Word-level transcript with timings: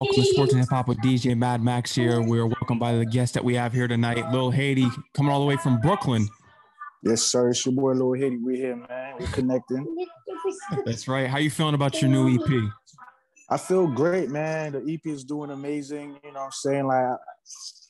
Welcome 0.00 0.22
to 0.22 0.30
Sports 0.30 0.52
and 0.52 0.60
Hip 0.60 0.70
Hop 0.70 0.86
with 0.86 0.98
DJ 0.98 1.36
Mad 1.36 1.60
Max 1.60 1.92
here. 1.92 2.22
We're 2.22 2.46
welcomed 2.46 2.78
by 2.78 2.92
the 2.92 3.04
guest 3.04 3.34
that 3.34 3.42
we 3.42 3.56
have 3.56 3.72
here 3.72 3.88
tonight, 3.88 4.30
Lil 4.30 4.52
Haiti, 4.52 4.86
coming 5.12 5.32
all 5.32 5.40
the 5.40 5.46
way 5.46 5.56
from 5.56 5.80
Brooklyn. 5.80 6.28
Yes, 7.02 7.22
sir. 7.22 7.48
It's 7.48 7.66
your 7.66 7.74
boy 7.74 7.94
Lil 7.94 8.12
Haiti. 8.12 8.36
We're 8.36 8.54
here, 8.54 8.76
man. 8.76 9.14
We're 9.18 9.26
connecting. 9.26 10.06
That's 10.84 11.08
right. 11.08 11.26
How 11.26 11.38
you 11.38 11.50
feeling 11.50 11.74
about 11.74 12.00
your 12.00 12.12
new 12.12 12.32
EP? 12.32 12.70
I 13.50 13.56
feel 13.56 13.88
great, 13.88 14.30
man. 14.30 14.70
The 14.70 14.84
EP 14.88 15.04
is 15.04 15.24
doing 15.24 15.50
amazing. 15.50 16.16
You 16.22 16.30
know 16.30 16.38
what 16.38 16.44
I'm 16.44 16.52
saying? 16.52 16.86
Like, 16.86 17.18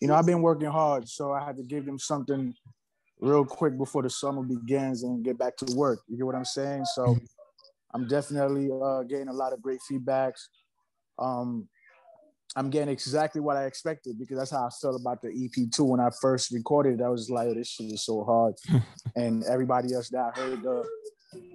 you 0.00 0.08
know, 0.08 0.14
I've 0.14 0.24
been 0.24 0.40
working 0.40 0.70
hard, 0.70 1.06
so 1.06 1.32
I 1.32 1.44
had 1.44 1.58
to 1.58 1.62
give 1.62 1.84
them 1.84 1.98
something 1.98 2.54
real 3.20 3.44
quick 3.44 3.76
before 3.76 4.02
the 4.02 4.08
summer 4.08 4.42
begins 4.42 5.02
and 5.02 5.22
get 5.22 5.36
back 5.36 5.58
to 5.58 5.76
work. 5.76 6.00
You 6.08 6.16
get 6.16 6.24
what 6.24 6.36
I'm 6.36 6.46
saying? 6.46 6.86
So. 6.86 7.18
I'm 7.94 8.06
definitely 8.06 8.68
uh, 8.70 9.02
getting 9.04 9.28
a 9.28 9.32
lot 9.32 9.54
of 9.54 9.62
great 9.62 9.80
feedbacks. 9.90 10.48
Um, 11.18 11.66
I'm 12.56 12.70
getting 12.70 12.88
exactly 12.88 13.40
what 13.40 13.56
I 13.56 13.66
expected 13.66 14.18
because 14.18 14.38
that's 14.38 14.50
how 14.50 14.66
I 14.66 14.70
felt 14.70 15.00
about 15.00 15.20
the 15.22 15.28
EP 15.28 15.70
too. 15.70 15.84
When 15.84 16.00
I 16.00 16.08
first 16.20 16.50
recorded 16.50 17.00
it, 17.00 17.04
I 17.04 17.08
was 17.08 17.30
like, 17.30 17.48
oh, 17.48 17.54
"This 17.54 17.68
shit 17.68 17.92
is 17.92 18.04
so 18.04 18.24
hard," 18.24 18.54
and 19.16 19.44
everybody 19.44 19.94
else 19.94 20.08
that 20.10 20.32
I 20.34 20.40
heard 20.40 20.62
the 20.62 20.84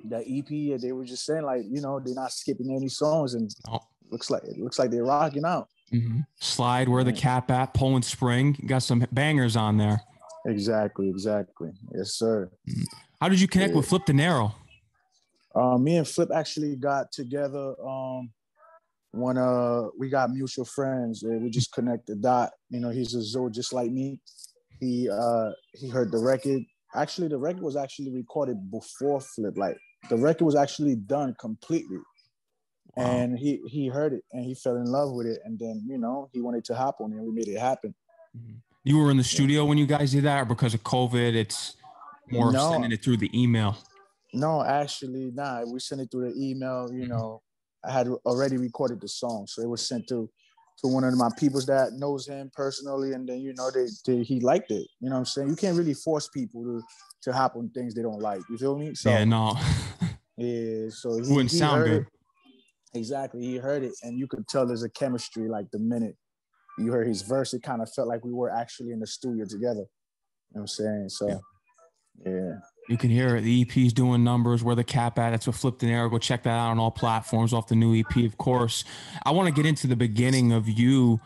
the 0.05 0.19
EP, 0.19 0.79
they 0.79 0.91
were 0.91 1.05
just 1.05 1.25
saying 1.25 1.43
like, 1.43 1.63
you 1.67 1.81
know, 1.81 1.99
they're 1.99 2.13
not 2.13 2.31
skipping 2.31 2.75
any 2.75 2.89
songs, 2.89 3.33
and 3.33 3.49
oh. 3.69 3.79
looks 4.11 4.29
like 4.29 4.43
it 4.43 4.57
looks 4.57 4.79
like 4.79 4.91
they're 4.91 5.03
rocking 5.03 5.45
out. 5.45 5.67
Mm-hmm. 5.91 6.19
Slide 6.39 6.89
where 6.89 7.03
the 7.03 7.13
cap 7.13 7.51
at, 7.51 7.73
Poland 7.73 8.05
Spring, 8.05 8.55
you 8.59 8.67
got 8.67 8.83
some 8.83 9.05
bangers 9.11 9.55
on 9.55 9.77
there. 9.77 10.01
Exactly, 10.45 11.09
exactly. 11.09 11.71
Yes, 11.95 12.13
sir. 12.13 12.51
Mm-hmm. 12.69 12.83
How 13.21 13.29
did 13.29 13.39
you 13.39 13.47
connect 13.47 13.71
yeah. 13.71 13.77
with 13.77 13.87
Flip 13.87 14.05
Dinero? 14.05 14.55
Uh, 15.55 15.77
me 15.77 15.97
and 15.97 16.07
Flip 16.07 16.29
actually 16.33 16.75
got 16.75 17.11
together. 17.11 17.75
Um, 17.81 18.31
when 19.13 19.37
uh 19.37 19.83
we 19.97 20.09
got 20.09 20.31
mutual 20.31 20.65
friends 20.65 21.23
we 21.23 21.49
just 21.51 21.71
connected 21.71 22.19
dot 22.19 22.49
you 22.71 22.79
know 22.79 22.89
he's 22.89 23.13
a 23.13 23.21
zoo 23.21 23.49
just 23.49 23.71
like 23.71 23.91
me. 23.91 24.19
He 24.79 25.07
uh 25.09 25.51
he 25.73 25.87
heard 25.87 26.11
the 26.11 26.17
record. 26.17 26.63
Actually 26.95 27.27
the 27.27 27.37
record 27.37 27.61
was 27.61 27.75
actually 27.75 28.11
recorded 28.11 28.71
before 28.71 29.21
flip 29.21 29.53
like 29.55 29.77
the 30.09 30.17
record 30.17 30.45
was 30.45 30.55
actually 30.55 30.95
done 30.95 31.35
completely. 31.39 31.99
Wow. 32.95 33.05
and 33.05 33.39
he 33.39 33.61
he 33.67 33.87
heard 33.87 34.13
it 34.13 34.23
and 34.33 34.43
he 34.45 34.55
fell 34.55 34.77
in 34.77 34.85
love 34.85 35.13
with 35.13 35.27
it. 35.27 35.39
And 35.45 35.59
then 35.59 35.85
you 35.87 35.99
know 35.99 36.29
he 36.33 36.41
wanted 36.41 36.65
to 36.65 36.75
hop 36.75 36.97
on 36.99 37.13
it 37.13 37.17
and 37.17 37.25
we 37.25 37.31
made 37.31 37.47
it 37.47 37.59
happen. 37.59 37.93
Mm-hmm. 38.35 38.55
you 38.83 38.97
were 38.97 39.11
in 39.11 39.17
the 39.17 39.23
studio 39.23 39.63
when 39.63 39.77
you 39.77 39.85
guys 39.85 40.11
did 40.11 40.23
that 40.23 40.41
or 40.41 40.45
because 40.45 40.73
of 40.73 40.81
covid 40.81 41.35
it's 41.35 41.75
more 42.31 42.51
no, 42.51 42.71
sending 42.71 42.91
it 42.91 43.03
through 43.03 43.17
the 43.17 43.29
email? 43.39 43.77
No 44.33 44.63
actually 44.63 45.29
nah 45.31 45.61
we 45.71 45.79
sent 45.79 46.01
it 46.01 46.09
through 46.09 46.31
the 46.31 46.35
email 46.35 46.89
you 46.91 47.01
mm-hmm. 47.01 47.11
know 47.11 47.42
I 47.85 47.91
had 47.91 48.07
already 48.25 48.57
recorded 48.57 49.01
the 49.01 49.07
song, 49.07 49.45
so 49.47 49.61
it 49.61 49.69
was 49.69 49.85
sent 49.85 50.07
to 50.09 50.29
to 50.79 50.87
one 50.87 51.03
of 51.03 51.15
my 51.15 51.29
peoples 51.37 51.65
that 51.67 51.93
knows 51.93 52.27
him 52.27 52.51
personally, 52.53 53.13
and 53.13 53.27
then 53.27 53.39
you 53.39 53.53
know 53.53 53.69
they, 53.71 53.87
they 54.05 54.23
he 54.23 54.39
liked 54.39 54.71
it. 54.71 54.87
You 54.99 55.09
know 55.09 55.15
what 55.15 55.19
I'm 55.19 55.25
saying? 55.25 55.49
You 55.49 55.55
can't 55.55 55.77
really 55.77 55.93
force 55.93 56.27
people 56.27 56.63
to 56.63 56.81
to 57.23 57.33
hop 57.33 57.55
on 57.55 57.69
things 57.69 57.93
they 57.93 58.01
don't 58.01 58.19
like. 58.19 58.41
You 58.49 58.57
feel 58.57 58.77
me? 58.77 58.95
So, 58.95 59.09
yeah, 59.09 59.23
no. 59.23 59.53
yeah, 60.37 60.89
so 60.89 61.15
he 61.15 61.31
wouldn't 61.31 61.51
he 61.51 61.57
sound 61.57 61.85
good. 61.85 62.01
It. 62.01 62.07
Exactly, 62.95 63.41
he 63.41 63.57
heard 63.57 63.83
it, 63.83 63.93
and 64.03 64.19
you 64.19 64.27
could 64.27 64.47
tell 64.47 64.65
there's 64.65 64.83
a 64.83 64.89
chemistry. 64.89 65.47
Like 65.47 65.69
the 65.71 65.79
minute 65.79 66.15
you 66.77 66.91
heard 66.91 67.07
his 67.07 67.21
verse, 67.21 67.53
it 67.53 67.63
kind 67.63 67.81
of 67.81 67.91
felt 67.91 68.07
like 68.07 68.23
we 68.23 68.33
were 68.33 68.51
actually 68.51 68.91
in 68.91 68.99
the 68.99 69.07
studio 69.07 69.45
together. 69.45 69.85
You 70.51 70.59
know 70.59 70.61
what 70.61 70.61
I'm 70.61 70.67
saying? 70.67 71.09
So, 71.09 71.27
yeah. 71.27 72.31
yeah. 72.31 72.53
You 72.89 72.97
can 72.97 73.09
hear 73.09 73.37
it. 73.37 73.41
The 73.41 73.61
EP's 73.61 73.93
doing 73.93 74.23
numbers. 74.23 74.63
Where 74.63 74.75
the 74.75 74.83
cap 74.83 75.17
at? 75.17 75.31
That's 75.31 75.47
what 75.47 75.55
Flip 75.55 75.77
Dinero. 75.77 76.09
Go 76.09 76.17
check 76.17 76.43
that 76.43 76.49
out 76.49 76.71
on 76.71 76.79
all 76.79 76.91
platforms 76.91 77.53
off 77.53 77.67
the 77.67 77.75
new 77.75 77.97
EP, 77.97 78.25
of 78.25 78.37
course. 78.37 78.83
I 79.25 79.31
want 79.31 79.47
to 79.47 79.53
get 79.53 79.65
into 79.65 79.87
the 79.87 79.95
beginning 79.95 80.51
of 80.51 80.67
you. 80.67 81.19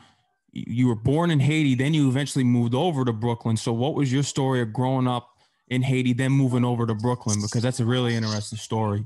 You 0.52 0.88
were 0.88 0.96
born 0.96 1.32
in 1.32 1.40
Haiti, 1.40 1.76
then 1.76 1.94
you 1.94 2.08
eventually 2.10 2.44
moved 2.44 2.74
over 2.74 3.06
to 3.06 3.14
Brooklyn. 3.14 3.58
So, 3.58 3.74
what 3.74 3.96
was 3.96 4.12
your 4.12 4.24
story 4.24 4.62
of 4.62 4.72
growing 4.72 5.08
up 5.08 5.30
in 5.68 5.82
Haiti, 5.82 6.14
then 6.14 6.32
moving 6.32 6.64
over 6.64 6.86
to 6.86 6.96
Brooklyn? 6.96 7.42
Because 7.42 7.62
that's 7.64 7.80
a 7.80 7.86
really 7.86 8.16
interesting 8.16 8.58
story. 8.58 9.06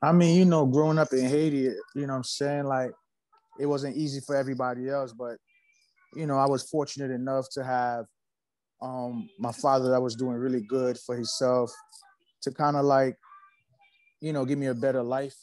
I 0.00 0.12
mean, 0.12 0.36
you 0.36 0.44
know, 0.44 0.66
growing 0.66 0.98
up 0.98 1.12
in 1.12 1.26
Haiti, 1.26 1.56
you 1.56 1.76
know 1.94 2.06
what 2.06 2.14
I'm 2.14 2.24
saying? 2.24 2.64
Like, 2.64 2.92
it 3.58 3.66
wasn't 3.66 3.96
easy 3.96 4.20
for 4.20 4.36
everybody 4.36 4.88
else, 4.88 5.12
but, 5.12 5.36
you 6.14 6.26
know, 6.26 6.38
I 6.38 6.46
was 6.46 6.62
fortunate 6.62 7.10
enough 7.10 7.46
to 7.52 7.64
have 7.64 8.06
um, 8.80 9.28
my 9.38 9.52
father 9.52 9.90
that 9.90 10.00
was 10.00 10.14
doing 10.14 10.36
really 10.36 10.60
good 10.60 10.98
for 10.98 11.16
himself 11.16 11.72
to 12.42 12.50
kind 12.50 12.76
of 12.76 12.84
like, 12.84 13.16
you 14.20 14.32
know, 14.32 14.44
give 14.44 14.58
me 14.58 14.66
a 14.66 14.74
better 14.74 15.02
life. 15.02 15.36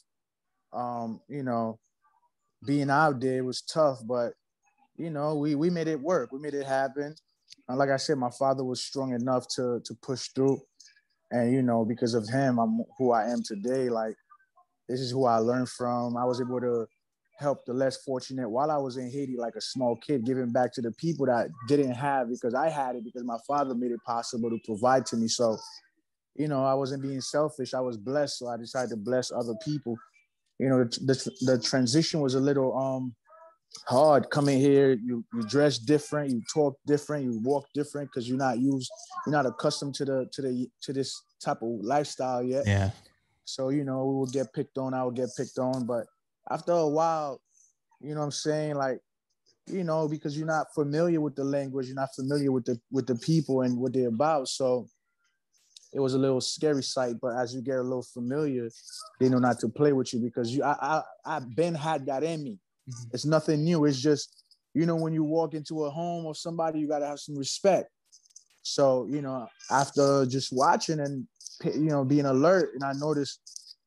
Um, 0.73 1.21
you 1.29 1.43
know, 1.43 1.79
being 2.65 2.89
out 2.89 3.19
there 3.19 3.43
was 3.43 3.61
tough, 3.61 3.99
but 4.05 4.33
you 4.97 5.09
know, 5.09 5.35
we 5.35 5.55
we 5.55 5.69
made 5.69 5.87
it 5.87 5.99
work. 5.99 6.31
We 6.31 6.39
made 6.39 6.53
it 6.53 6.65
happen. 6.65 7.15
And 7.67 7.77
like 7.77 7.89
I 7.89 7.97
said, 7.97 8.17
my 8.17 8.29
father 8.29 8.63
was 8.63 8.83
strong 8.83 9.13
enough 9.13 9.47
to 9.55 9.81
to 9.83 9.93
push 10.01 10.29
through. 10.29 10.61
And 11.31 11.51
you 11.51 11.61
know, 11.61 11.85
because 11.85 12.13
of 12.13 12.27
him, 12.27 12.59
I'm 12.59 12.81
who 12.97 13.11
I 13.11 13.29
am 13.29 13.41
today. 13.43 13.89
Like 13.89 14.15
this 14.87 14.99
is 14.99 15.11
who 15.11 15.25
I 15.25 15.37
learned 15.37 15.69
from. 15.69 16.17
I 16.17 16.25
was 16.25 16.41
able 16.41 16.59
to 16.61 16.87
help 17.37 17.65
the 17.65 17.73
less 17.73 17.97
fortunate 17.97 18.49
while 18.49 18.71
I 18.71 18.77
was 18.77 18.97
in 18.97 19.11
Haiti, 19.11 19.35
like 19.37 19.55
a 19.55 19.61
small 19.61 19.97
kid, 19.97 20.25
giving 20.25 20.51
back 20.51 20.71
to 20.73 20.81
the 20.81 20.91
people 20.93 21.25
that 21.25 21.49
didn't 21.67 21.93
have 21.93 22.29
because 22.29 22.53
I 22.53 22.69
had 22.69 22.95
it 22.95 23.03
because 23.03 23.23
my 23.23 23.37
father 23.45 23.75
made 23.75 23.91
it 23.91 23.99
possible 24.05 24.49
to 24.49 24.57
provide 24.65 25.05
to 25.07 25.17
me. 25.17 25.27
So, 25.27 25.57
you 26.35 26.47
know, 26.47 26.65
I 26.65 26.73
wasn't 26.73 27.01
being 27.01 27.21
selfish. 27.21 27.73
I 27.73 27.79
was 27.79 27.97
blessed, 27.97 28.39
so 28.39 28.47
I 28.47 28.57
decided 28.57 28.89
to 28.89 28.97
bless 28.97 29.31
other 29.31 29.55
people. 29.63 29.97
You 30.59 30.69
know, 30.69 30.83
the, 30.83 30.99
the, 30.99 31.31
the 31.53 31.59
transition 31.59 32.21
was 32.21 32.35
a 32.35 32.39
little 32.39 32.77
um 32.77 33.15
hard 33.87 34.29
coming 34.29 34.59
here. 34.59 34.91
You 34.93 35.23
you 35.33 35.41
dress 35.43 35.77
different, 35.77 36.31
you 36.31 36.41
talk 36.53 36.77
different, 36.85 37.25
you 37.25 37.39
walk 37.43 37.67
different 37.73 38.09
because 38.09 38.27
you're 38.27 38.37
not 38.37 38.59
used, 38.59 38.91
you're 39.25 39.33
not 39.33 39.45
accustomed 39.45 39.95
to 39.95 40.05
the 40.05 40.29
to 40.33 40.41
the 40.41 40.67
to 40.81 40.93
this 40.93 41.21
type 41.43 41.61
of 41.61 41.69
lifestyle 41.81 42.43
yet. 42.43 42.65
Yeah. 42.65 42.91
So 43.45 43.69
you 43.69 43.83
know, 43.83 44.05
we 44.05 44.15
would 44.15 44.31
get 44.31 44.53
picked 44.53 44.77
on. 44.77 44.93
I 44.93 45.03
would 45.03 45.15
get 45.15 45.29
picked 45.37 45.57
on, 45.59 45.85
but 45.85 46.05
after 46.49 46.71
a 46.73 46.87
while, 46.87 47.41
you 48.01 48.13
know 48.13 48.19
what 48.19 48.25
I'm 48.25 48.31
saying? 48.31 48.75
Like, 48.75 48.99
you 49.67 49.83
know, 49.83 50.07
because 50.07 50.37
you're 50.37 50.47
not 50.47 50.67
familiar 50.73 51.21
with 51.21 51.35
the 51.35 51.43
language, 51.43 51.87
you're 51.87 51.95
not 51.95 52.13
familiar 52.15 52.51
with 52.51 52.65
the 52.65 52.79
with 52.91 53.07
the 53.07 53.15
people 53.15 53.61
and 53.61 53.77
what 53.77 53.93
they're 53.93 54.09
about. 54.09 54.47
So 54.47 54.87
it 55.95 56.01
was 56.01 56.13
a 56.13 56.19
little 56.19 56.41
scary 56.41 56.83
sight, 56.83 57.15
but 57.21 57.37
as 57.37 57.55
you 57.55 57.61
get 57.61 57.77
a 57.77 57.81
little 57.81 58.03
familiar, 58.03 58.69
they 59.19 59.29
know 59.29 59.39
not 59.39 59.59
to 59.59 59.69
play 59.69 59.93
with 59.93 60.13
you 60.13 60.19
because 60.19 60.53
you 60.53 60.61
I 60.61 60.75
I 60.81 61.01
I've 61.25 61.55
been 61.55 61.73
had 61.73 62.05
that 62.07 62.21
in 62.21 62.43
me. 62.43 62.59
Mm-hmm. 62.89 63.09
It's 63.13 63.25
nothing 63.25 63.63
new. 63.63 63.85
It's 63.85 64.01
just, 64.01 64.43
you 64.73 64.85
know, 64.85 64.97
when 64.97 65.13
you 65.13 65.23
walk 65.23 65.53
into 65.53 65.85
a 65.85 65.89
home 65.89 66.25
of 66.25 66.37
somebody, 66.37 66.79
you 66.79 66.87
gotta 66.89 67.07
have 67.07 67.19
some 67.19 67.37
respect. 67.37 67.89
So, 68.61 69.07
you 69.09 69.21
know, 69.21 69.47
after 69.71 70.25
just 70.25 70.51
watching 70.51 70.99
and 70.99 71.25
you 71.63 71.89
know 71.89 72.03
being 72.03 72.25
alert, 72.25 72.71
and 72.73 72.83
I 72.83 72.91
noticed 72.91 73.39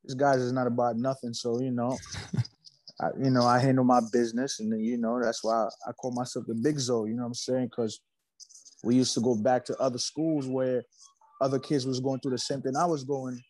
this 0.03 0.15
guys 0.15 0.39
is 0.39 0.53
not 0.53 0.67
about 0.67 0.97
nothing. 0.97 1.35
So 1.35 1.61
you 1.61 1.73
know, 1.73 1.99
I, 3.03 3.09
you 3.23 3.31
know, 3.31 3.43
I 3.43 3.59
handle 3.59 3.85
my 3.85 4.01
business, 4.11 4.61
and 4.61 4.73
then, 4.73 4.81
you 4.81 4.97
know 4.97 5.21
that's 5.23 5.45
why 5.45 5.67
I, 5.67 5.91
I 5.91 5.93
call 5.93 6.13
myself 6.13 6.47
the 6.49 6.55
Big 6.55 6.79
Zo. 6.79 7.05
You 7.05 7.17
know 7.17 7.25
what 7.25 7.29
I'm 7.29 7.35
saying? 7.35 7.67
Because 7.67 8.01
we 8.83 8.95
used 8.95 9.13
to 9.13 9.21
go 9.21 9.35
back 9.35 9.67
to 9.67 9.77
other 9.79 9.99
schools 9.99 10.47
where 10.47 10.85
other 11.41 11.59
kids 11.59 11.87
was 11.87 12.01
going 12.01 12.21
through 12.21 12.33
the 12.33 12.39
same 12.39 12.63
thing 12.63 12.77
I 12.77 12.85
was 12.85 13.05
going 13.05 13.41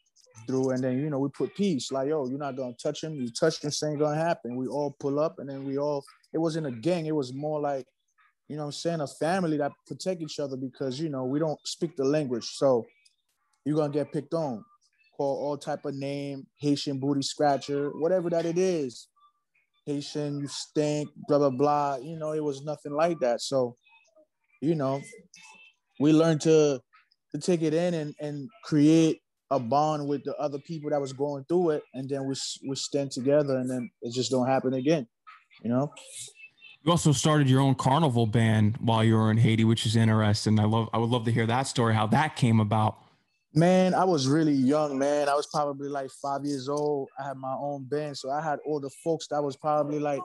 through, 0.46 0.70
and 0.70 0.82
then 0.82 0.98
you 0.98 1.10
know 1.10 1.18
we 1.18 1.28
put 1.30 1.54
peace. 1.54 1.90
Like 1.90 2.08
yo, 2.08 2.26
you're 2.28 2.38
not 2.38 2.56
gonna 2.56 2.74
touch 2.82 3.02
him. 3.02 3.14
You 3.14 3.30
touch 3.30 3.62
him, 3.62 3.70
ain't 3.88 3.98
gonna 3.98 4.16
happen. 4.16 4.56
We 4.56 4.66
all 4.66 4.94
pull 4.98 5.18
up, 5.18 5.38
and 5.38 5.48
then 5.48 5.64
we 5.64 5.78
all. 5.78 6.04
It 6.32 6.38
wasn't 6.38 6.66
a 6.66 6.72
gang. 6.72 7.06
It 7.06 7.14
was 7.14 7.32
more 7.32 7.60
like 7.60 7.86
you 8.48 8.56
know 8.56 8.64
I'm 8.64 8.72
saying, 8.72 9.00
a 9.00 9.06
family 9.06 9.56
that 9.58 9.72
protect 9.86 10.22
each 10.22 10.38
other 10.38 10.56
because, 10.56 10.98
you 10.98 11.08
know, 11.08 11.24
we 11.24 11.38
don't 11.38 11.58
speak 11.64 11.96
the 11.96 12.04
language. 12.04 12.44
So 12.44 12.86
you're 13.64 13.76
gonna 13.76 13.92
get 13.92 14.12
picked 14.12 14.34
on 14.34 14.64
call 15.18 15.44
all 15.44 15.58
type 15.58 15.84
of 15.84 15.94
name, 15.94 16.46
Haitian 16.60 16.98
booty 16.98 17.22
scratcher, 17.22 17.90
whatever 17.98 18.30
that 18.30 18.46
it 18.46 18.56
is. 18.56 19.08
Haitian, 19.84 20.40
you 20.40 20.48
stink, 20.48 21.10
blah 21.26 21.38
blah 21.38 21.50
blah. 21.50 21.96
You 21.96 22.16
know, 22.16 22.32
it 22.32 22.44
was 22.44 22.62
nothing 22.62 22.92
like 22.92 23.18
that. 23.20 23.40
So, 23.40 23.74
you 24.62 24.74
know, 24.74 25.02
we 25.98 26.12
learned 26.12 26.42
to 26.42 26.80
to 27.32 27.38
take 27.38 27.62
it 27.62 27.74
in 27.74 27.94
and 27.94 28.14
and 28.20 28.48
create 28.64 29.20
a 29.50 29.58
bond 29.58 30.06
with 30.06 30.24
the 30.24 30.36
other 30.36 30.58
people 30.58 30.90
that 30.90 31.00
was 31.00 31.12
going 31.12 31.44
through 31.44 31.70
it, 31.70 31.82
and 31.94 32.08
then 32.08 32.26
we 32.26 32.34
we 32.68 32.76
stand 32.76 33.10
together, 33.10 33.56
and 33.56 33.70
then 33.70 33.90
it 34.02 34.12
just 34.12 34.30
don't 34.30 34.46
happen 34.46 34.74
again. 34.74 35.06
You 35.62 35.70
know. 35.70 35.92
You 36.84 36.92
also 36.92 37.12
started 37.12 37.50
your 37.50 37.60
own 37.60 37.74
carnival 37.74 38.26
band 38.26 38.76
while 38.78 39.02
you 39.02 39.16
were 39.16 39.30
in 39.30 39.36
Haiti, 39.36 39.64
which 39.64 39.84
is 39.84 39.96
interesting. 39.96 40.58
I 40.60 40.64
love. 40.64 40.88
I 40.92 40.98
would 40.98 41.10
love 41.10 41.24
to 41.24 41.32
hear 41.32 41.46
that 41.46 41.66
story, 41.66 41.94
how 41.94 42.06
that 42.08 42.36
came 42.36 42.60
about. 42.60 42.96
Man, 43.54 43.94
I 43.94 44.04
was 44.04 44.28
really 44.28 44.52
young, 44.52 44.98
man. 44.98 45.28
I 45.28 45.34
was 45.34 45.46
probably 45.46 45.88
like 45.88 46.10
five 46.22 46.44
years 46.44 46.68
old. 46.68 47.08
I 47.18 47.26
had 47.26 47.36
my 47.36 47.54
own 47.58 47.84
band. 47.84 48.16
So 48.16 48.30
I 48.30 48.42
had 48.42 48.58
all 48.66 48.78
the 48.78 48.90
folks 49.02 49.26
that 49.28 49.42
was 49.42 49.56
probably 49.56 49.98
like 49.98 50.20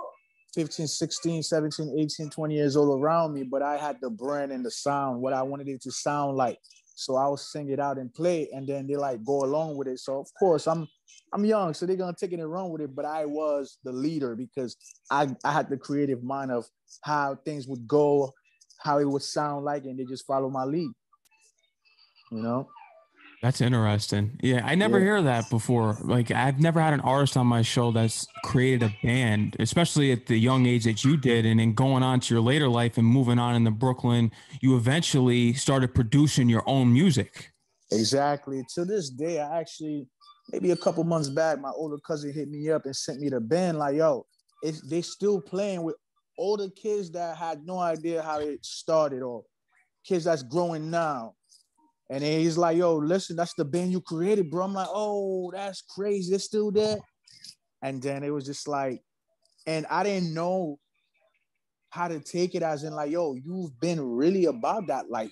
15, 0.53 0.88
16, 0.88 1.41
17, 1.41 1.95
18, 2.00 2.29
20 2.29 2.53
years 2.53 2.75
old 2.75 3.01
around 3.01 3.33
me. 3.33 3.44
But 3.44 3.61
I 3.61 3.77
had 3.77 3.97
the 4.01 4.09
brand 4.09 4.51
and 4.51 4.63
the 4.63 4.71
sound, 4.71 5.21
what 5.21 5.33
I 5.33 5.41
wanted 5.41 5.69
it 5.69 5.81
to 5.83 5.91
sound 5.91 6.35
like. 6.35 6.59
So 6.95 7.16
I 7.16 7.28
will 7.28 7.38
sing 7.38 7.69
it 7.69 7.80
out 7.80 7.98
and 7.98 8.13
play, 8.13 8.50
and 8.54 8.68
then 8.68 8.88
they 8.88 8.95
like 8.95 9.24
go 9.24 9.44
along 9.44 9.78
with 9.78 9.88
it. 9.88 10.00
So 10.00 10.19
of 10.19 10.28
course 10.38 10.68
I'm 10.68 10.88
I'm 11.34 11.45
young, 11.45 11.74
so 11.74 11.86
they're 11.86 11.95
gonna 11.95 12.16
take 12.18 12.34
it 12.34 12.40
and 12.40 12.51
run 12.51 12.69
with 12.69 12.81
it. 12.81 12.95
But 12.95 13.06
I 13.06 13.25
was 13.25 13.78
the 13.84 13.92
leader 13.92 14.36
because 14.36 14.78
I 15.10 15.36
I 15.44 15.51
had 15.51 15.69
the 15.69 15.78
creative 15.78 16.24
mind 16.24 16.51
of 16.51 16.66
how 17.01 17.38
things 17.45 17.68
would 17.68 17.88
go, 17.88 18.31
how 18.80 19.00
it 19.00 19.06
would 19.06 19.24
sound 19.24 19.66
like, 19.66 19.86
and 19.86 20.00
they 20.00 20.06
just 20.06 20.25
follow 20.25 20.50
my 20.50 20.63
lead. 20.63 20.92
You 22.31 22.42
know. 22.42 22.69
That's 23.44 23.60
interesting. 23.60 24.40
Yeah, 24.42 24.62
I 24.63 24.75
never 24.75 25.00
yeah. 25.00 25.04
hear 25.04 25.22
that 25.24 25.50
before. 25.50 25.98
Like 26.01 26.31
I've 26.31 26.62
never 26.62 26.80
had 26.80 26.94
an 26.94 27.01
artist 27.01 27.36
on 27.36 27.45
my 27.45 27.62
show 27.62 27.92
that's 27.92 28.25
created 28.45 28.84
a 28.84 28.95
band, 29.06 29.57
especially 29.60 30.13
at 30.13 30.28
the 30.28 30.38
young 30.38 30.66
age 30.66 30.86
that 30.86 31.04
you 31.04 31.18
did, 31.18 31.45
and 31.45 31.60
then 31.60 31.74
going 31.74 32.04
on 32.04 32.22
to 32.22 32.34
your 32.34 32.42
later 32.42 32.69
life 32.69 32.98
and 32.98 33.06
moving 33.06 33.40
on 33.40 33.56
in 33.56 33.66
the 33.66 33.72
Brooklyn, 33.72 34.31
you 34.62 34.78
eventually 34.78 35.51
started 35.51 35.94
producing 35.94 36.48
your 36.48 36.63
own 36.68 36.94
music. 36.94 37.51
Exactly. 37.92 38.63
To 38.75 38.86
this 38.86 39.10
day, 39.10 39.42
I 39.42 39.60
actually 39.60 40.07
maybe 40.54 40.72
a 40.72 40.78
couple 40.78 41.04
months 41.04 41.28
back, 41.28 41.60
my 41.60 41.72
older 41.75 41.98
cousin 42.07 42.31
hit 42.31 42.50
me 42.50 42.69
up 42.69 42.86
and 42.86 42.96
sent 42.96 43.19
me 43.19 43.28
the 43.28 43.42
band. 43.42 43.78
Like, 43.78 43.98
yo, 43.98 44.25
it's 44.62 44.80
they 44.88 45.01
still 45.01 45.42
playing 45.42 45.84
with 45.84 45.98
older 46.38 46.69
kids 46.69 47.12
that 47.12 47.36
had 47.36 47.66
no 47.66 47.78
idea 47.78 48.22
how 48.22 48.39
it 48.39 48.66
started 48.66 49.22
or 49.22 49.44
kids 50.06 50.24
that's 50.24 50.44
growing 50.44 50.89
now 50.89 51.34
and 52.13 52.21
then 52.21 52.42
he's 52.42 52.60
like, 52.60 52.77
yo, 52.77 52.95
listen, 52.98 53.36
that's 53.36 53.56
the 53.56 53.65
band 53.65 53.92
you 53.92 54.00
created, 54.00 54.51
bro. 54.51 54.65
I'm 54.65 54.74
like, 54.75 54.88
oh, 54.92 55.50
that's 55.51 55.81
crazy. 55.81 56.36
It's 56.36 56.44
still 56.44 56.69
there. 56.69 57.00
And 57.81 58.00
then 58.04 58.24
it 58.24 58.30
was 58.30 58.45
just 58.45 58.68
like, 58.68 59.01
and 59.65 59.88
I 59.89 60.04
didn't 60.04 60.31
know 60.31 60.77
how 61.89 62.07
to 62.07 62.19
take 62.19 62.54
it 62.54 62.62
as 62.62 62.83
in 62.83 62.94
like, 62.94 63.10
yo, 63.10 63.33
you've 63.33 63.80
been 63.80 64.00
really 64.00 64.45
about 64.45 64.86
that 64.88 65.10
life. 65.10 65.31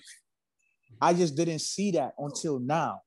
I 1.00 1.14
just 1.14 1.36
didn't 1.36 1.60
see 1.60 1.92
that 1.92 2.14
until 2.18 2.58
now. 2.58 3.02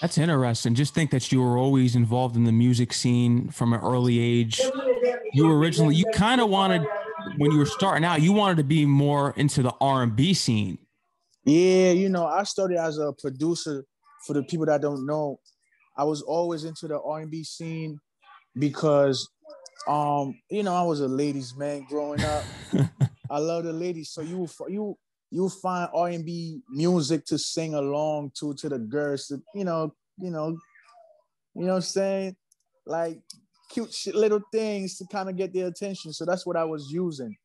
That's 0.00 0.18
interesting. 0.18 0.74
Just 0.74 0.94
think 0.94 1.12
that 1.12 1.30
you 1.30 1.42
were 1.42 1.58
always 1.58 1.94
involved 1.94 2.34
in 2.34 2.42
the 2.42 2.50
music 2.50 2.92
scene 2.92 3.50
from 3.50 3.72
an 3.72 3.78
early 3.78 4.18
age. 4.18 4.60
You 5.32 5.48
originally, 5.48 5.94
you 5.94 6.06
kind 6.12 6.40
of 6.40 6.48
wanted 6.48 6.84
when 7.42 7.50
you 7.50 7.58
were 7.58 7.66
starting 7.66 8.04
out, 8.04 8.22
you 8.22 8.32
wanted 8.32 8.56
to 8.58 8.64
be 8.64 8.86
more 8.86 9.34
into 9.36 9.64
the 9.64 9.74
R 9.80 10.04
and 10.04 10.14
B 10.14 10.32
scene. 10.32 10.78
Yeah, 11.44 11.90
you 11.90 12.08
know, 12.08 12.24
I 12.24 12.44
started 12.44 12.78
as 12.78 12.98
a 12.98 13.12
producer. 13.12 13.84
For 14.24 14.34
the 14.34 14.44
people 14.44 14.66
that 14.66 14.80
don't 14.80 15.04
know, 15.04 15.40
I 15.96 16.04
was 16.04 16.22
always 16.22 16.62
into 16.62 16.86
the 16.86 17.00
R 17.00 17.18
and 17.18 17.30
B 17.30 17.42
scene 17.42 17.98
because, 18.56 19.28
um, 19.88 20.38
you 20.48 20.62
know, 20.62 20.72
I 20.72 20.82
was 20.82 21.00
a 21.00 21.08
ladies' 21.08 21.56
man 21.56 21.84
growing 21.88 22.22
up. 22.22 22.44
I 23.30 23.38
love 23.38 23.64
the 23.64 23.72
ladies, 23.72 24.10
so 24.10 24.20
you 24.20 24.46
you 24.68 24.96
you 25.32 25.48
find 25.48 25.90
R 25.92 26.10
and 26.10 26.24
B 26.24 26.60
music 26.70 27.24
to 27.26 27.38
sing 27.38 27.74
along 27.74 28.30
to 28.38 28.54
to 28.54 28.68
the 28.68 28.78
girls. 28.78 29.26
To, 29.26 29.42
you 29.52 29.64
know, 29.64 29.92
you 30.18 30.30
know, 30.30 30.56
you 31.56 31.62
know 31.62 31.70
what 31.70 31.74
I'm 31.74 31.82
saying? 31.82 32.36
Like 32.86 33.18
cute 33.72 33.92
shit, 33.92 34.14
little 34.14 34.40
things 34.52 34.98
to 34.98 35.06
kind 35.06 35.28
of 35.28 35.36
get 35.36 35.52
their 35.52 35.66
attention. 35.66 36.12
So 36.12 36.24
that's 36.24 36.46
what 36.46 36.56
I 36.56 36.64
was 36.64 36.90
using. 36.90 37.36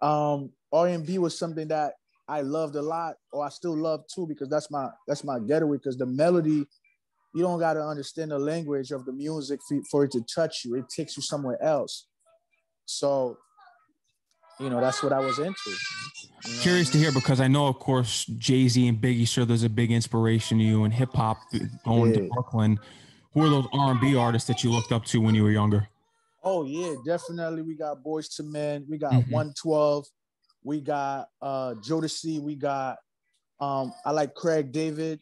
Um, 0.00 0.50
R&B 0.72 1.18
was 1.18 1.38
something 1.38 1.68
that 1.68 1.94
I 2.28 2.40
loved 2.40 2.76
a 2.76 2.82
lot, 2.82 3.16
or 3.32 3.44
I 3.44 3.48
still 3.48 3.76
love 3.76 4.04
too, 4.12 4.26
because 4.26 4.48
that's 4.48 4.70
my 4.70 4.88
that's 5.06 5.24
my 5.24 5.38
getaway. 5.38 5.76
Because 5.76 5.96
the 5.96 6.06
melody, 6.06 6.66
you 7.34 7.42
don't 7.42 7.58
got 7.58 7.74
to 7.74 7.82
understand 7.82 8.30
the 8.30 8.38
language 8.38 8.90
of 8.90 9.04
the 9.04 9.12
music 9.12 9.60
for, 9.68 9.80
for 9.90 10.04
it 10.04 10.12
to 10.12 10.22
touch 10.34 10.62
you. 10.64 10.74
It 10.74 10.88
takes 10.88 11.16
you 11.16 11.22
somewhere 11.22 11.62
else. 11.62 12.06
So, 12.86 13.38
you 14.58 14.70
know, 14.70 14.80
that's 14.80 15.02
what 15.02 15.12
I 15.12 15.20
was 15.20 15.38
into. 15.38 15.54
You 15.66 16.54
know 16.54 16.60
Curious 16.60 16.90
to 16.90 16.98
hear 16.98 17.12
because 17.12 17.40
I 17.40 17.48
know, 17.48 17.66
of 17.66 17.78
course, 17.78 18.24
Jay 18.38 18.68
Z 18.68 18.86
and 18.86 18.98
Biggie 18.98 19.28
sure 19.28 19.44
there's 19.44 19.62
a 19.62 19.70
big 19.70 19.90
inspiration 19.90 20.58
to 20.58 20.64
you 20.64 20.84
in 20.84 20.90
hip 20.90 21.12
hop 21.14 21.38
going 21.84 22.14
yeah. 22.14 22.20
to 22.20 22.28
Brooklyn 22.28 22.78
who 23.34 23.44
are 23.44 23.50
those 23.50 23.66
R&B 23.72 24.16
artists 24.16 24.48
that 24.48 24.64
you 24.64 24.70
looked 24.70 24.92
up 24.92 25.04
to 25.06 25.20
when 25.20 25.34
you 25.34 25.42
were 25.42 25.50
younger? 25.50 25.88
Oh 26.42 26.64
yeah, 26.64 26.94
definitely. 27.04 27.62
We 27.62 27.74
got 27.74 28.04
Boyz 28.04 28.38
II 28.38 28.46
Men. 28.46 28.86
We 28.88 28.98
got 28.98 29.12
mm-hmm. 29.12 29.32
112. 29.32 30.06
We 30.62 30.80
got 30.80 31.28
uh 31.40 31.74
Jodeci. 31.74 32.40
We 32.40 32.54
got 32.54 32.98
um 33.60 33.92
I 34.04 34.10
like 34.12 34.34
Craig 34.34 34.70
David, 34.70 35.20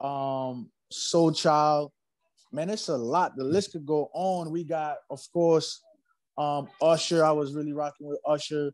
um 0.00 0.70
Soul 0.90 1.32
Child. 1.32 1.92
Man, 2.52 2.68
it's 2.68 2.88
a 2.88 2.96
lot. 2.96 3.36
The 3.36 3.44
list 3.44 3.72
could 3.72 3.86
go 3.86 4.10
on. 4.12 4.50
We 4.50 4.64
got, 4.64 4.98
of 5.08 5.20
course, 5.32 5.82
um 6.36 6.68
Usher. 6.82 7.24
I 7.24 7.32
was 7.32 7.54
really 7.54 7.72
rocking 7.72 8.08
with 8.08 8.20
Usher. 8.26 8.72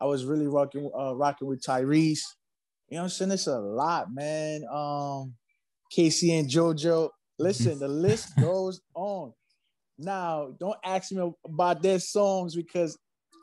I 0.00 0.06
was 0.06 0.24
really 0.24 0.48
rocking 0.48 0.90
uh 0.98 1.14
rocking 1.14 1.46
with 1.46 1.62
Tyrese. 1.62 2.22
You 2.88 2.96
know 2.96 3.02
what 3.02 3.04
I'm 3.04 3.08
saying? 3.10 3.30
It's 3.30 3.46
a 3.46 3.58
lot, 3.58 4.12
man. 4.12 4.64
Um 4.70 5.34
K-Ci 5.92 6.32
and 6.32 6.48
JoJo. 6.48 7.10
Listen, 7.40 7.78
the 7.78 7.88
list 8.06 8.36
goes 8.38 8.80
on. 8.94 9.32
Now, 9.98 10.54
don't 10.58 10.78
ask 10.84 11.12
me 11.12 11.30
about 11.44 11.82
their 11.82 11.98
songs 11.98 12.54
because 12.54 12.98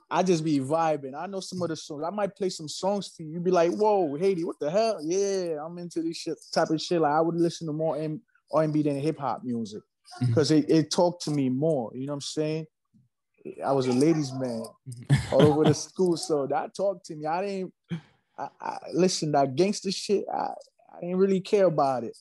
I 0.10 0.24
just 0.24 0.44
be 0.44 0.60
vibing. 0.60 1.14
I 1.16 1.28
know 1.28 1.40
some 1.40 1.62
of 1.62 1.70
the 1.70 1.76
songs. 1.76 2.04
I 2.06 2.10
might 2.10 2.36
play 2.36 2.50
some 2.50 2.68
songs 2.68 3.10
for 3.10 3.24
you. 3.24 3.34
You'd 3.34 3.44
be 3.44 3.52
like, 3.52 3.72
"Whoa, 3.72 4.16
Haiti, 4.16 4.44
what 4.44 4.60
the 4.60 4.72
hell?" 4.72 5.00
Yeah, 5.04 5.64
I'm 5.64 5.78
into 5.78 6.02
this 6.02 6.18
shit 6.18 6.38
type 6.54 6.70
of 6.70 6.82
shit. 6.82 7.02
Like 7.02 7.12
I 7.12 7.22
would 7.22 7.36
listen 7.36 7.68
to 7.68 7.74
more 7.74 7.98
R&B 8.52 8.84
than 8.84 9.00
hip 9.00 9.20
hop 9.20 9.44
music 9.44 9.82
because 10.20 10.50
mm-hmm. 10.50 10.72
it, 10.72 10.86
it 10.86 10.92
talked 10.92 11.24
to 11.24 11.32
me 11.32 11.50
more. 11.50 11.92
You 11.94 12.08
know 12.08 12.14
what 12.14 12.18
I'm 12.18 12.22
saying? 12.22 12.66
I 13.64 13.72
was 13.72 13.88
a 13.88 13.94
ladies' 13.94 14.34
man 14.34 14.64
mm-hmm. 14.90 15.36
all 15.36 15.42
over 15.42 15.64
the 15.66 15.74
school, 15.88 16.18
so 16.18 16.48
that 16.48 16.76
talked 16.76 17.06
to 17.08 17.16
me. 17.16 17.26
I 17.26 17.42
didn't 17.42 17.74
I, 18.38 18.48
I, 18.62 18.78
listen 18.94 19.32
that 19.34 19.56
gangster 19.56 19.92
shit. 19.92 20.26
I, 20.34 20.54
I 20.96 21.02
didn't 21.02 21.18
really 21.18 21.42
care 21.42 21.66
about 21.66 22.04
it 22.04 22.18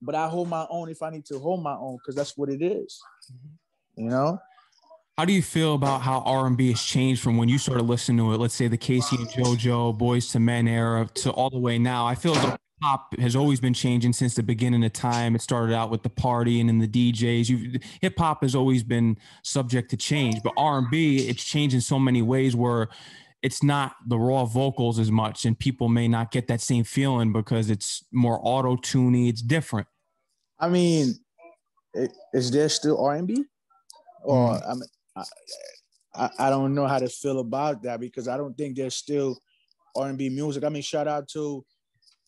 but 0.00 0.14
I 0.14 0.28
hold 0.28 0.48
my 0.48 0.66
own 0.70 0.88
if 0.88 1.02
I 1.02 1.10
need 1.10 1.24
to 1.26 1.38
hold 1.38 1.62
my 1.62 1.74
own 1.74 1.96
because 1.96 2.14
that's 2.14 2.36
what 2.36 2.48
it 2.48 2.62
is. 2.62 3.00
Mm-hmm. 3.32 4.02
You 4.02 4.10
know. 4.10 4.38
How 5.16 5.24
do 5.24 5.32
you 5.32 5.42
feel 5.42 5.74
about 5.74 6.02
how 6.02 6.20
R 6.20 6.46
and 6.46 6.56
B 6.56 6.70
has 6.70 6.80
changed 6.80 7.20
from 7.20 7.36
when 7.36 7.48
you 7.48 7.58
started 7.58 7.82
listening 7.82 8.18
to 8.18 8.34
it? 8.34 8.36
Let's 8.38 8.54
say 8.54 8.68
the 8.68 8.76
K-Ci 8.76 9.16
and 9.16 9.28
JoJo, 9.28 9.98
Boyz 9.98 10.32
II 10.32 10.42
Men 10.42 10.68
era, 10.68 11.08
to 11.14 11.32
all 11.32 11.50
the 11.50 11.58
way 11.58 11.76
now. 11.76 12.06
I 12.06 12.14
feel 12.14 12.34
like 12.34 12.56
pop 12.80 13.18
has 13.18 13.34
always 13.34 13.60
been 13.60 13.74
changing 13.74 14.12
since 14.12 14.34
the 14.34 14.42
beginning 14.42 14.84
of 14.84 14.92
time. 14.92 15.34
It 15.34 15.42
started 15.42 15.74
out 15.74 15.90
with 15.90 16.02
the 16.02 16.08
party 16.08 16.60
and 16.60 16.68
then 16.68 16.78
the 16.78 16.86
DJs. 16.86 17.82
Hip 18.00 18.14
hop 18.16 18.42
has 18.42 18.54
always 18.54 18.82
been 18.84 19.18
subject 19.42 19.90
to 19.90 19.96
change, 19.96 20.36
but 20.44 20.52
R 20.56 20.78
and 20.78 20.90
B 20.90 21.28
it's 21.28 21.42
changed 21.42 21.74
in 21.74 21.80
so 21.80 21.98
many 21.98 22.22
ways 22.22 22.54
where 22.54 22.88
it's 23.42 23.62
not 23.62 23.94
the 24.06 24.18
raw 24.18 24.44
vocals 24.44 24.98
as 24.98 25.10
much, 25.10 25.44
and 25.44 25.58
people 25.58 25.88
may 25.88 26.08
not 26.08 26.30
get 26.30 26.48
that 26.48 26.60
same 26.60 26.84
feeling 26.84 27.32
because 27.32 27.70
it's 27.70 28.04
more 28.12 28.40
auto 28.42 28.76
tuney. 28.76 29.28
It's 29.28 29.42
different. 29.42 29.86
I 30.58 30.68
mean, 30.68 31.14
is 32.32 32.50
there 32.50 32.68
still 32.68 33.02
R 33.04 33.14
and 33.14 33.28
B? 33.28 33.44
Or 34.24 34.50
mm. 34.50 34.68
I, 34.68 34.74
mean, 34.74 35.26
I, 36.14 36.30
I 36.46 36.50
don't 36.50 36.74
know 36.74 36.86
how 36.86 36.98
to 36.98 37.08
feel 37.08 37.38
about 37.38 37.82
that 37.84 38.00
because 38.00 38.26
I 38.26 38.36
don't 38.36 38.56
think 38.56 38.76
there's 38.76 38.96
still 38.96 39.38
R 39.96 40.08
and 40.08 40.18
B 40.18 40.28
music. 40.28 40.64
I 40.64 40.68
mean, 40.68 40.82
shout 40.82 41.06
out 41.06 41.28
to 41.28 41.64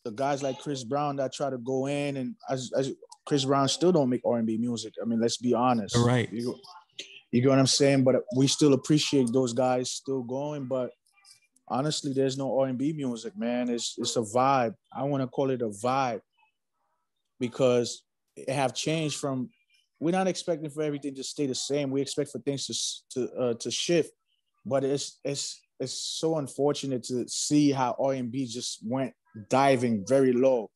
the 0.05 0.13
guys 0.13 0.43
like 0.43 0.59
Chris 0.61 0.85
Brown 0.85 1.17
that 1.17 1.33
try 1.33 1.51
to 1.51 1.59
go 1.59 1.87
in 1.87 2.17
and 2.17 2.35
as, 2.49 2.71
as 2.77 2.93
Chris 3.27 3.45
Brown 3.45 3.69
still 3.69 3.93
don't 3.93 4.09
make 4.09 4.23
R 4.25 4.39
and 4.39 4.47
B 4.47 4.57
music. 4.57 4.95
I 5.03 5.07
mean, 5.07 5.21
let's 5.21 5.37
be 5.37 5.55
honest. 5.55 5.97
Right. 5.97 6.33
You, 6.33 6.57
you 7.33 7.43
get 7.43 7.49
what 7.49 7.59
I'm 7.59 7.67
saying? 7.67 8.05
But 8.05 8.17
we 8.37 8.47
still 8.47 8.73
appreciate 8.75 9.33
those 9.33 9.53
guys 9.53 9.91
still 9.91 10.23
going. 10.23 10.67
But 10.67 10.93
honestly, 11.71 12.13
there's 12.13 12.37
no 12.37 12.59
R 12.59 12.67
and 12.67 12.79
B 12.79 12.93
music, 12.93 13.37
man. 13.39 13.71
It's 13.71 13.95
it's 13.97 14.17
a 14.17 14.21
vibe. 14.21 14.75
I 14.95 15.05
want 15.05 15.23
to 15.23 15.29
call 15.29 15.51
it 15.51 15.63
a 15.63 15.69
vibe 15.69 16.21
because 17.39 18.03
it 18.37 18.51
have 18.51 18.75
changed 18.75 19.19
from 19.19 19.49
we're 20.01 20.11
not 20.11 20.27
expecting 20.27 20.71
for 20.71 20.83
everything 20.83 21.15
to 21.15 21.25
stay 21.25 21.47
the 21.47 21.55
same. 21.55 21.91
We 21.91 22.01
expect 22.01 22.31
for 22.31 22.41
things 22.41 22.67
to 22.67 23.27
to 23.27 23.33
uh, 23.35 23.55
to 23.55 23.71
shift, 23.71 24.11
but 24.67 24.85
it's 24.85 25.21
it's 25.25 25.61
it's 25.79 25.95
so 25.95 26.39
unfortunate 26.39 27.05
to 27.05 27.27
see 27.29 27.71
how 27.71 27.97
R 27.99 28.15
and 28.15 28.31
B 28.31 28.47
just 28.47 28.81
went 28.85 29.13
diving 29.49 30.05
very 30.09 30.33
low, 30.33 30.71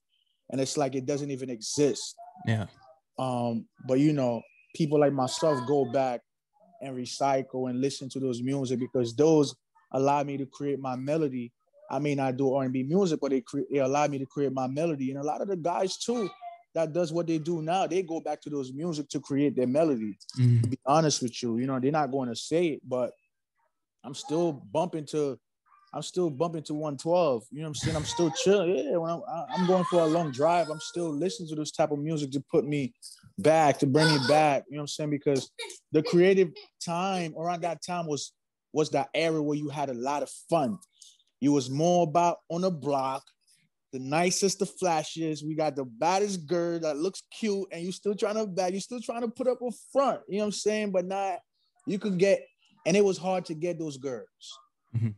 and 0.50 0.60
it's 0.60 0.76
like 0.76 0.94
it 0.94 1.06
doesn't 1.06 1.30
even 1.30 1.50
exist. 1.50 2.14
Yeah. 2.46 2.66
Um, 3.18 3.66
but 3.86 3.98
you 4.00 4.12
know, 4.12 4.42
people 4.74 5.00
like 5.00 5.12
myself 5.12 5.66
go 5.66 5.84
back 5.84 6.20
and 6.80 6.96
recycle 6.96 7.70
and 7.70 7.80
listen 7.80 8.08
to 8.10 8.20
those 8.20 8.42
music 8.42 8.78
because 8.78 9.14
those 9.14 9.54
allow 9.94 10.22
me 10.22 10.36
to 10.36 10.46
create 10.46 10.78
my 10.78 10.96
melody. 10.96 11.52
I 11.90 11.98
may 11.98 12.14
not 12.14 12.36
do 12.36 12.52
R 12.52 12.64
and 12.64 12.72
B 12.72 12.82
music, 12.82 13.20
but 13.22 13.32
it, 13.32 13.46
cre- 13.46 13.70
it 13.70 13.78
allowed 13.78 14.10
me 14.10 14.18
to 14.18 14.26
create 14.26 14.52
my 14.52 14.66
melody. 14.66 15.10
And 15.10 15.20
a 15.20 15.24
lot 15.24 15.40
of 15.40 15.48
the 15.48 15.56
guys 15.56 15.96
too 15.96 16.28
that 16.74 16.92
does 16.92 17.12
what 17.12 17.26
they 17.26 17.38
do 17.38 17.62
now, 17.62 17.86
they 17.86 18.02
go 18.02 18.20
back 18.20 18.40
to 18.42 18.50
those 18.50 18.72
music 18.72 19.08
to 19.10 19.20
create 19.20 19.56
their 19.56 19.66
melody. 19.66 20.18
Mm. 20.38 20.62
To 20.62 20.68
be 20.68 20.78
honest 20.84 21.22
with 21.22 21.40
you, 21.42 21.58
you 21.58 21.66
know, 21.66 21.78
they're 21.78 21.92
not 21.92 22.10
going 22.10 22.28
to 22.28 22.36
say 22.36 22.66
it, 22.66 22.80
but 22.86 23.12
I'm 24.02 24.14
still 24.14 24.52
bumping 24.52 25.06
to, 25.06 25.38
I'm 25.92 26.02
still 26.02 26.30
bumping 26.30 26.64
to 26.64 26.74
112. 26.74 27.44
You 27.52 27.58
know 27.58 27.62
what 27.62 27.68
I'm 27.68 27.74
saying? 27.76 27.96
I'm 27.96 28.04
still 28.04 28.30
chilling. 28.42 28.74
Yeah, 28.74 28.96
when 28.96 29.10
I'm, 29.10 29.22
I'm 29.28 29.66
going 29.68 29.84
for 29.84 30.00
a 30.00 30.06
long 30.06 30.32
drive, 30.32 30.68
I'm 30.68 30.80
still 30.80 31.10
listening 31.10 31.48
to 31.50 31.54
this 31.54 31.70
type 31.70 31.92
of 31.92 32.00
music 32.00 32.32
to 32.32 32.44
put 32.50 32.66
me 32.66 32.92
back, 33.38 33.78
to 33.78 33.86
bring 33.86 34.08
me 34.08 34.18
back. 34.26 34.64
You 34.68 34.76
know 34.76 34.80
what 34.80 34.82
I'm 34.82 34.88
saying? 34.88 35.10
Because 35.10 35.52
the 35.92 36.02
creative 36.02 36.50
time 36.84 37.34
around 37.38 37.62
that 37.62 37.84
time 37.86 38.06
was 38.06 38.32
was 38.74 38.90
that 38.90 39.08
era 39.14 39.40
where 39.40 39.56
you 39.56 39.70
had 39.70 39.88
a 39.88 39.94
lot 39.94 40.22
of 40.22 40.28
fun 40.50 40.78
You 41.40 41.52
was 41.52 41.70
more 41.70 42.04
about 42.04 42.38
on 42.50 42.62
the 42.62 42.70
block, 42.70 43.22
the 43.92 43.98
nicest, 43.98 44.58
the 44.58 44.66
flashes. 44.66 45.44
We 45.44 45.54
got 45.54 45.76
the 45.76 45.84
baddest 45.84 46.46
girl 46.46 46.78
that 46.80 46.96
looks 46.96 47.22
cute, 47.38 47.68
and 47.70 47.82
you 47.82 47.92
still 47.92 48.14
trying 48.14 48.34
to 48.34 48.46
back. 48.46 48.72
You 48.72 48.80
still 48.80 49.00
trying 49.00 49.20
to 49.22 49.28
put 49.28 49.46
up 49.46 49.58
a 49.62 49.70
front. 49.92 50.20
You 50.28 50.38
know 50.38 50.44
what 50.44 50.46
I'm 50.46 50.52
saying? 50.52 50.90
But 50.90 51.06
not 51.06 51.38
you 51.86 51.98
could 51.98 52.18
get, 52.18 52.46
and 52.86 52.96
it 52.96 53.04
was 53.04 53.18
hard 53.18 53.44
to 53.46 53.54
get 53.54 53.78
those 53.78 53.96
girls. 53.96 54.58
Mm-hmm. 54.96 55.10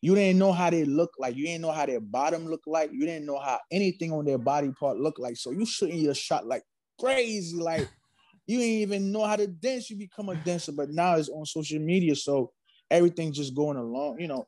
You 0.00 0.14
didn't 0.14 0.38
know 0.38 0.52
how 0.52 0.70
they 0.70 0.84
look 0.84 1.10
like. 1.18 1.34
You 1.36 1.46
didn't 1.46 1.62
know 1.62 1.72
how 1.72 1.86
their 1.86 2.00
bottom 2.00 2.46
looked 2.46 2.68
like. 2.68 2.90
You 2.92 3.04
didn't 3.04 3.26
know 3.26 3.38
how 3.38 3.58
anything 3.70 4.12
on 4.12 4.24
their 4.24 4.38
body 4.38 4.70
part 4.78 4.96
looked 4.96 5.18
like. 5.18 5.36
So 5.36 5.50
you 5.50 5.66
shooting 5.66 5.98
your 5.98 6.14
shot 6.14 6.46
like 6.46 6.62
crazy. 7.00 7.56
Like 7.56 7.88
you 8.46 8.58
didn't 8.58 8.80
even 8.80 9.12
know 9.12 9.24
how 9.24 9.36
to 9.36 9.46
dance. 9.46 9.90
You 9.90 9.96
become 9.96 10.28
a 10.28 10.36
dancer, 10.36 10.72
but 10.72 10.90
now 10.90 11.16
it's 11.16 11.28
on 11.28 11.44
social 11.46 11.80
media. 11.80 12.14
So 12.14 12.52
everything 12.90 13.32
just 13.32 13.54
going 13.54 13.76
along, 13.76 14.20
you 14.20 14.28
know. 14.28 14.46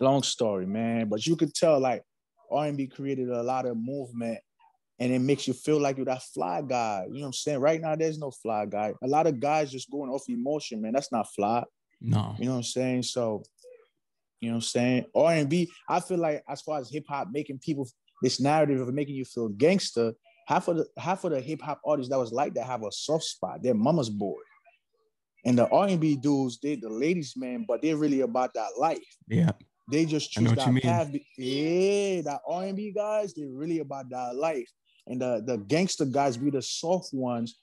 Long 0.00 0.22
story, 0.22 0.66
man. 0.66 1.08
But 1.08 1.26
you 1.26 1.36
could 1.36 1.54
tell 1.54 1.78
like 1.78 2.02
R&B 2.50 2.88
created 2.88 3.28
a 3.28 3.42
lot 3.42 3.66
of 3.66 3.76
movement 3.76 4.38
and 4.98 5.12
it 5.12 5.20
makes 5.20 5.46
you 5.46 5.54
feel 5.54 5.80
like 5.80 5.96
you're 5.96 6.06
that 6.06 6.22
fly 6.22 6.62
guy. 6.62 7.04
You 7.06 7.14
know 7.14 7.20
what 7.20 7.26
I'm 7.26 7.32
saying? 7.32 7.60
Right 7.60 7.80
now, 7.80 7.96
there's 7.96 8.18
no 8.18 8.30
fly 8.30 8.66
guy. 8.66 8.92
A 9.02 9.06
lot 9.06 9.26
of 9.26 9.40
guys 9.40 9.70
just 9.70 9.90
going 9.90 10.10
off 10.10 10.28
emotion, 10.28 10.82
man. 10.82 10.92
That's 10.92 11.12
not 11.12 11.32
fly. 11.32 11.64
No. 12.00 12.34
You 12.38 12.46
know 12.46 12.52
what 12.52 12.56
I'm 12.58 12.62
saying? 12.64 13.04
So 13.04 13.42
you 14.44 14.50
know 14.50 14.56
what 14.56 14.58
I'm 14.58 14.62
saying? 14.62 15.04
R&B, 15.14 15.70
I 15.88 16.00
feel 16.00 16.18
like 16.18 16.42
as 16.46 16.60
far 16.60 16.78
as 16.78 16.90
hip 16.90 17.06
hop 17.08 17.28
making 17.32 17.58
people 17.60 17.88
this 18.22 18.40
narrative 18.40 18.78
of 18.80 18.92
making 18.92 19.14
you 19.14 19.24
feel 19.24 19.48
gangster, 19.48 20.12
half 20.46 20.68
of 20.68 20.76
the 20.76 20.86
half 20.98 21.24
of 21.24 21.30
the 21.30 21.40
hip 21.40 21.62
hop 21.62 21.80
artists 21.86 22.10
that 22.10 22.18
was 22.18 22.30
like 22.30 22.52
that 22.54 22.66
have 22.66 22.82
a 22.82 22.92
soft 22.92 23.24
spot. 23.24 23.62
They're 23.62 23.74
mama's 23.74 24.10
boy. 24.10 24.36
And 25.44 25.58
the 25.58 25.68
R&B 25.68 26.16
dudes, 26.16 26.58
they 26.62 26.76
the 26.76 26.88
ladies 26.88 27.34
man, 27.36 27.64
but 27.68 27.82
they're 27.82 27.96
really 27.96 28.20
about 28.20 28.54
that 28.54 28.70
life. 28.78 29.04
Yeah. 29.28 29.52
They 29.90 30.06
just 30.06 30.32
choose 30.32 30.50
that 30.52 30.82
path. 30.82 31.10
Yeah, 31.36 32.22
that 32.22 32.40
R&B 32.48 32.92
guys, 32.92 33.34
they're 33.34 33.48
really 33.50 33.80
about 33.80 34.08
that 34.10 34.34
life. 34.34 34.70
And 35.06 35.20
the, 35.20 35.42
the 35.44 35.58
gangster 35.58 36.06
guys 36.06 36.38
be 36.38 36.50
the 36.50 36.62
soft 36.62 37.10
ones. 37.12 37.58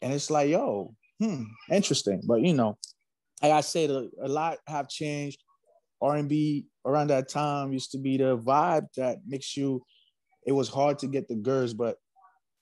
And 0.00 0.12
it's 0.12 0.30
like, 0.30 0.50
yo, 0.50 0.94
hmm, 1.18 1.42
interesting. 1.70 2.22
But 2.24 2.42
you 2.42 2.54
know, 2.54 2.78
like 3.42 3.52
I 3.52 3.60
said, 3.62 3.90
a, 3.90 4.08
a 4.22 4.28
lot 4.28 4.58
have 4.66 4.88
changed. 4.88 5.40
R&B 6.00 6.66
around 6.84 7.08
that 7.08 7.28
time 7.28 7.72
used 7.72 7.90
to 7.92 7.98
be 7.98 8.18
the 8.18 8.36
vibe 8.36 8.86
that 8.96 9.18
makes 9.26 9.56
you. 9.56 9.82
It 10.46 10.52
was 10.52 10.68
hard 10.68 10.98
to 10.98 11.06
get 11.06 11.26
the 11.26 11.34
girls, 11.34 11.72
but 11.72 11.96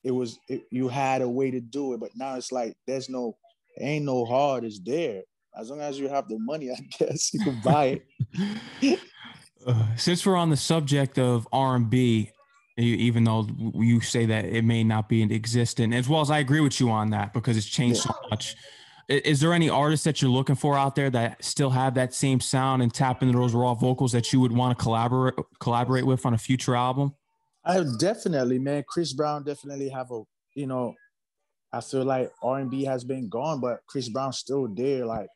it 0.03 0.11
was 0.11 0.39
it, 0.47 0.63
you 0.71 0.87
had 0.87 1.21
a 1.21 1.27
way 1.27 1.51
to 1.51 1.59
do 1.59 1.93
it. 1.93 1.99
But 1.99 2.11
now 2.15 2.35
it's 2.35 2.51
like 2.51 2.75
there's 2.87 3.09
no, 3.09 3.35
ain't 3.79 4.05
no 4.05 4.25
hard. 4.25 4.63
It's 4.63 4.79
there 4.79 5.23
as 5.57 5.69
long 5.69 5.81
as 5.81 5.99
you 5.99 6.07
have 6.09 6.27
the 6.27 6.39
money. 6.39 6.71
I 6.77 6.79
guess 6.97 7.33
you 7.33 7.41
can 7.41 7.61
buy 7.63 8.01
it. 8.81 8.99
uh, 9.65 9.85
since 9.95 10.25
we're 10.25 10.35
on 10.35 10.49
the 10.49 10.57
subject 10.57 11.19
of 11.19 11.47
R&B, 11.51 12.31
even 12.77 13.23
though 13.23 13.47
you 13.75 14.01
say 14.01 14.25
that 14.25 14.45
it 14.45 14.63
may 14.63 14.83
not 14.83 15.07
be 15.07 15.21
in 15.21 15.31
existent, 15.31 15.93
as 15.93 16.09
well 16.09 16.21
as 16.21 16.31
I 16.31 16.39
agree 16.39 16.59
with 16.59 16.79
you 16.79 16.89
on 16.89 17.11
that 17.11 17.33
because 17.33 17.55
it's 17.55 17.67
changed 17.67 18.05
yeah. 18.05 18.13
so 18.13 18.29
much. 18.29 18.55
Is 19.09 19.41
there 19.41 19.53
any 19.53 19.69
artists 19.69 20.05
that 20.05 20.21
you're 20.21 20.31
looking 20.31 20.55
for 20.55 20.77
out 20.77 20.95
there 20.95 21.09
that 21.09 21.43
still 21.43 21.69
have 21.69 21.93
that 21.95 22.13
same 22.13 22.39
sound 22.39 22.81
and 22.81 22.91
tap 22.91 23.21
into 23.21 23.37
those 23.37 23.53
raw 23.53 23.73
vocals 23.73 24.13
that 24.13 24.31
you 24.31 24.39
would 24.39 24.53
want 24.53 24.77
to 24.77 24.81
collaborate 24.81 25.35
collaborate 25.59 26.05
with 26.05 26.25
on 26.25 26.33
a 26.33 26.37
future 26.37 26.73
album? 26.75 27.13
I 27.65 27.83
definitely, 27.99 28.59
man. 28.59 28.83
Chris 28.87 29.13
Brown 29.13 29.43
definitely 29.43 29.89
have 29.89 30.09
a, 30.11 30.21
you 30.55 30.67
know, 30.67 30.93
I 31.73 31.81
feel 31.81 32.05
like 32.05 32.31
R 32.41 32.59
and 32.59 32.69
B 32.69 32.83
has 32.85 33.03
been 33.03 33.29
gone, 33.29 33.59
but 33.59 33.81
Chris 33.87 34.07
Brown's 34.07 34.37
still 34.37 34.67
there. 34.67 35.05
Like 35.05 35.27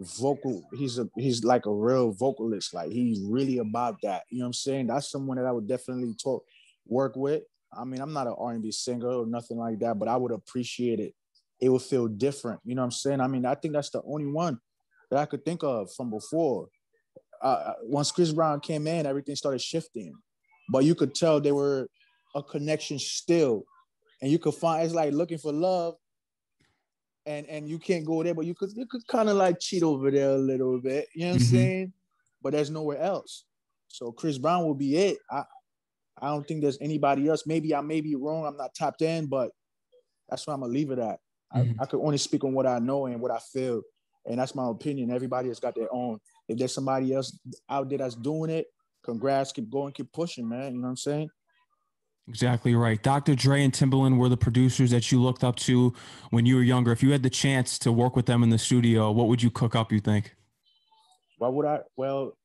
vocal, 0.00 0.62
he's 0.72 0.98
a 0.98 1.08
he's 1.16 1.44
like 1.44 1.66
a 1.66 1.72
real 1.72 2.12
vocalist. 2.12 2.74
Like 2.74 2.90
he's 2.90 3.20
really 3.20 3.58
about 3.58 3.96
that. 4.02 4.22
You 4.30 4.38
know 4.38 4.44
what 4.44 4.48
I'm 4.48 4.52
saying? 4.54 4.86
That's 4.88 5.10
someone 5.10 5.36
that 5.36 5.46
I 5.46 5.52
would 5.52 5.68
definitely 5.68 6.14
talk 6.22 6.44
work 6.86 7.14
with. 7.14 7.42
I 7.76 7.84
mean, 7.84 8.00
I'm 8.00 8.12
not 8.12 8.26
an 8.26 8.34
R 8.38 8.52
and 8.52 8.62
B 8.62 8.72
singer 8.72 9.08
or 9.08 9.26
nothing 9.26 9.58
like 9.58 9.78
that, 9.80 9.98
but 9.98 10.08
I 10.08 10.16
would 10.16 10.32
appreciate 10.32 10.98
it 10.98 11.14
it 11.62 11.68
would 11.68 11.82
feel 11.82 12.08
different. 12.08 12.60
You 12.64 12.74
know 12.74 12.82
what 12.82 12.86
I'm 12.86 12.90
saying? 12.90 13.20
I 13.20 13.28
mean, 13.28 13.46
I 13.46 13.54
think 13.54 13.72
that's 13.72 13.90
the 13.90 14.02
only 14.04 14.26
one 14.26 14.58
that 15.10 15.20
I 15.20 15.26
could 15.26 15.44
think 15.44 15.62
of 15.62 15.88
from 15.96 16.10
before. 16.10 16.68
Uh, 17.40 17.46
uh, 17.46 17.74
once 17.84 18.10
Chris 18.10 18.32
Brown 18.32 18.58
came 18.58 18.88
in, 18.88 19.06
everything 19.06 19.36
started 19.36 19.60
shifting, 19.60 20.12
but 20.68 20.84
you 20.84 20.96
could 20.96 21.14
tell 21.14 21.40
they 21.40 21.52
were 21.52 21.86
a 22.34 22.42
connection 22.42 22.98
still, 22.98 23.62
and 24.22 24.30
you 24.30 24.38
could 24.38 24.54
find 24.54 24.84
it's 24.84 24.94
like 24.94 25.12
looking 25.12 25.38
for 25.38 25.52
love, 25.52 25.96
and 27.26 27.46
and 27.48 27.68
you 27.68 27.78
can't 27.78 28.06
go 28.06 28.22
there, 28.22 28.34
but 28.34 28.46
you 28.46 28.54
could 28.54 28.70
you 28.74 28.86
could 28.86 29.06
kind 29.08 29.28
of 29.28 29.36
like 29.36 29.58
cheat 29.60 29.82
over 29.82 30.10
there 30.10 30.30
a 30.30 30.38
little 30.38 30.80
bit. 30.80 31.08
You 31.14 31.26
know 31.26 31.32
what 31.32 31.40
mm-hmm. 31.42 31.56
I'm 31.56 31.60
saying? 31.60 31.92
But 32.40 32.52
there's 32.52 32.70
nowhere 32.70 32.98
else. 32.98 33.44
So 33.88 34.12
Chris 34.12 34.38
Brown 34.38 34.64
will 34.64 34.74
be 34.74 34.96
it. 34.96 35.18
I 35.30 35.42
I 36.20 36.28
don't 36.28 36.46
think 36.46 36.62
there's 36.62 36.78
anybody 36.80 37.28
else. 37.28 37.46
Maybe 37.46 37.74
I 37.74 37.80
may 37.80 38.00
be 38.00 38.14
wrong. 38.14 38.46
I'm 38.46 38.56
not 38.56 38.74
tapped 38.74 39.02
in, 39.02 39.26
but 39.26 39.50
that's 40.28 40.46
where 40.46 40.54
I'm 40.54 40.60
gonna 40.60 40.72
leave 40.72 40.92
it 40.92 41.00
at. 41.00 41.18
Mm-hmm. 41.54 41.80
I, 41.80 41.82
I 41.82 41.86
could 41.86 42.00
only 42.00 42.18
speak 42.18 42.44
on 42.44 42.54
what 42.54 42.66
I 42.66 42.78
know 42.78 43.06
and 43.06 43.20
what 43.20 43.32
I 43.32 43.40
feel. 43.52 43.82
And 44.24 44.38
that's 44.38 44.54
my 44.54 44.68
opinion. 44.68 45.10
Everybody 45.10 45.48
has 45.48 45.58
got 45.58 45.74
their 45.74 45.92
own. 45.92 46.20
If 46.48 46.58
there's 46.58 46.72
somebody 46.72 47.12
else 47.12 47.36
out 47.68 47.88
there 47.88 47.98
that's 47.98 48.14
doing 48.14 48.50
it, 48.50 48.66
congrats, 49.04 49.50
keep 49.50 49.68
going, 49.68 49.92
keep 49.92 50.12
pushing, 50.12 50.48
man. 50.48 50.74
You 50.74 50.80
know 50.80 50.84
what 50.84 50.90
I'm 50.90 50.96
saying? 50.96 51.28
Exactly 52.28 52.74
right. 52.74 53.02
Dr. 53.02 53.34
Dre 53.34 53.64
and 53.64 53.72
Timbaland 53.72 54.16
were 54.16 54.28
the 54.28 54.36
producers 54.36 54.92
that 54.92 55.10
you 55.10 55.20
looked 55.20 55.42
up 55.42 55.56
to 55.56 55.92
when 56.30 56.46
you 56.46 56.54
were 56.56 56.62
younger. 56.62 56.92
If 56.92 57.02
you 57.02 57.10
had 57.10 57.22
the 57.22 57.30
chance 57.30 57.78
to 57.80 57.90
work 57.90 58.14
with 58.14 58.26
them 58.26 58.42
in 58.42 58.50
the 58.50 58.58
studio, 58.58 59.10
what 59.10 59.26
would 59.26 59.42
you 59.42 59.50
cook 59.50 59.74
up, 59.74 59.90
you 59.90 59.98
think? 60.00 60.34
Why 61.38 61.48
would 61.48 61.66
I? 61.66 61.80
Well, 61.96 62.36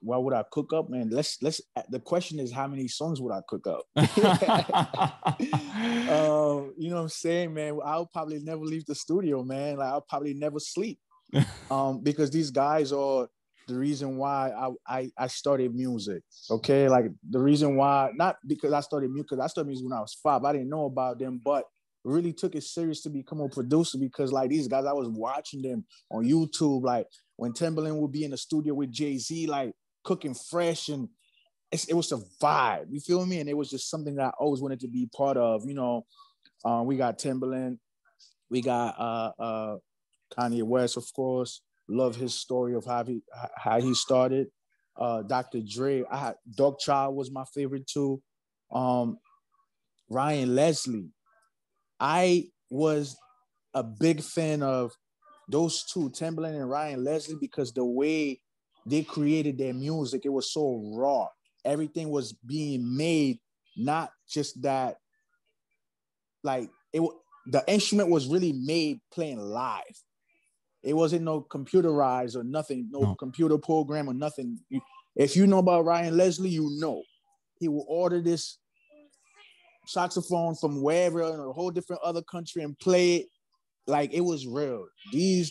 why 0.00 0.18
would 0.18 0.32
I 0.32 0.44
cook 0.52 0.72
up, 0.72 0.88
man? 0.88 1.10
Let's 1.10 1.42
let's. 1.42 1.60
The 1.90 1.98
question 1.98 2.38
is, 2.38 2.52
how 2.52 2.68
many 2.68 2.86
songs 2.86 3.20
would 3.20 3.32
I 3.32 3.40
cook 3.48 3.66
up? 3.66 3.82
um, 6.08 6.72
you 6.78 6.90
know 6.90 6.96
what 6.96 7.02
I'm 7.02 7.08
saying, 7.08 7.52
man? 7.52 7.80
I'll 7.84 8.06
probably 8.06 8.38
never 8.38 8.62
leave 8.62 8.86
the 8.86 8.94
studio, 8.94 9.42
man. 9.42 9.78
Like 9.78 9.88
I'll 9.88 10.06
probably 10.08 10.34
never 10.34 10.60
sleep, 10.60 11.00
um, 11.72 12.00
because 12.04 12.30
these 12.30 12.52
guys 12.52 12.92
are 12.92 13.26
the 13.66 13.78
reason 13.78 14.16
why 14.16 14.50
I, 14.50 14.70
I 14.86 15.10
I 15.18 15.26
started 15.26 15.74
music. 15.74 16.22
Okay, 16.50 16.88
like 16.88 17.06
the 17.28 17.40
reason 17.40 17.76
why, 17.76 18.10
not 18.14 18.36
because 18.46 18.72
I 18.72 18.80
started 18.80 19.10
music, 19.10 19.28
because 19.30 19.44
I 19.44 19.48
started 19.48 19.68
music 19.68 19.84
when 19.88 19.96
I 19.96 20.00
was 20.00 20.14
five. 20.22 20.44
I 20.44 20.52
didn't 20.52 20.68
know 20.70 20.84
about 20.84 21.18
them, 21.18 21.40
but 21.44 21.64
really 22.04 22.32
took 22.32 22.54
it 22.54 22.62
serious 22.62 23.02
to 23.02 23.10
become 23.10 23.40
a 23.40 23.48
producer 23.48 23.98
because 23.98 24.32
like 24.32 24.50
these 24.50 24.68
guys, 24.68 24.84
I 24.84 24.92
was 24.92 25.08
watching 25.08 25.62
them 25.62 25.84
on 26.10 26.24
YouTube, 26.24 26.84
like 26.84 27.06
when 27.36 27.52
Timbaland 27.52 28.00
would 28.00 28.12
be 28.12 28.24
in 28.24 28.30
the 28.30 28.36
studio 28.36 28.74
with 28.74 28.92
Jay 28.92 29.18
Z, 29.18 29.46
like 29.46 29.72
cooking 30.04 30.34
fresh, 30.34 30.88
and 30.88 31.08
it 31.72 31.94
was 31.94 32.12
a 32.12 32.18
vibe. 32.40 32.86
You 32.90 33.00
feel 33.00 33.26
me? 33.26 33.40
And 33.40 33.48
it 33.48 33.56
was 33.56 33.70
just 33.70 33.90
something 33.90 34.14
that 34.16 34.26
I 34.26 34.32
always 34.38 34.62
wanted 34.62 34.80
to 34.80 34.88
be 34.88 35.08
part 35.14 35.36
of. 35.36 35.62
You 35.66 35.74
know, 35.74 36.06
uh, 36.64 36.82
we 36.84 36.96
got 36.96 37.18
Timbaland, 37.18 37.78
we 38.50 38.62
got 38.62 38.94
uh, 38.98 39.42
uh, 39.42 39.76
Kanye 40.32 40.62
West, 40.62 40.96
of 40.96 41.04
course. 41.14 41.60
Love 41.88 42.16
his 42.16 42.34
story 42.34 42.74
of 42.74 42.84
how 42.84 43.04
he 43.04 43.22
how 43.56 43.80
he 43.80 43.94
started. 43.94 44.48
Uh, 44.96 45.22
Dr. 45.22 45.60
Dre, 45.60 46.04
I 46.10 46.16
had 46.16 46.34
Darkchild 46.58 47.14
was 47.14 47.30
my 47.30 47.44
favorite 47.54 47.86
too. 47.86 48.22
Um, 48.72 49.18
Ryan 50.08 50.54
Leslie, 50.54 51.10
I 52.00 52.46
was 52.70 53.16
a 53.74 53.82
big 53.82 54.22
fan 54.22 54.62
of 54.62 54.92
those 55.48 55.84
two, 55.84 56.10
Timbaland 56.10 56.56
and 56.56 56.68
Ryan 56.68 57.04
Leslie, 57.04 57.36
because 57.40 57.72
the 57.72 57.84
way 57.84 58.40
they 58.86 59.02
created 59.02 59.58
their 59.58 59.74
music, 59.74 60.22
it 60.24 60.30
was 60.30 60.52
so 60.52 60.92
raw. 60.94 61.28
Everything 61.64 62.10
was 62.10 62.32
being 62.32 62.96
made, 62.96 63.38
not 63.76 64.10
just 64.28 64.62
that, 64.62 64.96
like 66.42 66.70
it 66.92 67.02
the 67.46 67.62
instrument 67.68 68.10
was 68.10 68.26
really 68.26 68.52
made 68.52 69.00
playing 69.12 69.38
live. 69.38 70.02
It 70.86 70.94
wasn't 70.94 71.24
no 71.24 71.40
computerized 71.40 72.36
or 72.36 72.44
nothing, 72.44 72.88
no, 72.92 73.00
no. 73.00 73.14
computer 73.16 73.58
program 73.58 74.08
or 74.08 74.14
nothing. 74.14 74.60
If 75.16 75.34
you 75.34 75.48
know 75.48 75.58
about 75.58 75.84
Ryan 75.84 76.16
Leslie, 76.16 76.48
you 76.48 76.70
know 76.78 77.02
he 77.58 77.66
will 77.66 77.84
order 77.88 78.22
this 78.22 78.58
saxophone 79.88 80.54
from 80.54 80.80
wherever 80.80 81.22
in 81.22 81.40
a 81.40 81.52
whole 81.52 81.72
different 81.72 82.02
other 82.02 82.22
country 82.22 82.62
and 82.62 82.78
play 82.78 83.16
it 83.16 83.26
like 83.88 84.14
it 84.14 84.20
was 84.20 84.46
real. 84.46 84.86
These 85.12 85.50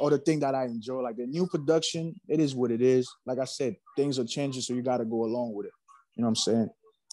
are 0.00 0.08
the 0.08 0.18
thing 0.18 0.40
that 0.40 0.54
I 0.54 0.64
enjoy. 0.64 1.00
Like 1.00 1.16
the 1.16 1.26
new 1.26 1.46
production, 1.46 2.14
it 2.26 2.40
is 2.40 2.54
what 2.54 2.70
it 2.70 2.80
is. 2.80 3.06
Like 3.26 3.38
I 3.38 3.44
said, 3.44 3.76
things 3.96 4.18
are 4.18 4.24
changing, 4.24 4.62
so 4.62 4.72
you 4.72 4.80
got 4.82 4.98
to 4.98 5.04
go 5.04 5.24
along 5.24 5.52
with 5.54 5.66
it. 5.66 5.72
You 6.14 6.22
know 6.22 6.28
what 6.28 6.30
I'm 6.30 6.36
saying? 6.36 6.70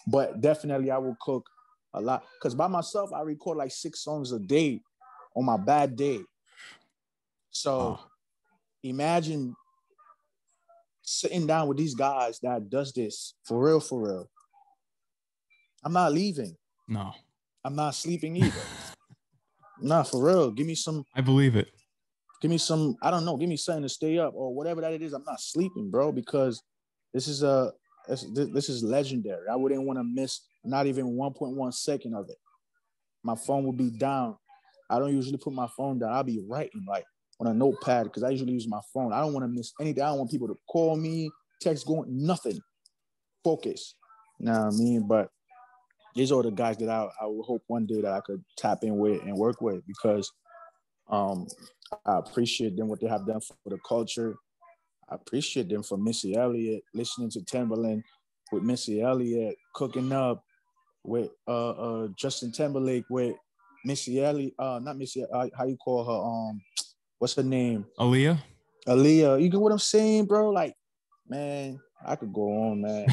But 0.08 0.40
definitely, 0.40 0.90
I 0.90 1.00
will 1.00 1.18
cook 1.20 1.46
a 1.94 2.00
lot 2.00 2.24
because 2.40 2.56
by 2.56 2.68
myself, 2.68 3.12
I 3.14 3.24
record 3.24 3.58
like 3.58 3.72
six 3.72 4.06
songs 4.06 4.32
a 4.32 4.40
day 4.40 4.80
on 5.36 5.44
my 5.44 5.58
bad 5.58 5.98
day. 5.98 6.22
So 7.62 8.00
oh. 8.00 8.08
imagine 8.84 9.56
sitting 11.02 11.48
down 11.48 11.68
with 11.68 11.78
these 11.78 11.96
guys 11.96 12.40
that 12.40 12.70
does 12.70 12.92
this 12.94 13.34
for 13.44 13.64
real, 13.64 13.80
for 13.80 14.02
real. 14.02 14.30
I'm 15.84 15.94
not 15.94 16.12
leaving. 16.14 16.56
No. 16.88 17.14
I'm 17.64 17.76
not 17.76 17.96
sleeping 17.96 18.38
either. 18.38 18.52
Nah, 19.80 20.02
for 20.02 20.26
real. 20.26 20.50
Give 20.50 20.66
me 20.66 20.74
some. 20.74 21.06
I 21.16 21.22
believe 21.22 21.56
it. 21.56 21.70
Give 22.42 22.50
me 22.50 22.58
some. 22.58 22.96
I 23.04 23.12
don't 23.12 23.26
know. 23.26 23.38
Give 23.38 23.48
me 23.48 23.58
something 23.58 23.84
to 23.84 23.90
stay 23.90 24.18
up 24.18 24.34
or 24.36 24.52
whatever 24.52 24.82
that 24.82 24.92
it 24.92 25.04
is. 25.04 25.14
I'm 25.14 25.24
not 25.24 25.40
sleeping, 25.40 25.92
bro, 25.92 26.12
because 26.12 26.64
this 27.14 27.28
is 27.28 27.44
a 27.44 27.72
this, 28.08 28.26
this 28.34 28.70
is 28.70 28.84
legendary. 28.84 29.48
I 29.48 29.56
wouldn't 29.56 29.84
want 29.84 30.00
to 30.00 30.04
miss 30.04 30.42
not 30.64 30.88
even 30.88 31.16
1.1 31.16 31.74
second 31.76 32.16
of 32.16 32.28
it. 32.28 32.38
My 33.24 33.36
phone 33.36 33.66
will 33.66 33.72
be 33.72 33.92
down. 33.92 34.38
I 34.90 34.98
don't 34.98 35.16
usually 35.16 35.38
put 35.38 35.54
my 35.54 35.68
phone 35.68 36.00
down. 36.00 36.12
I'll 36.12 36.24
be 36.24 36.44
writing 36.48 36.86
like 36.88 37.06
on 37.40 37.48
a 37.48 37.54
notepad 37.54 38.06
because 38.06 38.24
I 38.24 38.30
usually 38.30 38.54
use 38.54 38.68
my 38.68 38.82
phone. 38.94 39.14
I 39.14 39.22
don't 39.22 39.34
want 39.34 39.44
to 39.44 39.50
miss 39.50 39.74
anything. 39.80 40.04
I 40.04 40.08
don't 40.08 40.20
want 40.20 40.32
people 40.32 40.48
to 40.48 40.58
call 40.68 40.96
me, 40.96 41.30
text 41.62 41.86
going, 41.86 42.06
nothing. 42.10 42.60
Focus. 43.44 43.96
You 44.40 44.48
know 44.48 44.54
what 44.54 44.74
I 44.74 44.78
mean? 44.78 45.08
But 45.08 45.30
these 46.16 46.32
are 46.32 46.42
the 46.42 46.52
guys 46.52 46.78
that 46.78 46.90
I, 46.90 47.08
I 47.22 47.28
would 47.28 47.46
hope 47.46 47.64
one 47.68 47.86
day 47.86 48.02
that 48.02 48.12
I 48.12 48.22
could 48.22 48.44
tap 48.58 48.80
in 48.84 48.98
with 48.98 49.22
and 49.22 49.38
work 49.38 49.62
with 49.62 49.86
because 49.86 50.32
um, 51.10 51.48
I 52.06 52.18
appreciate 52.18 52.76
them 52.76 52.88
what 52.88 53.00
they 53.00 53.08
have 53.08 53.26
done 53.28 53.40
for 53.40 53.56
the 53.68 53.78
culture. 53.88 54.36
I 55.10 55.16
appreciate 55.16 55.70
them 55.70 55.84
for 55.84 55.98
Missy 55.98 56.36
Elliott, 56.36 56.84
listening 56.94 57.30
to 57.32 57.40
Timbaland 57.42 58.04
with 58.52 58.64
Missy 58.64 59.02
Elliott, 59.02 59.56
cooking 59.74 60.12
up 60.12 60.44
with 61.04 61.30
uh, 61.48 61.70
uh, 61.70 62.08
Justin 62.18 62.52
Timberlake 62.52 63.06
with 63.10 63.36
Missy 63.86 64.22
Elliott, 64.24 64.54
uh, 64.60 64.80
not 64.82 64.98
Missy, 64.98 65.24
uh, 65.24 65.48
how 65.58 65.66
you 65.66 65.78
call 65.78 66.04
her? 66.04 66.52
Um, 66.52 66.62
what's 67.20 67.36
her 67.36 67.44
name? 67.44 67.86
Aaliyah. 68.00 68.40
Aaliyah. 68.88 69.42
You 69.42 69.50
get 69.50 69.60
what 69.60 69.72
I'm 69.72 69.80
saying, 69.80 70.26
bro? 70.26 70.50
Like, 70.52 70.74
man, 71.28 71.80
I 72.06 72.16
could 72.16 72.34
go 72.34 72.72
on, 72.72 72.82
man. 72.82 73.08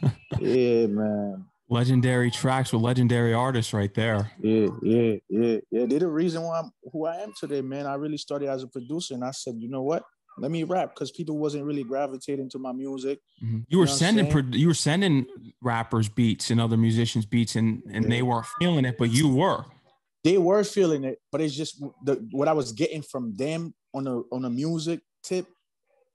yeah, 0.40 0.86
man. 0.86 1.44
Legendary 1.68 2.30
tracks 2.30 2.72
with 2.72 2.82
legendary 2.82 3.34
artists 3.34 3.72
right 3.72 3.92
there. 3.92 4.30
Yeah, 4.40 4.68
yeah, 4.82 5.14
yeah, 5.28 5.58
yeah. 5.70 5.86
They're 5.86 5.98
the 5.98 6.08
reason 6.08 6.42
why 6.42 6.60
I'm 6.60 6.70
who 6.92 7.06
I 7.06 7.16
am 7.16 7.32
today, 7.38 7.60
man. 7.60 7.86
I 7.86 7.94
really 7.94 8.18
started 8.18 8.48
as 8.48 8.62
a 8.62 8.68
producer, 8.68 9.14
and 9.14 9.24
I 9.24 9.32
said, 9.32 9.54
you 9.58 9.68
know 9.68 9.82
what? 9.82 10.04
Let 10.38 10.50
me 10.52 10.62
rap 10.62 10.94
because 10.94 11.10
people 11.10 11.38
wasn't 11.38 11.64
really 11.64 11.82
gravitating 11.82 12.50
to 12.50 12.58
my 12.58 12.70
music. 12.70 13.20
Mm-hmm. 13.42 13.60
You 13.68 13.78
were 13.78 13.84
you 13.84 13.90
know 13.90 13.96
sending 13.96 14.52
you 14.52 14.68
were 14.68 14.74
sending 14.74 15.26
rappers 15.60 16.08
beats 16.08 16.50
and 16.50 16.60
other 16.60 16.76
musicians 16.76 17.26
beats, 17.26 17.56
and 17.56 17.82
and 17.90 18.04
yeah. 18.04 18.10
they 18.10 18.22
weren't 18.22 18.46
feeling 18.60 18.84
it, 18.84 18.96
but 18.96 19.10
you 19.10 19.28
were. 19.28 19.64
They 20.26 20.38
were 20.38 20.64
feeling 20.64 21.04
it, 21.04 21.18
but 21.30 21.40
it's 21.40 21.54
just 21.54 21.80
the 22.04 22.26
what 22.32 22.48
I 22.48 22.52
was 22.52 22.72
getting 22.72 23.02
from 23.02 23.34
them 23.36 23.74
on 23.94 24.04
the 24.04 24.24
on 24.32 24.42
the 24.42 24.50
music 24.50 25.00
tip. 25.22 25.46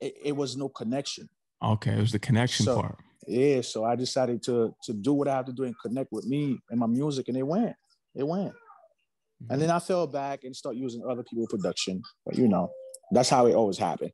It, 0.00 0.14
it 0.24 0.36
was 0.36 0.56
no 0.56 0.68
connection. 0.68 1.28
Okay, 1.62 1.92
it 1.92 2.00
was 2.00 2.12
the 2.12 2.18
connection 2.18 2.66
so, 2.66 2.80
part 2.80 2.98
yeah, 3.26 3.60
so 3.60 3.84
I 3.84 3.96
decided 3.96 4.42
to 4.44 4.74
to 4.84 4.92
do 4.92 5.12
what 5.12 5.28
I 5.28 5.36
have 5.36 5.46
to 5.46 5.52
do 5.52 5.64
and 5.64 5.74
connect 5.80 6.10
with 6.12 6.26
me 6.26 6.58
and 6.70 6.80
my 6.80 6.86
music, 6.86 7.28
and 7.28 7.36
it 7.36 7.46
went, 7.46 7.74
it 8.14 8.26
went. 8.26 8.52
Mm-hmm. 8.52 9.52
And 9.52 9.62
then 9.62 9.70
I 9.70 9.78
fell 9.78 10.06
back 10.06 10.44
and 10.44 10.54
start 10.54 10.76
using 10.76 11.02
other 11.08 11.22
people's 11.22 11.48
production. 11.48 12.02
But 12.26 12.36
you 12.36 12.48
know, 12.48 12.70
that's 13.12 13.28
how 13.28 13.46
it 13.46 13.54
always 13.54 13.78
happened. 13.78 14.12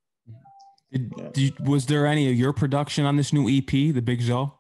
Did, 0.93 1.13
yeah. 1.17 1.29
did, 1.33 1.69
was 1.69 1.87
there 1.87 2.07
any 2.07 2.31
of 2.31 2.35
your 2.37 2.53
production 2.53 3.05
on 3.05 3.17
this 3.17 3.33
new 3.33 3.49
EP, 3.49 3.71
The 3.71 4.01
Big 4.01 4.23
Zoe? 4.23 4.51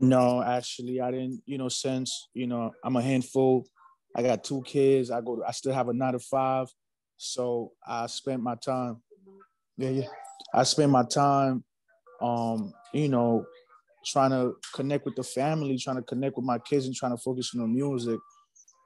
No, 0.00 0.42
actually, 0.42 1.00
I 1.00 1.10
didn't. 1.10 1.42
You 1.46 1.58
know, 1.58 1.68
since 1.68 2.28
you 2.34 2.46
know 2.46 2.72
I'm 2.84 2.96
a 2.96 3.02
handful. 3.02 3.66
I 4.14 4.22
got 4.22 4.44
two 4.44 4.62
kids. 4.62 5.10
I 5.10 5.20
go. 5.20 5.36
To, 5.36 5.42
I 5.46 5.50
still 5.50 5.72
have 5.72 5.88
a 5.88 5.92
nine 5.92 6.12
to 6.12 6.18
five, 6.18 6.68
so 7.16 7.72
I 7.86 8.06
spent 8.06 8.42
my 8.42 8.54
time. 8.54 9.02
Yeah, 9.76 9.90
yeah. 9.90 10.06
I 10.52 10.62
spent 10.62 10.92
my 10.92 11.02
time, 11.02 11.64
um, 12.20 12.72
you 12.92 13.08
know, 13.08 13.44
trying 14.06 14.30
to 14.30 14.54
connect 14.72 15.04
with 15.04 15.16
the 15.16 15.24
family, 15.24 15.76
trying 15.78 15.96
to 15.96 16.02
connect 16.02 16.36
with 16.36 16.44
my 16.44 16.58
kids, 16.58 16.86
and 16.86 16.94
trying 16.94 17.16
to 17.16 17.22
focus 17.22 17.50
on 17.54 17.60
the 17.62 17.66
music. 17.66 18.20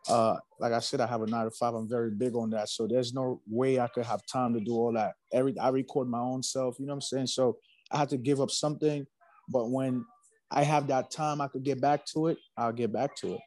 Uh, 0.09 0.37
like 0.59 0.73
I 0.73 0.79
said, 0.79 1.03
I 1.03 1.07
have 1.07 1.21
a 1.21 1.27
nine 1.27 1.45
to 1.45 1.51
five. 1.51 1.75
I'm 1.75 1.89
very 1.89 2.11
big 2.11 2.35
on 2.35 2.49
that. 2.51 2.71
So 2.71 2.87
there's 2.87 3.13
no 3.13 3.43
way 3.47 3.79
I 3.79 3.89
could 3.89 4.07
have 4.07 4.23
time 4.33 4.55
to 4.55 4.61
do 4.61 4.73
all 4.73 4.93
that. 4.95 5.15
Every 5.33 5.59
I 5.59 5.69
record 5.69 6.09
my 6.09 6.21
own 6.21 6.43
self. 6.43 6.79
You 6.79 6.87
know 6.87 6.93
what 6.93 6.97
I'm 6.97 7.01
saying? 7.03 7.27
So 7.27 7.59
I 7.93 7.99
had 7.99 8.09
to 8.11 8.17
give 8.17 8.41
up 8.41 8.51
something. 8.51 9.07
But 9.51 9.71
when 9.71 10.05
I 10.51 10.63
have 10.63 10.87
that 10.89 11.11
time, 11.11 11.43
I 11.43 11.49
could 11.49 11.63
get 11.63 11.81
back 11.81 12.07
to 12.15 12.29
it. 12.29 12.39
I'll 12.57 12.73
get 12.73 12.93
back 12.93 13.15
to 13.17 13.35
it. 13.35 13.41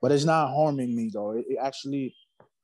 But 0.00 0.12
it's 0.12 0.24
not 0.24 0.48
harming 0.48 0.94
me 0.94 1.10
though. 1.12 1.32
It, 1.32 1.46
it 1.48 1.58
actually, 1.60 2.14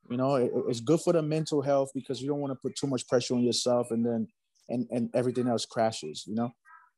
you 0.09 0.17
know, 0.17 0.35
it, 0.35 0.51
it's 0.67 0.79
good 0.79 1.01
for 1.01 1.13
the 1.13 1.21
mental 1.21 1.61
health 1.61 1.89
because 1.93 2.21
you 2.21 2.27
don't 2.27 2.39
want 2.39 2.51
to 2.51 2.59
put 2.61 2.75
too 2.75 2.87
much 2.87 3.07
pressure 3.07 3.35
on 3.35 3.41
yourself, 3.41 3.91
and 3.91 4.05
then 4.05 4.27
and 4.69 4.87
and 4.91 5.09
everything 5.13 5.47
else 5.47 5.65
crashes. 5.65 6.23
You 6.27 6.35
know. 6.35 6.51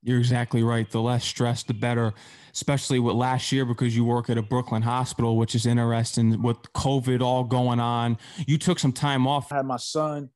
You're 0.06 0.20
exactly 0.20 0.62
right. 0.62 0.88
The 0.90 1.02
less 1.02 1.26
stress, 1.26 1.64
the 1.64 1.74
better, 1.74 2.14
especially 2.54 3.00
with 3.00 3.16
last 3.16 3.52
year 3.52 3.66
because 3.66 3.96
you 3.96 4.06
work 4.06 4.30
at 4.30 4.38
a 4.38 4.44
Brooklyn 4.44 4.84
hospital, 4.84 5.36
which 5.36 5.56
is 5.56 5.66
interesting 5.66 6.44
with 6.44 6.58
COVID 6.74 7.22
all 7.22 7.44
going 7.44 7.80
on. 7.80 8.20
You 8.46 8.60
took 8.60 8.78
some 8.78 8.92
time 8.92 9.26
off. 9.26 9.52
I 9.52 9.56
had 9.56 9.66
my 9.66 9.78
son. 9.78 10.30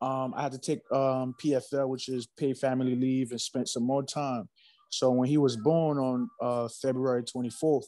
Um, 0.00 0.32
I 0.36 0.42
had 0.42 0.52
to 0.52 0.58
take 0.58 0.80
um, 0.92 1.34
PFL, 1.42 1.88
which 1.88 2.08
is 2.08 2.28
paid 2.38 2.56
family 2.56 2.94
leave, 2.94 3.32
and 3.32 3.40
spent 3.40 3.68
some 3.68 3.82
more 3.82 4.04
time. 4.04 4.48
So 4.90 5.10
when 5.10 5.28
he 5.28 5.38
was 5.38 5.56
born 5.56 5.98
on 5.98 6.30
uh, 6.40 6.68
February 6.80 7.24
24th, 7.24 7.86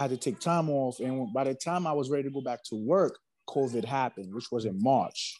I 0.00 0.04
had 0.04 0.10
to 0.12 0.16
take 0.16 0.40
time 0.40 0.70
off. 0.70 0.98
And 0.98 1.30
by 1.30 1.44
the 1.44 1.54
time 1.54 1.86
I 1.86 1.92
was 1.92 2.08
ready 2.08 2.22
to 2.24 2.30
go 2.30 2.40
back 2.40 2.64
to 2.64 2.74
work, 2.74 3.18
COVID 3.50 3.84
happened, 3.84 4.34
which 4.34 4.50
was 4.50 4.64
in 4.64 4.82
March. 4.82 5.36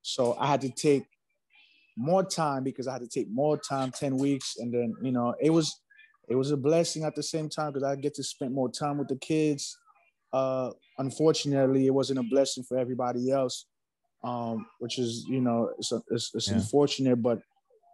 So 0.00 0.34
I 0.40 0.46
had 0.46 0.62
to 0.62 0.70
take 0.70 1.04
more 1.94 2.24
time 2.24 2.64
because 2.64 2.88
I 2.88 2.94
had 2.94 3.02
to 3.02 3.08
take 3.08 3.28
more 3.30 3.58
time, 3.58 3.90
10 3.90 4.16
weeks. 4.16 4.56
And 4.56 4.72
then, 4.72 4.94
you 5.02 5.12
know, 5.12 5.34
it 5.38 5.50
was 5.50 5.78
it 6.28 6.36
was 6.36 6.52
a 6.52 6.56
blessing 6.56 7.04
at 7.04 7.14
the 7.14 7.22
same 7.22 7.50
time 7.50 7.72
because 7.72 7.82
I 7.82 7.94
get 7.96 8.14
to 8.14 8.22
spend 8.22 8.54
more 8.54 8.70
time 8.70 8.96
with 8.96 9.08
the 9.08 9.16
kids. 9.16 9.76
Uh, 10.32 10.70
unfortunately, 10.96 11.86
it 11.86 11.92
wasn't 11.92 12.20
a 12.20 12.22
blessing 12.22 12.64
for 12.64 12.78
everybody 12.78 13.30
else, 13.30 13.66
um, 14.24 14.66
which 14.78 14.98
is, 14.98 15.26
you 15.28 15.42
know, 15.42 15.70
it's, 15.78 15.92
a, 15.92 16.00
it's, 16.10 16.30
it's 16.34 16.48
yeah. 16.48 16.54
unfortunate, 16.54 17.16
but 17.16 17.42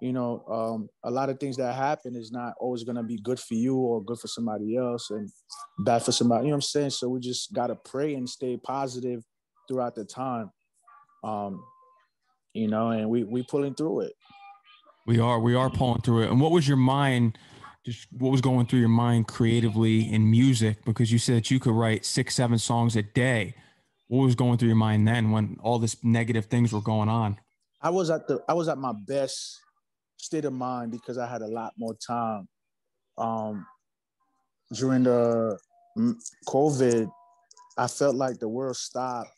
you 0.01 0.13
know, 0.13 0.45
um, 0.49 0.89
a 1.05 1.11
lot 1.11 1.29
of 1.29 1.41
things 1.41 1.57
that 1.57 1.75
happen 1.75 2.15
is 2.15 2.31
not 2.31 2.55
always 2.61 2.85
gonna 2.85 3.03
be 3.03 3.19
good 3.19 3.41
for 3.41 3.55
you 3.55 3.77
or 3.77 4.03
good 4.03 4.19
for 4.19 4.29
somebody 4.29 4.77
else 4.77 5.11
and 5.11 5.29
bad 5.81 6.03
for 6.03 6.13
somebody. 6.13 6.45
You 6.45 6.51
know 6.51 6.57
what 6.57 6.59
I'm 6.59 6.63
saying? 6.63 6.91
So 6.91 7.09
we 7.09 7.21
just 7.21 7.53
gotta 7.53 7.75
pray 7.75 8.15
and 8.15 8.29
stay 8.29 8.57
positive 8.57 9.25
throughout 9.69 9.95
the 9.95 10.05
time. 10.05 10.51
Um, 11.25 11.65
you 12.55 12.69
know, 12.69 12.91
and 12.91 13.11
we 13.11 13.25
we 13.25 13.43
pulling 13.43 13.75
through 13.75 14.03
it. 14.03 14.13
We 15.07 15.19
are 15.19 15.41
we 15.41 15.55
are 15.55 15.71
pulling 15.71 16.03
through 16.03 16.23
it. 16.23 16.31
And 16.31 16.41
what 16.41 16.53
was 16.53 16.69
your 16.69 16.77
mind? 16.77 17.39
Just 17.85 18.07
what 18.13 18.31
was 18.31 18.41
going 18.41 18.67
through 18.67 18.81
your 18.81 18.89
mind 18.89 19.27
creatively 19.27 20.13
in 20.13 20.31
music? 20.31 20.85
Because 20.85 21.11
you 21.11 21.19
said 21.19 21.51
you 21.51 21.59
could 21.59 21.73
write 21.73 22.05
six, 22.05 22.35
seven 22.35 22.59
songs 22.59 22.95
a 22.97 23.03
day. 23.03 23.55
What 24.09 24.25
was 24.25 24.35
going 24.35 24.59
through 24.59 24.69
your 24.69 24.77
mind 24.77 25.09
then 25.09 25.31
when 25.31 25.57
all 25.61 25.79
this 25.79 25.97
negative 26.05 26.47
things 26.47 26.73
were 26.73 26.81
going 26.81 27.09
on? 27.09 27.39
I 27.81 27.91
was 27.91 28.11
at 28.11 28.27
the 28.29 28.43
I 28.49 28.55
was 28.55 28.69
at 28.69 28.79
my 28.79 28.93
best 29.07 29.61
state 30.18 30.44
of 30.44 30.52
mind 30.52 30.92
because 30.92 31.16
I 31.16 31.26
had 31.26 31.42
a 31.42 31.46
lot 31.46 31.72
more 31.78 31.94
time. 31.94 32.48
Um, 33.16 33.66
during 34.72 35.04
the 35.04 35.59
COVID, 36.46 37.11
I 37.76 37.87
felt 37.87 38.16
like 38.16 38.38
the 38.38 38.48
world 38.48 38.76
stopped. 38.76 39.31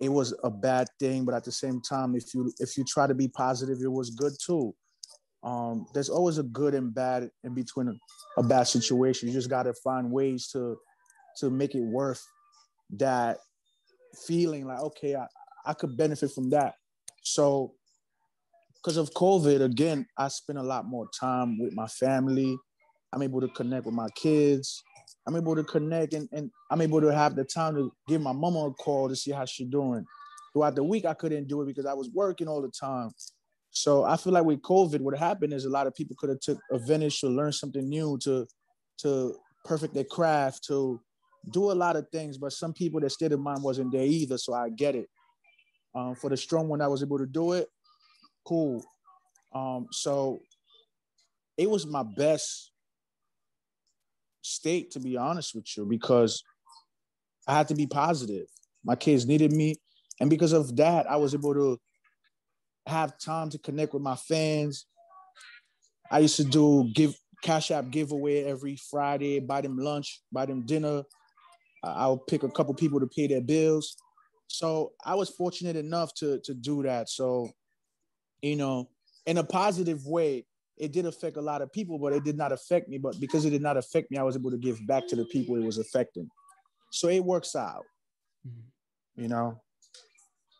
It 0.00 0.08
was 0.08 0.34
a 0.42 0.50
bad 0.50 0.88
thing 0.98 1.26
but 1.26 1.34
at 1.34 1.44
the 1.44 1.52
same 1.52 1.82
time 1.82 2.16
if 2.16 2.34
you 2.34 2.50
if 2.58 2.78
you 2.78 2.84
try 2.84 3.06
to 3.06 3.14
be 3.14 3.28
positive 3.28 3.78
it 3.82 3.92
was 3.92 4.10
good 4.10 4.32
too. 4.44 4.74
Um, 5.42 5.86
there's 5.94 6.08
always 6.08 6.38
a 6.38 6.42
good 6.42 6.74
and 6.74 6.94
bad 6.94 7.30
in 7.44 7.54
between 7.54 7.88
a, 7.88 8.40
a 8.40 8.42
bad 8.42 8.64
situation. 8.64 9.28
You 9.28 9.34
just 9.34 9.50
got 9.50 9.64
to 9.64 9.74
find 9.84 10.10
ways 10.10 10.48
to 10.52 10.76
to 11.38 11.50
make 11.50 11.74
it 11.74 11.82
worth 11.82 12.22
that 12.96 13.38
feeling 14.26 14.66
like 14.66 14.80
okay 14.80 15.14
i, 15.14 15.24
I 15.64 15.74
could 15.74 15.96
benefit 15.96 16.32
from 16.32 16.50
that. 16.50 16.74
So 17.22 17.74
because 18.82 18.96
of 18.96 19.10
covid 19.10 19.62
again 19.62 20.06
i 20.16 20.28
spend 20.28 20.58
a 20.58 20.62
lot 20.62 20.86
more 20.86 21.06
time 21.18 21.58
with 21.58 21.72
my 21.74 21.86
family 21.86 22.56
i'm 23.12 23.22
able 23.22 23.40
to 23.40 23.48
connect 23.48 23.84
with 23.86 23.94
my 23.94 24.08
kids 24.16 24.82
I'm 25.26 25.36
able 25.36 25.54
to 25.54 25.64
connect 25.64 26.14
and, 26.14 26.28
and 26.32 26.50
I'm 26.70 26.80
able 26.80 27.00
to 27.00 27.14
have 27.14 27.36
the 27.36 27.44
time 27.44 27.74
to 27.76 27.92
give 28.08 28.20
my 28.20 28.32
mama 28.32 28.66
a 28.66 28.72
call 28.72 29.08
to 29.08 29.16
see 29.16 29.30
how 29.30 29.44
she's 29.44 29.68
doing. 29.68 30.04
Throughout 30.52 30.74
the 30.74 30.84
week, 30.84 31.04
I 31.04 31.14
couldn't 31.14 31.46
do 31.46 31.62
it 31.62 31.66
because 31.66 31.86
I 31.86 31.92
was 31.92 32.10
working 32.12 32.48
all 32.48 32.60
the 32.60 32.70
time. 32.70 33.10
So 33.70 34.04
I 34.04 34.16
feel 34.16 34.32
like 34.32 34.44
with 34.44 34.62
COVID, 34.62 35.00
what 35.00 35.16
happened 35.16 35.52
is 35.52 35.64
a 35.64 35.70
lot 35.70 35.86
of 35.86 35.94
people 35.94 36.16
could 36.18 36.30
have 36.30 36.40
took 36.40 36.58
advantage 36.72 37.20
to 37.20 37.28
learn 37.28 37.52
something 37.52 37.88
new, 37.88 38.18
to 38.24 38.46
to 39.02 39.36
perfect 39.64 39.94
their 39.94 40.04
craft, 40.04 40.64
to 40.66 41.00
do 41.52 41.70
a 41.70 41.72
lot 41.72 41.94
of 41.94 42.08
things. 42.10 42.36
But 42.36 42.52
some 42.52 42.72
people, 42.72 42.98
their 42.98 43.08
state 43.08 43.32
of 43.32 43.38
mind 43.38 43.62
wasn't 43.62 43.92
there 43.92 44.04
either. 44.04 44.36
So 44.36 44.52
I 44.52 44.70
get 44.70 44.96
it. 44.96 45.06
Um, 45.94 46.14
for 46.16 46.30
the 46.30 46.36
strong 46.36 46.68
one 46.68 46.80
that 46.80 46.90
was 46.90 47.02
able 47.02 47.18
to 47.18 47.26
do 47.26 47.52
it, 47.52 47.68
cool. 48.44 48.84
Um, 49.52 49.88
so 49.90 50.40
it 51.56 51.68
was 51.68 51.86
my 51.86 52.02
best 52.02 52.72
state, 54.42 54.90
to 54.92 55.00
be 55.00 55.16
honest 55.16 55.54
with 55.54 55.66
you, 55.76 55.86
because 55.86 56.42
I 57.46 57.54
had 57.56 57.68
to 57.68 57.74
be 57.74 57.86
positive. 57.86 58.46
My 58.84 58.96
kids 58.96 59.26
needed 59.26 59.52
me. 59.52 59.76
And 60.20 60.30
because 60.30 60.52
of 60.52 60.76
that, 60.76 61.10
I 61.10 61.16
was 61.16 61.34
able 61.34 61.54
to 61.54 61.78
have 62.86 63.18
time 63.18 63.50
to 63.50 63.58
connect 63.58 63.94
with 63.94 64.02
my 64.02 64.16
fans. 64.16 64.86
I 66.10 66.20
used 66.20 66.36
to 66.36 66.44
do 66.44 66.90
give 66.94 67.14
Cash 67.42 67.70
App 67.70 67.90
giveaway 67.90 68.44
every 68.44 68.76
Friday, 68.76 69.40
buy 69.40 69.60
them 69.60 69.78
lunch, 69.78 70.22
buy 70.30 70.46
them 70.46 70.66
dinner. 70.66 71.02
I'll 71.82 72.18
pick 72.18 72.42
a 72.42 72.50
couple 72.50 72.74
people 72.74 73.00
to 73.00 73.06
pay 73.06 73.26
their 73.26 73.40
bills. 73.40 73.96
So 74.48 74.92
I 75.04 75.14
was 75.14 75.30
fortunate 75.30 75.76
enough 75.76 76.12
to 76.16 76.40
to 76.44 76.54
do 76.54 76.82
that. 76.82 77.08
So, 77.08 77.50
you 78.42 78.56
know, 78.56 78.88
in 79.26 79.38
a 79.38 79.44
positive 79.44 80.06
way, 80.06 80.46
it 80.76 80.92
did 80.92 81.06
affect 81.06 81.36
a 81.36 81.40
lot 81.40 81.60
of 81.62 81.72
people, 81.72 81.98
but 81.98 82.12
it 82.12 82.24
did 82.24 82.36
not 82.36 82.52
affect 82.52 82.88
me. 82.88 82.98
But 82.98 83.20
because 83.20 83.44
it 83.44 83.50
did 83.50 83.62
not 83.62 83.76
affect 83.76 84.10
me, 84.10 84.16
I 84.16 84.22
was 84.22 84.36
able 84.36 84.50
to 84.50 84.58
give 84.58 84.84
back 84.86 85.06
to 85.08 85.16
the 85.16 85.26
people 85.26 85.56
it 85.56 85.64
was 85.64 85.78
affecting. 85.78 86.28
So 86.90 87.08
it 87.08 87.22
works 87.22 87.54
out. 87.54 87.84
You 89.16 89.28
know. 89.28 89.60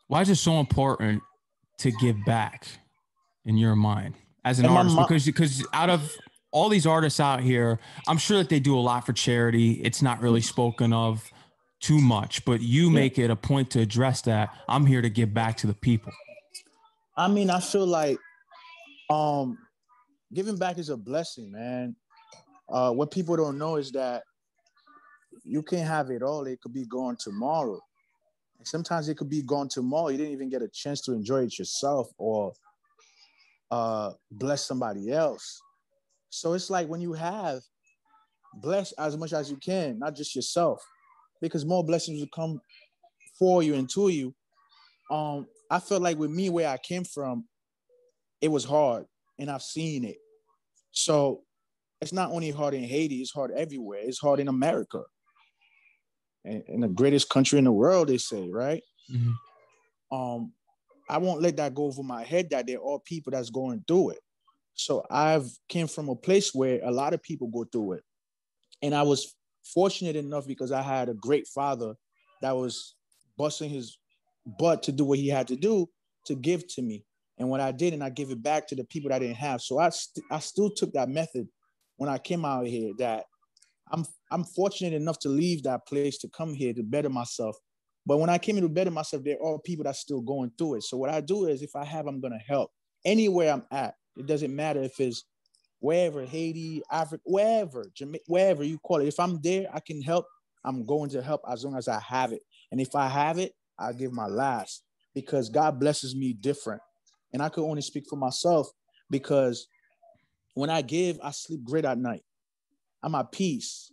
Why 0.09 0.21
is 0.21 0.29
it 0.29 0.37
so 0.37 0.61
important 0.61 1.23
to 1.79 1.91
give 1.93 2.17
back 2.25 2.67
in 3.47 3.57
your 3.57 3.75
mind 3.77 4.15
as 4.45 4.59
an 4.59 4.67
artist? 4.67 4.97
Mo- 4.97 5.03
because 5.03 5.25
because 5.25 5.67
out 5.73 5.89
of 5.89 6.15
all 6.51 6.69
these 6.69 6.87
artists 6.87 7.21
out 7.21 7.41
here, 7.41 7.79
I'm 8.07 8.19
sure 8.19 8.39
that 8.39 8.49
they 8.49 8.61
do 8.61 8.79
a 8.79 8.81
lot 8.81 9.07
for 9.07 9.13
charity. 9.13 9.73
It's 9.83 10.03
not 10.03 10.21
really 10.21 10.41
spoken 10.41 10.93
of 10.93 11.31
too 11.81 12.01
much, 12.01 12.45
but 12.45 12.61
you 12.61 12.91
make 12.91 13.19
it 13.19 13.31
a 13.31 13.37
point 13.37 13.71
to 13.71 13.81
address 13.81 14.21
that. 14.23 14.51
I'm 14.69 14.85
here 14.85 15.01
to 15.01 15.09
give 15.09 15.33
back 15.33 15.57
to 15.59 15.67
the 15.67 15.75
people. 15.75 16.13
I 17.17 17.29
mean, 17.29 17.51
I 17.51 17.61
feel 17.61 17.87
like 17.87 18.19
um 19.09 19.59
giving 20.33 20.57
back 20.57 20.79
is 20.79 20.89
a 20.89 20.97
blessing, 20.97 21.51
man. 21.51 21.97
Uh, 22.69 22.93
what 22.93 23.11
people 23.11 23.37
don't 23.37 23.59
know 23.59 23.77
is 23.77 23.91
that 23.93 24.23
you 25.45 25.63
can't 25.63 25.89
have 25.89 26.11
it 26.11 26.23
all. 26.23 26.47
It 26.47 26.61
could 26.61 26.73
be 26.73 26.87
gone 26.87 27.17
tomorrow. 27.19 27.81
And 28.59 28.67
sometimes 28.67 29.09
it 29.09 29.17
could 29.17 29.29
be 29.31 29.43
gone 29.43 29.69
tomorrow. 29.69 30.09
You 30.09 30.19
didn't 30.19 30.35
even 30.35 30.51
get 30.51 30.63
a 30.63 30.69
chance 30.69 31.01
to 31.03 31.13
enjoy 31.13 31.45
it 31.45 31.59
yourself 31.59 32.09
or 32.19 32.53
uh, 33.71 34.13
bless 34.31 34.67
somebody 34.67 35.11
else. 35.11 35.61
So 36.29 36.53
it's 36.53 36.71
like 36.71 36.89
when 36.89 37.01
you 37.01 37.13
have, 37.15 37.61
bless 38.55 38.93
as 38.93 39.17
much 39.17 39.33
as 39.33 39.51
you 39.51 39.57
can, 39.57 39.99
not 39.99 40.15
just 40.15 40.37
yourself, 40.37 40.81
because 41.41 41.65
more 41.65 41.85
blessings 41.85 42.21
will 42.21 42.29
come 42.29 42.61
for 43.39 43.63
you 43.63 43.75
and 43.75 43.89
to 43.91 44.09
you. 44.11 44.35
Um, 45.11 45.47
I 45.71 45.79
felt 45.79 46.03
like 46.03 46.19
with 46.19 46.31
me, 46.31 46.51
where 46.51 46.69
I 46.69 46.77
came 46.79 47.05
from, 47.05 47.47
it 48.41 48.49
was 48.49 48.65
hard 48.65 49.05
and 49.39 49.51
I've 49.51 49.63
seen 49.63 50.05
it. 50.05 50.17
So 50.91 51.43
it's 52.01 52.13
not 52.13 52.31
only 52.31 52.51
hard 52.51 52.75
in 52.75 52.85
Haiti, 52.85 53.17
it's 53.17 53.33
hard 53.33 53.53
everywhere. 53.53 54.01
It's 54.03 54.19
hard 54.19 54.41
in 54.41 54.49
America. 54.49 55.03
And 56.45 56.63
in 56.67 56.81
the 56.81 56.89
greatest 56.89 57.29
country 57.29 57.59
in 57.59 57.65
the 57.65 57.73
world, 57.73 58.09
they 58.09 58.19
say, 58.19 58.49
right? 58.51 58.83
Mm-hmm. 59.13 60.17
Um, 60.17 60.53
I 61.09 61.19
won't 61.19 61.43
let 61.43 61.57
that 61.59 61.75
go 61.75 61.85
over 61.85 62.03
my 62.03 62.25
head 62.25 62.49
that 62.51 62.67
they're 62.67 62.79
all 62.79 63.01
people 63.01 63.33
that's 63.33 63.51
going 63.51 63.85
through 63.87 64.11
it. 64.11 64.21
So 64.75 65.05
I've 65.11 65.49
came 65.69 65.87
from 65.87 66.09
a 66.09 66.17
place 66.17 66.55
where 66.55 66.81
a 66.83 66.91
lot 66.91 67.13
of 67.13 67.23
people 67.23 67.49
go 67.49 67.65
through 67.65 67.95
it. 67.95 68.05
And 68.83 68.95
I 68.95 69.03
was 69.03 69.35
fortunate 69.75 70.17
enough 70.17 70.47
because 70.47 70.73
I 70.73 70.83
had 70.83 71.09
a 71.09 71.15
great 71.15 71.47
father 71.47 71.95
that 72.41 72.57
was 72.57 72.95
busting 73.37 73.69
his 73.69 73.99
butt 74.59 74.83
to 74.85 74.93
do 74.93 75.05
what 75.05 75.19
he 75.19 75.29
had 75.29 75.49
to 75.49 75.57
do 75.57 75.89
to 76.27 76.35
give 76.35 76.67
to 76.75 76.83
me. 76.83 77.05
And 77.39 77.49
what 77.49 77.61
I 77.61 77.73
did, 77.73 77.95
and 77.95 78.05
I 78.05 78.11
give 78.11 78.31
it 78.31 78.43
back 78.43 78.67
to 78.69 78.75
the 78.75 78.85
people 78.85 79.09
that 79.09 79.17
I 79.17 79.19
didn't 79.21 79.37
have. 79.37 79.63
So 79.63 79.79
I, 79.79 79.89
st- 79.89 80.25
I 80.31 80.41
still 80.41 80.71
took 80.71 80.93
that 80.93 81.09
method 81.09 81.49
when 81.97 82.11
I 82.11 82.19
came 82.19 82.45
out 82.45 82.67
here 82.67 82.93
that 82.99 83.25
I'm 83.91 84.05
I'm 84.31 84.45
fortunate 84.45 84.93
enough 84.93 85.19
to 85.21 85.29
leave 85.29 85.63
that 85.65 85.87
place 85.87 86.19
to 86.19 86.29
come 86.29 86.55
here 86.55 86.73
to 86.73 86.83
better 86.83 87.09
myself. 87.09 87.57
But 88.07 88.19
when 88.19 88.31
I 88.31 88.39
came 88.39 88.57
here 88.57 88.63
to 88.63 88.69
better 88.69 88.91
myself, 88.91 89.25
there 89.25 89.43
are 89.43 89.59
people 89.59 89.85
that's 89.85 89.99
still 89.99 90.21
going 90.21 90.53
through 90.57 90.77
it. 90.77 90.83
So 90.85 90.97
what 90.97 91.11
I 91.11 91.21
do 91.21 91.47
is 91.47 91.63
if 91.63 91.75
I 91.75 91.85
have, 91.85 92.07
I'm 92.07 92.21
gonna 92.21 92.39
help 92.39 92.71
anywhere 93.05 93.53
I'm 93.53 93.65
at. 93.71 93.95
It 94.17 94.27
doesn't 94.27 94.55
matter 94.55 94.83
if 94.83 94.99
it's 95.01 95.25
wherever, 95.81 96.25
Haiti, 96.25 96.83
Africa, 96.91 97.23
wherever, 97.25 97.85
Jamaica, 97.95 98.25
wherever 98.27 98.63
you 98.65 98.79
call 98.79 99.01
it. 99.01 99.09
If 99.09 99.19
I'm 99.19 99.41
there, 99.41 99.67
I 99.73 99.81
can 99.81 100.01
help. 100.03 100.27
I'm 100.65 100.85
going 100.85 101.09
to 101.11 101.23
help 101.23 101.41
as 101.51 101.65
long 101.65 101.77
as 101.77 101.89
I 101.89 101.99
have 102.01 102.33
it. 102.33 102.43
And 102.71 102.81
if 102.81 102.95
I 102.95 103.09
have 103.09 103.39
it, 103.39 103.53
I 103.81 103.93
give 103.93 104.13
my 104.13 104.27
last 104.27 104.83
because 105.15 105.49
God 105.49 105.81
blesses 105.81 106.15
me 106.15 106.33
different. 106.33 106.83
And 107.33 107.43
I 107.43 107.49
could 107.49 107.65
only 107.65 107.83
speak 107.83 108.05
for 108.09 108.17
myself 108.17 108.69
because 109.11 109.67
when 110.55 110.71
I 110.71 110.83
give, 110.83 111.19
I 111.23 111.31
sleep 111.31 111.65
great 111.65 111.85
at 111.85 111.99
night. 111.99 112.23
I'm 113.03 113.15
at 113.15 113.33
peace. 113.33 113.93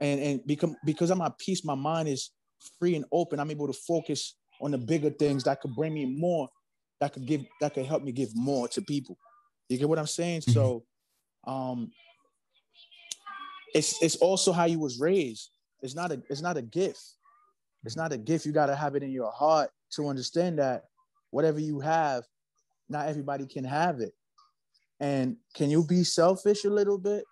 And, 0.00 0.20
and 0.20 0.40
because, 0.46 0.74
because 0.84 1.10
I'm 1.10 1.20
at 1.20 1.38
peace, 1.38 1.64
my 1.64 1.74
mind 1.74 2.08
is 2.08 2.30
free 2.78 2.96
and 2.96 3.04
open. 3.12 3.38
I'm 3.38 3.50
able 3.50 3.66
to 3.66 3.78
focus 3.86 4.36
on 4.60 4.70
the 4.70 4.78
bigger 4.78 5.10
things 5.10 5.44
that 5.44 5.60
could 5.60 5.74
bring 5.74 5.94
me 5.94 6.06
more, 6.06 6.48
that 7.00 7.12
could 7.12 7.26
give, 7.26 7.44
that 7.60 7.74
could 7.74 7.86
help 7.86 8.02
me 8.02 8.12
give 8.12 8.34
more 8.34 8.68
to 8.68 8.82
people. 8.82 9.16
You 9.68 9.78
get 9.78 9.88
what 9.88 9.98
I'm 9.98 10.06
saying? 10.06 10.40
Mm-hmm. 10.40 10.52
So 10.52 10.84
um 11.46 11.90
it's 13.74 14.02
it's 14.02 14.16
also 14.16 14.52
how 14.52 14.64
you 14.64 14.78
was 14.78 14.98
raised. 15.00 15.50
It's 15.80 15.94
not 15.94 16.10
a 16.12 16.20
it's 16.28 16.42
not 16.42 16.56
a 16.56 16.62
gift. 16.62 17.00
It's 17.84 17.96
not 17.96 18.12
a 18.12 18.18
gift. 18.18 18.46
You 18.46 18.52
gotta 18.52 18.76
have 18.76 18.94
it 18.94 19.02
in 19.02 19.10
your 19.10 19.30
heart 19.30 19.70
to 19.92 20.08
understand 20.08 20.58
that 20.58 20.84
whatever 21.30 21.58
you 21.58 21.80
have, 21.80 22.24
not 22.88 23.08
everybody 23.08 23.46
can 23.46 23.64
have 23.64 24.00
it. 24.00 24.12
And 24.98 25.36
can 25.54 25.70
you 25.70 25.84
be 25.84 26.04
selfish 26.04 26.64
a 26.64 26.70
little 26.70 26.98
bit? 26.98 27.24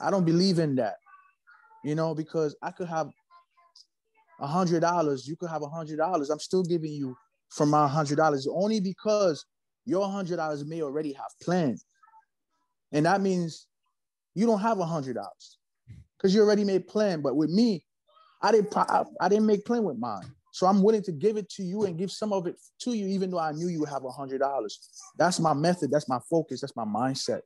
I 0.00 0.10
don't 0.10 0.24
believe 0.24 0.58
in 0.58 0.76
that, 0.76 0.96
you 1.84 1.94
know, 1.94 2.14
because 2.14 2.56
I 2.62 2.70
could 2.70 2.88
have 2.88 3.10
a 4.40 4.46
hundred 4.46 4.80
dollars, 4.80 5.28
you 5.28 5.36
could 5.36 5.50
have 5.50 5.62
a 5.62 5.68
hundred 5.68 5.98
dollars. 5.98 6.30
I'm 6.30 6.38
still 6.38 6.62
giving 6.62 6.92
you 6.92 7.14
from 7.50 7.68
my 7.68 7.86
hundred 7.86 8.16
dollars 8.16 8.48
only 8.50 8.80
because 8.80 9.44
your 9.84 10.08
hundred 10.08 10.36
dollars 10.36 10.64
may 10.64 10.80
already 10.82 11.12
have 11.12 11.30
planned. 11.42 11.80
And 12.92 13.04
that 13.04 13.20
means 13.20 13.66
you 14.34 14.46
don't 14.46 14.60
have 14.60 14.78
a 14.78 14.86
hundred 14.86 15.14
dollars 15.14 15.58
because 16.16 16.34
you 16.34 16.40
already 16.40 16.64
made 16.64 16.88
plan. 16.88 17.20
But 17.20 17.36
with 17.36 17.50
me, 17.50 17.84
I 18.42 18.52
didn't 18.52 18.76
I, 18.76 19.04
I 19.20 19.28
didn't 19.28 19.46
make 19.46 19.64
plan 19.64 19.84
with 19.84 19.98
mine. 19.98 20.32
So 20.52 20.66
I'm 20.66 20.82
willing 20.82 21.02
to 21.04 21.12
give 21.12 21.36
it 21.36 21.48
to 21.50 21.62
you 21.62 21.84
and 21.84 21.96
give 21.96 22.10
some 22.10 22.32
of 22.32 22.46
it 22.46 22.56
to 22.80 22.92
you, 22.92 23.06
even 23.06 23.30
though 23.30 23.38
I 23.38 23.52
knew 23.52 23.68
you 23.68 23.84
have 23.84 24.04
a 24.04 24.10
hundred 24.10 24.38
dollars. 24.38 24.88
That's 25.16 25.38
my 25.38 25.54
method. 25.54 25.90
That's 25.90 26.08
my 26.08 26.18
focus. 26.28 26.60
That's 26.60 26.74
my 26.76 26.84
mindset. 26.84 27.42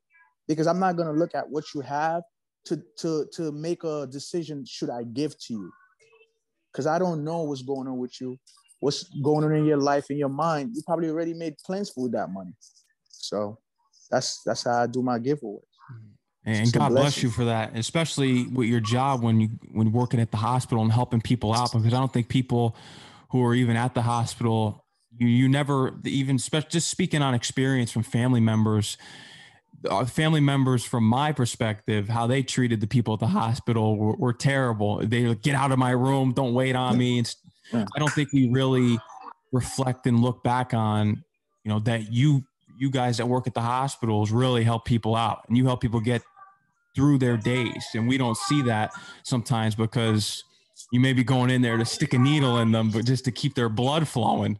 Because 0.48 0.66
I'm 0.66 0.78
not 0.78 0.96
gonna 0.96 1.12
look 1.12 1.34
at 1.34 1.48
what 1.48 1.64
you 1.74 1.80
have 1.82 2.22
to 2.66 2.82
to 2.98 3.26
to 3.34 3.52
make 3.52 3.84
a 3.84 4.06
decision. 4.06 4.64
Should 4.66 4.90
I 4.90 5.02
give 5.02 5.38
to 5.46 5.54
you? 5.54 5.72
Because 6.72 6.86
I 6.86 6.98
don't 6.98 7.24
know 7.24 7.42
what's 7.42 7.62
going 7.62 7.86
on 7.88 7.98
with 7.98 8.20
you, 8.20 8.38
what's 8.80 9.04
going 9.22 9.44
on 9.44 9.54
in 9.54 9.64
your 9.64 9.78
life, 9.78 10.10
in 10.10 10.18
your 10.18 10.28
mind. 10.28 10.72
You 10.74 10.82
probably 10.86 11.10
already 11.10 11.34
made 11.34 11.56
plans 11.58 11.90
for 11.90 12.08
that 12.10 12.30
money. 12.30 12.52
So 13.08 13.58
that's 14.10 14.42
that's 14.44 14.64
how 14.64 14.82
I 14.82 14.86
do 14.86 15.02
my 15.02 15.18
giveaways. 15.18 15.60
And 16.46 16.70
God 16.72 16.90
bless 16.90 17.22
you 17.22 17.30
for 17.30 17.46
that, 17.46 17.74
especially 17.74 18.46
with 18.46 18.68
your 18.68 18.80
job 18.80 19.22
when 19.22 19.40
you 19.40 19.48
when 19.72 19.92
working 19.92 20.20
at 20.20 20.30
the 20.30 20.36
hospital 20.36 20.82
and 20.82 20.92
helping 20.92 21.20
people 21.22 21.54
out. 21.54 21.72
Because 21.72 21.94
I 21.94 21.98
don't 21.98 22.12
think 22.12 22.28
people 22.28 22.76
who 23.30 23.42
are 23.44 23.54
even 23.54 23.76
at 23.76 23.94
the 23.94 24.02
hospital, 24.02 24.84
you 25.16 25.26
you 25.26 25.48
never 25.48 25.94
even 26.04 26.36
just 26.36 26.88
speaking 26.88 27.22
on 27.22 27.32
experience 27.34 27.90
from 27.90 28.02
family 28.02 28.40
members, 28.40 28.98
uh, 29.88 30.04
family 30.04 30.40
members 30.40 30.84
from 30.84 31.04
my 31.04 31.32
perspective, 31.32 32.10
how 32.10 32.26
they 32.26 32.42
treated 32.42 32.80
the 32.82 32.86
people 32.86 33.14
at 33.14 33.20
the 33.20 33.26
hospital 33.28 33.96
were, 33.96 34.16
were 34.16 34.32
terrible. 34.34 34.98
They 34.98 35.34
get 35.36 35.54
out 35.54 35.72
of 35.72 35.78
my 35.78 35.92
room, 35.92 36.32
don't 36.32 36.52
wait 36.52 36.76
on 36.76 36.98
me. 36.98 37.20
It's, 37.20 37.36
I 37.72 37.98
don't 37.98 38.12
think 38.12 38.32
we 38.34 38.50
really 38.50 38.98
reflect 39.50 40.06
and 40.06 40.20
look 40.20 40.44
back 40.44 40.74
on, 40.74 41.24
you 41.64 41.70
know, 41.70 41.78
that 41.80 42.12
you 42.12 42.44
you 42.76 42.90
guys 42.90 43.16
that 43.16 43.26
work 43.26 43.46
at 43.46 43.54
the 43.54 43.62
hospitals 43.62 44.30
really 44.30 44.64
help 44.64 44.84
people 44.84 45.16
out 45.16 45.44
and 45.48 45.56
you 45.56 45.64
help 45.64 45.80
people 45.80 46.00
get 46.00 46.22
through 46.94 47.18
their 47.18 47.36
days. 47.36 47.86
And 47.94 48.08
we 48.08 48.18
don't 48.18 48.36
see 48.36 48.62
that 48.62 48.92
sometimes 49.24 49.74
because 49.74 50.44
you 50.92 51.00
may 51.00 51.12
be 51.12 51.24
going 51.24 51.50
in 51.50 51.62
there 51.62 51.76
to 51.76 51.84
stick 51.84 52.14
a 52.14 52.18
needle 52.18 52.58
in 52.58 52.72
them, 52.72 52.90
but 52.90 53.04
just 53.04 53.24
to 53.24 53.32
keep 53.32 53.54
their 53.54 53.68
blood 53.68 54.06
flowing. 54.06 54.58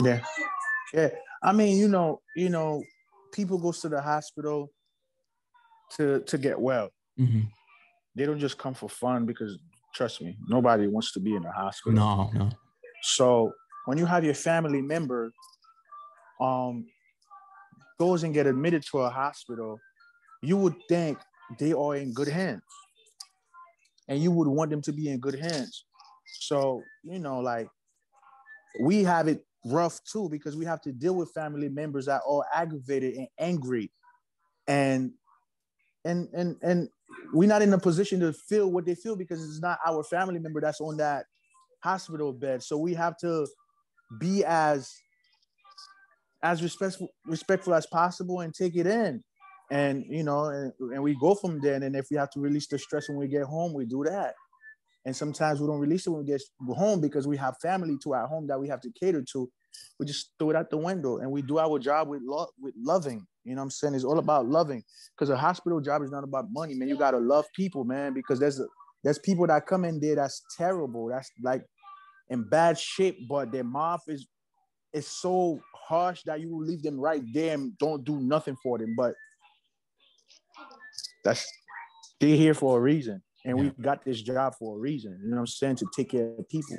Yeah. 0.00 0.20
Yeah. 0.94 1.08
I 1.42 1.52
mean, 1.52 1.76
you 1.76 1.88
know, 1.88 2.20
you 2.36 2.48
know, 2.48 2.82
people 3.32 3.58
go 3.58 3.72
to 3.72 3.88
the 3.88 4.00
hospital 4.00 4.70
to 5.96 6.20
to 6.20 6.38
get 6.38 6.58
well. 6.58 6.90
Mm-hmm. 7.18 7.40
They 8.14 8.26
don't 8.26 8.38
just 8.38 8.58
come 8.58 8.74
for 8.74 8.88
fun 8.88 9.26
because 9.26 9.58
trust 9.94 10.22
me, 10.22 10.36
nobody 10.48 10.86
wants 10.86 11.12
to 11.12 11.20
be 11.20 11.34
in 11.34 11.42
the 11.42 11.50
hospital. 11.50 11.92
No, 11.92 12.30
no. 12.34 12.50
So 13.02 13.52
when 13.86 13.98
you 13.98 14.06
have 14.06 14.24
your 14.24 14.34
family 14.34 14.80
member 14.80 15.32
um 16.40 16.86
goes 17.98 18.22
and 18.22 18.34
get 18.34 18.46
admitted 18.46 18.82
to 18.90 18.98
a 19.00 19.10
hospital, 19.10 19.78
you 20.42 20.56
would 20.56 20.74
think 20.88 21.18
they 21.58 21.72
are 21.72 21.96
in 21.96 22.12
good 22.12 22.28
hands. 22.28 22.62
And 24.08 24.22
you 24.22 24.30
would 24.32 24.48
want 24.48 24.70
them 24.70 24.82
to 24.82 24.92
be 24.92 25.08
in 25.08 25.20
good 25.20 25.38
hands. 25.38 25.84
So, 26.40 26.82
you 27.04 27.18
know, 27.18 27.40
like 27.40 27.68
we 28.80 29.04
have 29.04 29.28
it 29.28 29.44
rough 29.64 30.00
too 30.04 30.28
because 30.28 30.56
we 30.56 30.64
have 30.64 30.80
to 30.82 30.92
deal 30.92 31.14
with 31.14 31.32
family 31.32 31.68
members 31.68 32.06
that 32.06 32.22
are 32.28 32.44
aggravated 32.52 33.14
and 33.14 33.28
angry. 33.38 33.90
And 34.66 35.12
and 36.04 36.28
and 36.32 36.56
and 36.62 36.88
we're 37.32 37.48
not 37.48 37.62
in 37.62 37.72
a 37.72 37.78
position 37.78 38.20
to 38.20 38.32
feel 38.32 38.70
what 38.70 38.84
they 38.84 38.94
feel 38.94 39.16
because 39.16 39.42
it's 39.44 39.60
not 39.60 39.78
our 39.86 40.02
family 40.02 40.38
member 40.38 40.60
that's 40.60 40.80
on 40.80 40.96
that 40.96 41.26
hospital 41.82 42.32
bed. 42.32 42.62
So 42.62 42.76
we 42.76 42.94
have 42.94 43.16
to 43.18 43.46
be 44.18 44.44
as 44.44 44.92
as 46.42 46.62
respectful 46.62 47.08
respectful 47.24 47.74
as 47.74 47.86
possible 47.86 48.40
and 48.40 48.54
take 48.54 48.76
it 48.76 48.86
in 48.86 49.22
and 49.72 50.04
you 50.08 50.22
know 50.22 50.44
and, 50.44 50.72
and 50.92 51.02
we 51.02 51.16
go 51.20 51.34
from 51.34 51.60
there 51.60 51.74
and 51.74 51.82
then 51.82 51.94
if 51.96 52.06
we 52.10 52.16
have 52.16 52.30
to 52.30 52.38
release 52.38 52.68
the 52.68 52.78
stress 52.78 53.08
when 53.08 53.18
we 53.18 53.26
get 53.26 53.42
home 53.42 53.72
we 53.72 53.84
do 53.84 54.04
that 54.04 54.34
and 55.04 55.16
sometimes 55.16 55.60
we 55.60 55.66
don't 55.66 55.80
release 55.80 56.06
it 56.06 56.10
when 56.10 56.20
we 56.20 56.26
get 56.26 56.42
home 56.76 57.00
because 57.00 57.26
we 57.26 57.36
have 57.36 57.56
family 57.60 57.96
to 58.04 58.12
our 58.14 58.28
home 58.28 58.46
that 58.46 58.60
we 58.60 58.68
have 58.68 58.80
to 58.80 58.90
cater 59.00 59.24
to 59.32 59.50
we 59.98 60.06
just 60.06 60.32
throw 60.38 60.50
it 60.50 60.56
out 60.56 60.70
the 60.70 60.76
window 60.76 61.18
and 61.18 61.30
we 61.30 61.42
do 61.42 61.58
our 61.58 61.78
job 61.78 62.08
with 62.08 62.22
love 62.24 62.48
with 62.60 62.74
loving. 62.76 63.26
You 63.44 63.54
know 63.54 63.60
what 63.60 63.64
I'm 63.64 63.70
saying? 63.70 63.94
It's 63.94 64.04
all 64.04 64.18
about 64.18 64.46
loving. 64.46 64.82
Because 65.14 65.30
a 65.30 65.36
hospital 65.36 65.80
job 65.80 66.02
is 66.02 66.10
not 66.10 66.24
about 66.24 66.46
money, 66.50 66.74
man. 66.74 66.88
You 66.88 66.96
gotta 66.96 67.18
love 67.18 67.46
people, 67.54 67.84
man, 67.84 68.14
because 68.14 68.38
there's 68.38 68.60
a, 68.60 68.66
there's 69.02 69.18
people 69.18 69.46
that 69.48 69.66
come 69.66 69.84
in 69.84 70.00
there 70.00 70.16
that's 70.16 70.42
terrible. 70.56 71.08
That's 71.08 71.30
like 71.42 71.62
in 72.30 72.48
bad 72.48 72.78
shape, 72.78 73.28
but 73.28 73.50
their 73.52 73.64
mouth 73.64 74.02
is 74.08 74.26
is 74.92 75.06
so 75.06 75.58
harsh 75.74 76.22
that 76.26 76.40
you 76.40 76.62
leave 76.62 76.82
them 76.82 77.00
right 77.00 77.22
there 77.32 77.54
and 77.54 77.76
don't 77.78 78.04
do 78.04 78.20
nothing 78.20 78.56
for 78.62 78.78
them. 78.78 78.94
But 78.96 79.14
that's 81.24 81.46
they're 82.20 82.36
here 82.36 82.54
for 82.54 82.78
a 82.78 82.80
reason. 82.80 83.22
And 83.44 83.58
yeah. 83.58 83.64
we 83.76 83.82
got 83.82 84.04
this 84.04 84.22
job 84.22 84.54
for 84.58 84.76
a 84.76 84.78
reason. 84.78 85.18
You 85.22 85.30
know 85.30 85.36
what 85.36 85.40
I'm 85.40 85.46
saying? 85.46 85.76
To 85.76 85.86
take 85.96 86.10
care 86.10 86.30
of 86.38 86.48
people. 86.48 86.76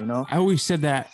You 0.00 0.06
know? 0.06 0.26
I 0.30 0.38
always 0.38 0.62
said 0.62 0.82
that 0.82 1.10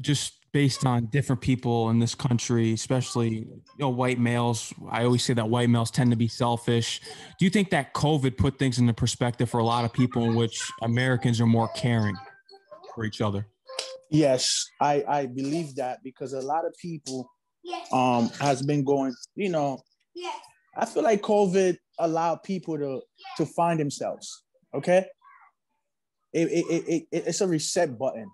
just 0.00 0.44
based 0.52 0.86
on 0.86 1.06
different 1.06 1.42
people 1.42 1.90
in 1.90 1.98
this 1.98 2.14
country, 2.14 2.72
especially 2.72 3.28
you 3.28 3.62
know 3.78 3.90
white 3.90 4.18
males. 4.18 4.72
I 4.88 5.04
always 5.04 5.24
say 5.24 5.34
that 5.34 5.48
white 5.48 5.68
males 5.68 5.90
tend 5.90 6.10
to 6.12 6.16
be 6.16 6.28
selfish. 6.28 7.00
Do 7.38 7.44
you 7.44 7.50
think 7.50 7.70
that 7.70 7.92
COVID 7.92 8.38
put 8.38 8.58
things 8.58 8.78
into 8.78 8.94
perspective 8.94 9.50
for 9.50 9.58
a 9.58 9.64
lot 9.64 9.84
of 9.84 9.92
people 9.92 10.24
in 10.24 10.34
which 10.34 10.70
Americans 10.82 11.40
are 11.40 11.46
more 11.46 11.68
caring 11.74 12.16
for 12.94 13.04
each 13.04 13.20
other? 13.20 13.46
Yes, 14.10 14.70
I 14.80 15.04
I 15.08 15.26
believe 15.26 15.74
that 15.76 15.98
because 16.02 16.32
a 16.32 16.40
lot 16.40 16.64
of 16.64 16.74
people 16.80 17.28
um 17.92 18.28
has 18.40 18.62
been 18.62 18.84
going, 18.84 19.14
you 19.34 19.50
know, 19.50 19.80
I 20.76 20.86
feel 20.86 21.02
like 21.02 21.22
COVID 21.22 21.76
allowed 21.98 22.42
people 22.42 22.78
to 22.78 23.00
to 23.36 23.46
find 23.46 23.78
themselves. 23.78 24.42
Okay, 24.74 25.06
it, 26.32 26.48
it, 26.48 26.64
it, 26.68 27.06
it 27.12 27.24
it's 27.26 27.40
a 27.40 27.46
reset 27.46 27.96
button. 27.98 28.30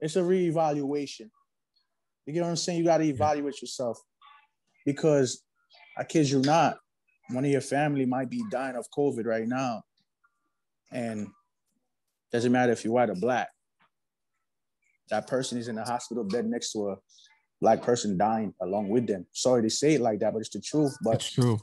It's 0.00 0.16
a 0.16 0.20
reevaluation. 0.20 1.30
You 2.26 2.32
get 2.32 2.42
what 2.42 2.50
I'm 2.50 2.56
saying? 2.56 2.78
You 2.78 2.84
got 2.84 2.98
to 2.98 3.04
evaluate 3.04 3.60
yourself 3.62 3.98
because 4.84 5.42
I 5.96 6.04
kid 6.04 6.28
you 6.28 6.40
not, 6.40 6.78
one 7.30 7.44
of 7.44 7.50
your 7.50 7.60
family 7.60 8.04
might 8.06 8.30
be 8.30 8.42
dying 8.50 8.76
of 8.76 8.86
COVID 8.96 9.26
right 9.26 9.46
now, 9.46 9.82
and 10.92 11.28
doesn't 12.32 12.52
matter 12.52 12.72
if 12.72 12.84
you're 12.84 12.94
white 12.94 13.10
or 13.10 13.14
black. 13.14 13.48
That 15.10 15.26
person 15.26 15.58
is 15.58 15.68
in 15.68 15.76
the 15.76 15.84
hospital 15.84 16.24
bed 16.24 16.46
next 16.46 16.72
to 16.72 16.90
a 16.90 16.96
black 17.62 17.80
person 17.80 18.18
dying 18.18 18.52
along 18.60 18.88
with 18.88 19.06
them. 19.06 19.24
Sorry 19.32 19.62
to 19.62 19.70
say 19.70 19.94
it 19.94 20.00
like 20.00 20.18
that, 20.18 20.32
but 20.32 20.40
it's 20.40 20.50
the 20.50 20.60
truth. 20.60 20.94
But 21.02 21.14
it's 21.14 21.30
true. 21.30 21.58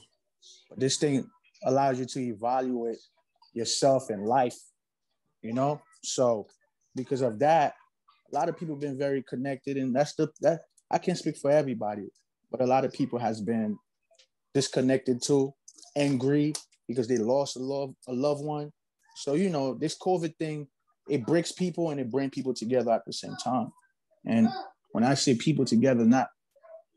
But 0.70 0.80
this 0.80 0.98
thing 0.98 1.30
allows 1.66 2.00
you 2.00 2.06
to 2.06 2.22
evaluate 2.22 2.98
yourself 3.54 4.10
and 4.10 4.26
life, 4.26 4.58
you 5.42 5.54
know? 5.54 5.82
So 6.02 6.48
because 6.96 7.22
of 7.22 7.38
that, 7.40 7.76
a 8.32 8.36
lot 8.36 8.48
of 8.48 8.58
people 8.58 8.76
have 8.76 8.82
been 8.82 8.98
very 8.98 9.24
connected, 9.24 9.76
and 9.76 9.94
that's 9.94 10.16
the 10.16 10.30
that 10.42 10.62
I 10.90 11.00
can't 11.00 11.18
speak 11.18 11.36
for 11.38 11.52
everybody, 11.52 12.08
but 12.50 12.62
a 12.62 12.66
lot 12.66 12.86
of 12.86 12.94
people 12.94 13.20
has 13.20 13.42
been 13.42 13.78
disconnected 14.54 15.22
too, 15.22 15.54
angry 15.96 16.54
because 16.88 17.08
they 17.08 17.18
lost 17.18 17.58
a 17.58 17.60
love 17.60 17.94
a 18.08 18.14
loved 18.14 18.46
one. 18.46 18.72
So 19.18 19.34
you 19.34 19.50
know, 19.50 19.74
this 19.74 19.98
COVID 19.98 20.38
thing, 20.38 20.68
it 21.10 21.26
breaks 21.26 21.52
people 21.52 21.90
and 21.90 22.00
it 22.00 22.10
brings 22.10 22.32
people 22.32 22.54
together 22.54 22.92
at 22.92 23.06
the 23.06 23.14
same 23.14 23.36
time. 23.44 23.72
And 24.26 24.48
when 24.92 25.04
I 25.04 25.14
say 25.14 25.36
people 25.36 25.66
together, 25.66 26.06
not 26.06 26.28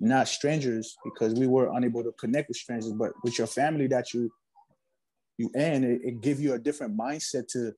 not 0.00 0.26
strangers, 0.26 0.96
because 1.04 1.34
we 1.34 1.46
were 1.46 1.70
unable 1.74 2.02
to 2.02 2.12
connect 2.12 2.48
with 2.48 2.56
strangers, 2.56 2.92
but 2.92 3.12
with 3.22 3.38
your 3.38 3.46
family 3.46 3.86
that 3.88 4.12
you 4.12 4.30
you 5.38 5.50
and 5.54 5.84
it, 5.84 6.00
it 6.04 6.20
give 6.20 6.40
you 6.40 6.54
a 6.54 6.58
different 6.58 6.96
mindset 6.96 7.46
to 7.48 7.72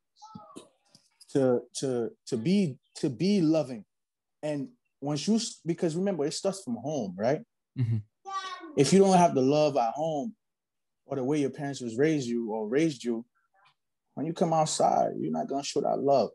to 1.32 1.60
to 1.80 2.10
to 2.26 2.36
be 2.36 2.78
to 2.96 3.10
be 3.10 3.40
loving. 3.40 3.84
And 4.42 4.68
once 5.00 5.26
you 5.28 5.38
because 5.66 5.96
remember 5.96 6.24
it 6.24 6.32
starts 6.32 6.62
from 6.62 6.76
home 6.76 7.14
right? 7.18 7.42
Mm-hmm. 7.78 7.96
if 8.76 8.92
you 8.92 9.00
don't 9.00 9.18
have 9.18 9.34
the 9.34 9.42
love 9.42 9.76
at 9.76 9.94
home 9.94 10.32
or 11.06 11.16
the 11.16 11.24
way 11.24 11.40
your 11.40 11.50
parents 11.50 11.80
was 11.80 11.98
raised 11.98 12.28
you 12.28 12.52
or 12.52 12.68
raised 12.68 13.02
you 13.02 13.24
when 14.14 14.26
you 14.26 14.32
come 14.32 14.52
outside 14.52 15.10
you're 15.18 15.32
not 15.32 15.48
gonna 15.48 15.64
show 15.64 15.80
that 15.80 15.98
love. 15.98 16.30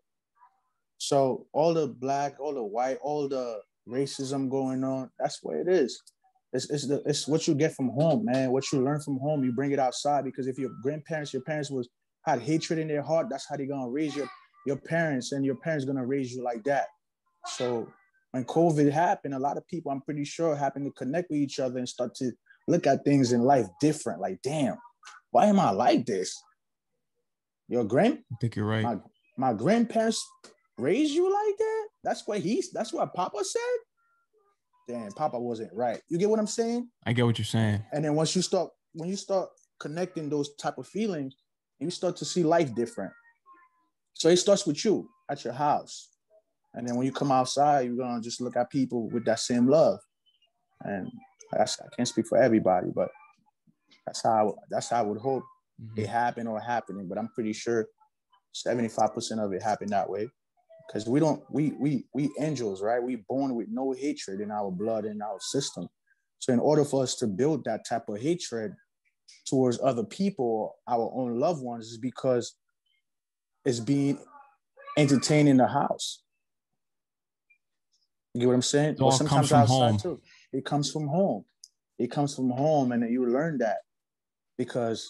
So 0.97 1.47
all 1.53 1.73
the 1.73 1.87
black 1.87 2.39
all 2.39 2.53
the 2.53 2.63
white 2.63 2.97
all 3.01 3.29
the 3.29 3.61
racism 3.89 4.49
going 4.49 4.83
on 4.83 5.09
that's 5.19 5.39
what 5.41 5.55
it 5.55 5.67
is 5.67 6.01
it's, 6.51 6.69
it's, 6.69 6.87
the, 6.87 7.01
it's 7.05 7.27
what 7.27 7.47
you 7.47 7.53
get 7.53 7.75
from 7.75 7.89
home 7.89 8.25
man 8.25 8.51
what 8.51 8.71
you 8.71 8.83
learn 8.83 9.01
from 9.01 9.17
home 9.19 9.43
you 9.43 9.51
bring 9.51 9.71
it 9.71 9.79
outside 9.79 10.23
because 10.23 10.47
if 10.47 10.57
your 10.57 10.71
grandparents 10.83 11.33
your 11.33 11.43
parents 11.43 11.69
was 11.69 11.89
had 12.25 12.41
hatred 12.41 12.79
in 12.79 12.87
their 12.87 13.01
heart 13.01 13.27
that's 13.29 13.47
how 13.49 13.55
they're 13.55 13.67
gonna 13.67 13.89
raise 13.89 14.15
your 14.15 14.27
your 14.65 14.77
parents 14.77 15.31
and 15.31 15.45
your 15.45 15.55
parents 15.55 15.85
gonna 15.85 16.05
raise 16.05 16.33
you 16.33 16.43
like 16.43 16.63
that. 16.65 16.87
So 17.45 17.87
when 18.31 18.45
COVID 18.45 18.91
happened, 18.91 19.33
a 19.33 19.39
lot 19.39 19.57
of 19.57 19.67
people, 19.67 19.91
I'm 19.91 20.01
pretty 20.01 20.25
sure, 20.25 20.55
happened 20.55 20.85
to 20.85 20.91
connect 20.91 21.29
with 21.29 21.39
each 21.39 21.59
other 21.59 21.79
and 21.79 21.89
start 21.89 22.13
to 22.15 22.31
look 22.67 22.85
at 22.85 23.03
things 23.03 23.31
in 23.31 23.41
life 23.41 23.67
different. 23.81 24.21
Like, 24.21 24.39
damn, 24.43 24.77
why 25.31 25.45
am 25.47 25.59
I 25.59 25.71
like 25.71 26.05
this? 26.05 26.39
Your 27.67 27.83
grand, 27.83 28.19
I 28.31 28.35
think 28.41 28.55
you're 28.55 28.65
right. 28.65 28.83
My, 28.83 28.97
my 29.37 29.53
grandparents 29.53 30.27
raised 30.79 31.13
you 31.13 31.31
like 31.31 31.57
that. 31.57 31.87
That's 32.03 32.27
what 32.27 32.39
he's. 32.39 32.71
That's 32.71 32.93
what 32.93 33.13
Papa 33.13 33.43
said. 33.43 33.61
Damn, 34.87 35.11
Papa 35.11 35.39
wasn't 35.39 35.73
right. 35.73 36.01
You 36.09 36.17
get 36.17 36.29
what 36.29 36.39
I'm 36.39 36.47
saying? 36.47 36.89
I 37.05 37.13
get 37.13 37.25
what 37.25 37.37
you're 37.37 37.45
saying. 37.45 37.83
And 37.91 38.03
then 38.03 38.15
once 38.15 38.35
you 38.35 38.41
start, 38.41 38.71
when 38.93 39.09
you 39.09 39.15
start 39.15 39.49
connecting 39.79 40.29
those 40.29 40.55
type 40.55 40.77
of 40.77 40.87
feelings, 40.87 41.35
you 41.79 41.89
start 41.89 42.17
to 42.17 42.25
see 42.25 42.43
life 42.43 42.73
different. 42.73 43.11
So 44.13 44.29
it 44.29 44.37
starts 44.37 44.65
with 44.65 44.83
you 44.83 45.07
at 45.29 45.43
your 45.43 45.53
house. 45.53 46.09
And 46.73 46.87
then 46.87 46.95
when 46.95 47.05
you 47.05 47.11
come 47.11 47.31
outside, 47.31 47.81
you're 47.81 47.95
gonna 47.95 48.21
just 48.21 48.41
look 48.41 48.57
at 48.57 48.69
people 48.69 49.09
with 49.09 49.25
that 49.25 49.39
same 49.39 49.67
love. 49.67 49.99
And 50.81 51.11
that's 51.51 51.79
I 51.79 51.85
can't 51.95 52.07
speak 52.07 52.27
for 52.27 52.37
everybody, 52.37 52.87
but 52.93 53.09
that's 54.05 54.23
how 54.23 54.55
that's 54.69 54.89
how 54.89 54.99
I 54.99 55.01
would 55.03 55.19
hope 55.19 55.43
mm-hmm. 55.81 55.99
it 55.99 56.07
happened 56.07 56.47
or 56.47 56.59
happening. 56.59 57.07
But 57.07 57.17
I'm 57.17 57.29
pretty 57.29 57.53
sure 57.53 57.87
75% 58.55 59.43
of 59.43 59.53
it 59.53 59.63
happened 59.63 59.91
that 59.91 60.09
way. 60.09 60.29
Because 60.89 61.07
we 61.07 61.19
don't 61.19 61.43
we 61.51 61.73
we 61.79 62.05
we 62.15 62.31
angels, 62.39 62.81
right? 62.81 63.01
We 63.01 63.17
born 63.17 63.53
with 63.53 63.67
no 63.69 63.91
hatred 63.91 64.41
in 64.41 64.49
our 64.49 64.71
blood 64.71 65.05
in 65.05 65.21
our 65.21 65.39
system. 65.39 65.87
So 66.39 66.51
in 66.51 66.59
order 66.59 66.83
for 66.83 67.03
us 67.03 67.13
to 67.17 67.27
build 67.27 67.63
that 67.65 67.85
type 67.87 68.09
of 68.09 68.19
hatred 68.19 68.73
towards 69.47 69.79
other 69.83 70.03
people, 70.03 70.77
our 70.87 71.11
own 71.13 71.39
loved 71.39 71.61
ones, 71.61 71.91
is 71.91 71.99
because 71.99 72.55
is 73.65 73.79
being 73.79 74.17
entertained 74.97 75.47
in 75.47 75.57
the 75.57 75.67
house. 75.67 76.23
You 78.33 78.41
get 78.41 78.47
what 78.47 78.55
I'm 78.55 78.61
saying? 78.63 78.95
It 78.95 79.01
all 79.01 79.11
sometimes 79.11 79.49
comes 79.49 79.69
from 79.69 79.77
home. 79.77 79.97
too. 79.99 80.21
It 80.51 80.65
comes 80.65 80.91
from 80.91 81.07
home. 81.07 81.45
It 81.99 82.09
comes 82.09 82.35
from 82.35 82.49
home, 82.49 82.93
and 82.93 83.07
you 83.11 83.27
learn 83.27 83.59
that 83.59 83.79
because 84.57 85.07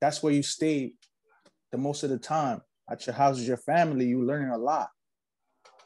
that's 0.00 0.20
where 0.20 0.32
you 0.32 0.42
stay 0.42 0.94
the 1.70 1.78
most 1.78 2.02
of 2.02 2.10
the 2.10 2.18
time. 2.18 2.60
At 2.90 3.06
your 3.06 3.14
house 3.14 3.38
with 3.38 3.48
your 3.48 3.56
family, 3.56 4.06
you 4.06 4.24
learning 4.24 4.50
a 4.50 4.58
lot. 4.58 4.88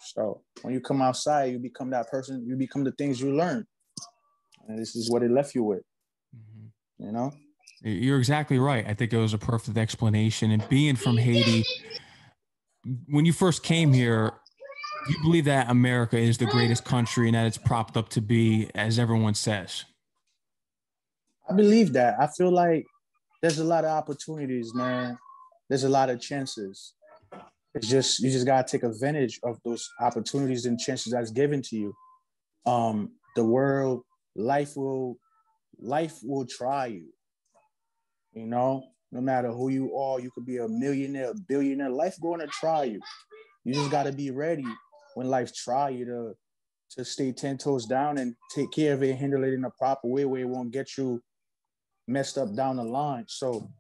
So 0.01 0.43
when 0.63 0.75
you 0.75 0.81
come 0.81 1.01
outside, 1.01 1.53
you 1.53 1.59
become 1.59 1.91
that 1.91 2.11
person. 2.11 2.45
You 2.47 2.57
become 2.57 2.85
the 2.85 2.93
things 2.93 3.21
you 3.21 3.35
learn, 3.35 3.67
and 4.67 4.79
this 4.79 4.97
is 4.97 5.11
what 5.11 5.23
it 5.23 5.31
left 5.31 5.55
you 5.55 5.65
with. 5.65 5.83
Mm-hmm. 6.35 7.05
You 7.07 7.13
know. 7.13 7.33
You're 7.83 8.19
exactly 8.19 8.59
right. 8.59 8.85
I 8.89 8.95
think 8.95 9.13
it 9.13 9.19
was 9.19 9.35
a 9.35 9.39
perfect 9.39 9.79
explanation. 9.79 10.51
And 10.51 10.69
being 10.69 10.97
from 10.97 11.17
Haiti, 11.17 11.65
when 13.07 13.25
you 13.25 13.33
first 13.33 13.63
came 13.63 13.93
here, 13.93 14.33
you 15.09 15.17
believe 15.23 15.45
that 15.45 15.71
America 15.71 16.19
is 16.19 16.39
the 16.39 16.47
greatest 16.47 16.85
country 16.85 17.29
and 17.29 17.37
that 17.37 17.47
it's 17.47 17.59
propped 17.59 17.97
up 17.97 18.09
to 18.11 18.21
be, 18.21 18.69
as 18.75 18.99
everyone 18.99 19.35
says? 19.35 19.85
I 21.49 21.55
believe 21.55 21.93
that. 21.93 22.17
I 22.21 22.27
feel 22.27 22.51
like 22.51 22.85
there's 23.43 23.61
a 23.61 23.65
lot 23.65 23.85
of 23.85 23.91
opportunities, 23.91 24.75
man. 24.75 25.17
There's 25.69 25.85
a 25.85 25.89
lot 25.89 26.11
of 26.11 26.21
chances. 26.21 26.95
It's 27.75 27.89
just 27.89 28.21
you 28.21 28.31
just 28.31 28.47
gotta 28.47 28.67
take 28.67 28.83
advantage 28.83 29.39
of 29.43 29.59
those 29.65 29.89
opportunities 30.01 30.67
and 30.67 30.79
chances 30.79 31.13
that's 31.13 31.31
given 31.31 31.63
to 31.63 31.77
you. 31.77 31.95
Um, 32.67 33.13
the 33.37 33.45
world, 33.45 34.03
life 34.35 34.77
will, 34.77 35.19
life 35.79 36.19
will 36.23 36.47
try 36.47 36.87
you. 36.87 37.13
You 38.33 38.47
know, 38.47 38.85
no 39.13 39.21
matter 39.21 39.51
who 39.51 39.69
you 39.69 39.97
are, 39.97 40.21
you 40.21 40.31
could 40.31 40.47
be 40.47 40.59
a 40.59 40.69
millionaire, 40.69 41.31
a 41.31 41.35
billionaire. 41.35 41.91
Life 41.91 42.17
going 42.21 42.41
to 42.41 42.47
try 42.47 42.85
you. 42.85 43.01
You 43.65 43.75
just 43.75 43.91
got 43.91 44.05
to 44.05 44.13
be 44.13 44.31
ready 44.31 44.67
when 45.15 45.29
life 45.29 45.55
try 45.55 45.91
you 45.91 46.05
to 46.07 46.35
to 46.97 47.05
stay 47.05 47.33
ten 47.33 47.59
toes 47.59 47.85
down 47.85 48.17
and 48.17 48.35
take 48.55 48.71
care 48.73 48.95
of 48.95 49.03
it, 49.03 49.17
handle 49.17 49.45
it 49.45 49.53
in 49.53 49.65
a 49.65 49.71
proper 49.71 50.09
way 50.09 50.25
where 50.25 50.41
it 50.41 50.49
won't 50.49 50.73
get 50.73 50.97
you 50.97 51.23
messed 52.07 52.39
up 52.39 52.55
down 52.55 52.77
the 52.77 52.85
line. 52.85 53.25
So 53.29 53.71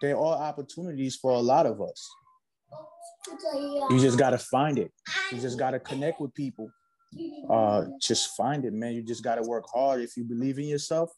there 0.00 0.16
are 0.16 0.36
opportunities 0.36 1.16
for 1.16 1.32
a 1.32 1.38
lot 1.38 1.66
of 1.66 1.80
us. 1.80 2.10
You 3.90 3.98
just 4.00 4.18
got 4.18 4.30
to 4.30 4.38
find 4.38 4.78
it. 4.78 4.92
You 5.32 5.40
just 5.40 5.58
got 5.58 5.70
to 5.70 5.80
connect 5.80 6.20
with 6.20 6.34
people. 6.34 6.70
Uh, 7.48 7.84
just 8.00 8.36
find 8.36 8.64
it, 8.64 8.72
man. 8.72 8.92
You 8.92 9.02
just 9.02 9.22
got 9.22 9.36
to 9.36 9.42
work 9.42 9.64
hard. 9.72 10.00
If 10.00 10.16
you 10.16 10.24
believe 10.24 10.58
in 10.58 10.66
yourself, 10.66 11.10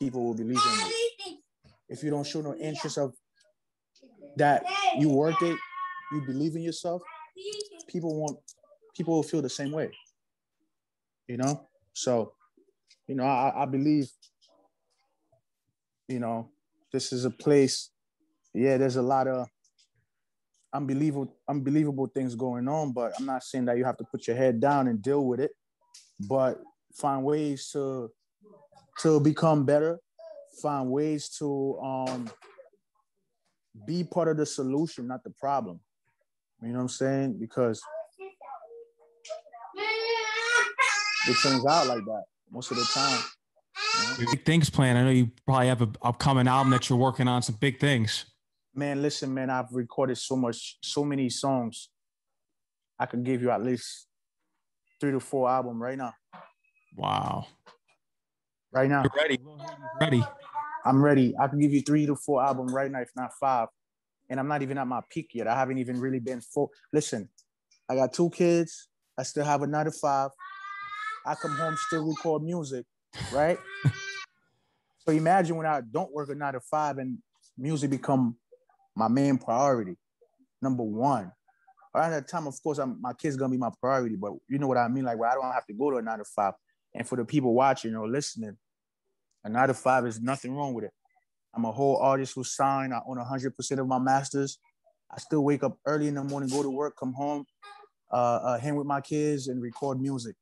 people 0.00 0.24
will 0.24 0.34
believe 0.34 0.60
in 0.64 0.86
you 0.86 1.02
if 1.92 2.02
you 2.02 2.10
don't 2.10 2.26
show 2.26 2.40
no 2.40 2.54
interest 2.54 2.96
of 2.96 3.12
that 4.36 4.64
you 4.98 5.10
worth 5.10 5.40
it, 5.42 5.58
you 6.12 6.22
believe 6.22 6.56
in 6.56 6.62
yourself, 6.62 7.02
people 7.86 8.18
won't 8.18 8.38
people 8.96 9.14
will 9.14 9.22
feel 9.22 9.42
the 9.42 9.50
same 9.50 9.72
way. 9.72 9.90
You 11.28 11.36
know? 11.36 11.68
So, 11.92 12.32
you 13.06 13.14
know, 13.14 13.24
I, 13.24 13.62
I 13.62 13.66
believe, 13.66 14.10
you 16.08 16.18
know, 16.18 16.50
this 16.92 17.12
is 17.12 17.24
a 17.24 17.30
place, 17.30 17.90
yeah, 18.54 18.76
there's 18.76 18.96
a 18.96 19.02
lot 19.02 19.26
of 19.26 19.48
unbelievable, 20.72 21.34
unbelievable 21.48 22.06
things 22.06 22.34
going 22.34 22.68
on, 22.68 22.92
but 22.92 23.12
I'm 23.18 23.26
not 23.26 23.42
saying 23.42 23.66
that 23.66 23.78
you 23.78 23.84
have 23.84 23.96
to 23.98 24.04
put 24.04 24.26
your 24.26 24.36
head 24.36 24.60
down 24.60 24.88
and 24.88 25.02
deal 25.02 25.24
with 25.24 25.40
it, 25.40 25.52
but 26.28 26.60
find 26.94 27.24
ways 27.24 27.70
to 27.72 28.10
to 29.00 29.20
become 29.20 29.64
better, 29.64 29.98
find 30.60 30.90
ways 30.90 31.28
to 31.38 31.78
um 31.80 32.30
be 33.86 34.04
part 34.04 34.28
of 34.28 34.36
the 34.36 34.46
solution, 34.46 35.06
not 35.06 35.24
the 35.24 35.30
problem. 35.30 35.80
You 36.60 36.68
know 36.68 36.74
what 36.74 36.82
I'm 36.82 36.88
saying? 36.88 37.38
Because 37.40 37.82
it 41.28 41.36
turns 41.42 41.64
out 41.66 41.86
like 41.86 42.04
that 42.04 42.24
most 42.50 42.70
of 42.70 42.76
the 42.76 42.84
time. 42.84 43.22
Big 44.18 44.44
things 44.44 44.70
plan. 44.70 44.96
I 44.96 45.04
know 45.04 45.10
you 45.10 45.30
probably 45.46 45.68
have 45.68 45.82
an 45.82 45.96
upcoming 46.02 46.46
album 46.46 46.70
that 46.70 46.88
you're 46.88 46.98
working 46.98 47.28
on. 47.28 47.42
Some 47.42 47.56
big 47.56 47.80
things. 47.80 48.26
Man, 48.74 49.02
listen, 49.02 49.32
man. 49.32 49.50
I've 49.50 49.72
recorded 49.72 50.18
so 50.18 50.36
much, 50.36 50.78
so 50.82 51.04
many 51.04 51.28
songs. 51.28 51.88
I 52.98 53.06
could 53.06 53.24
give 53.24 53.42
you 53.42 53.50
at 53.50 53.62
least 53.62 54.06
three 55.00 55.12
to 55.12 55.20
four 55.20 55.50
album 55.50 55.82
right 55.82 55.98
now. 55.98 56.14
Wow. 56.96 57.46
Right 58.72 58.88
now. 58.88 59.02
You're 59.02 59.22
ready. 59.22 59.38
Ready. 60.00 60.24
I'm 60.84 61.02
ready. 61.02 61.34
I 61.38 61.48
can 61.48 61.58
give 61.58 61.72
you 61.72 61.82
three 61.82 62.06
to 62.06 62.16
four 62.16 62.42
album 62.42 62.66
right 62.68 62.90
now, 62.90 63.00
if 63.00 63.10
not 63.16 63.32
five. 63.38 63.68
And 64.30 64.40
I'm 64.40 64.48
not 64.48 64.62
even 64.62 64.78
at 64.78 64.86
my 64.86 65.00
peak 65.10 65.30
yet. 65.34 65.46
I 65.46 65.54
haven't 65.54 65.78
even 65.78 66.00
really 66.00 66.20
been 66.20 66.40
full. 66.40 66.70
Listen, 66.92 67.28
I 67.88 67.96
got 67.96 68.12
two 68.12 68.30
kids. 68.30 68.88
I 69.18 69.24
still 69.24 69.44
have 69.44 69.62
another 69.62 69.90
five. 69.90 70.30
I 71.26 71.34
come 71.34 71.56
home, 71.56 71.76
still 71.76 72.06
record 72.06 72.42
music, 72.42 72.86
right? 73.32 73.58
so 74.98 75.12
imagine 75.12 75.56
when 75.56 75.66
I 75.66 75.80
don't 75.80 76.12
work 76.12 76.30
a 76.30 76.34
nine 76.34 76.54
to 76.54 76.60
five 76.60 76.98
and 76.98 77.18
music 77.56 77.90
become 77.90 78.36
my 78.94 79.08
main 79.08 79.38
priority, 79.38 79.96
number 80.60 80.82
one. 80.82 81.32
Around 81.94 82.12
that 82.12 82.28
time, 82.28 82.46
of 82.46 82.62
course, 82.62 82.78
I'm, 82.78 83.00
my 83.00 83.12
kid's 83.12 83.36
gonna 83.36 83.50
be 83.50 83.58
my 83.58 83.70
priority, 83.80 84.16
but 84.16 84.32
you 84.48 84.58
know 84.58 84.66
what 84.66 84.78
I 84.78 84.88
mean? 84.88 85.04
Like, 85.04 85.18
where 85.18 85.30
I 85.30 85.34
don't 85.34 85.52
have 85.52 85.66
to 85.66 85.74
go 85.74 85.90
to 85.90 85.98
a 85.98 86.02
nine 86.02 86.18
to 86.18 86.24
five. 86.24 86.54
And 86.94 87.06
for 87.06 87.16
the 87.16 87.24
people 87.24 87.54
watching 87.54 87.94
or 87.94 88.08
listening, 88.08 88.56
a 89.44 89.48
nine 89.48 89.68
to 89.68 89.74
five 89.74 90.06
is 90.06 90.20
nothing 90.20 90.54
wrong 90.54 90.74
with 90.74 90.84
it. 90.84 90.92
I'm 91.54 91.64
a 91.64 91.72
whole 91.72 91.98
artist 91.98 92.34
who 92.34 92.44
signed. 92.44 92.94
I 92.94 93.00
own 93.06 93.18
100% 93.18 93.78
of 93.78 93.86
my 93.86 93.98
masters. 93.98 94.58
I 95.10 95.18
still 95.18 95.44
wake 95.44 95.62
up 95.62 95.76
early 95.86 96.08
in 96.08 96.14
the 96.14 96.24
morning, 96.24 96.48
go 96.48 96.62
to 96.62 96.70
work, 96.70 96.96
come 96.98 97.12
home, 97.12 97.44
uh, 98.10 98.16
uh, 98.16 98.58
hang 98.58 98.76
with 98.76 98.86
my 98.86 99.02
kids, 99.02 99.48
and 99.48 99.60
record 99.60 100.00
music. 100.00 100.34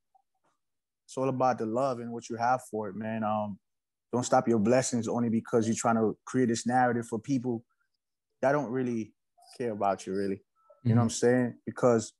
It's 1.11 1.17
all 1.17 1.27
about 1.27 1.57
the 1.57 1.65
love 1.65 1.99
and 1.99 2.09
what 2.09 2.29
you 2.29 2.37
have 2.37 2.61
for 2.71 2.87
it, 2.87 2.95
man. 2.95 3.25
Um, 3.25 3.59
don't 4.13 4.23
stop 4.23 4.47
your 4.47 4.59
blessings 4.59 5.09
only 5.09 5.27
because 5.27 5.67
you're 5.67 5.75
trying 5.75 5.97
to 5.97 6.17
create 6.25 6.47
this 6.47 6.65
narrative 6.65 7.05
for 7.05 7.19
people 7.19 7.65
that 8.41 8.53
don't 8.53 8.71
really 8.71 9.11
care 9.57 9.73
about 9.73 10.07
you, 10.07 10.13
really. 10.13 10.29
You 10.29 10.37
mm-hmm. 10.37 10.89
know 10.91 10.95
what 10.95 11.01
I'm 11.01 11.09
saying? 11.09 11.55
Because 11.65 12.13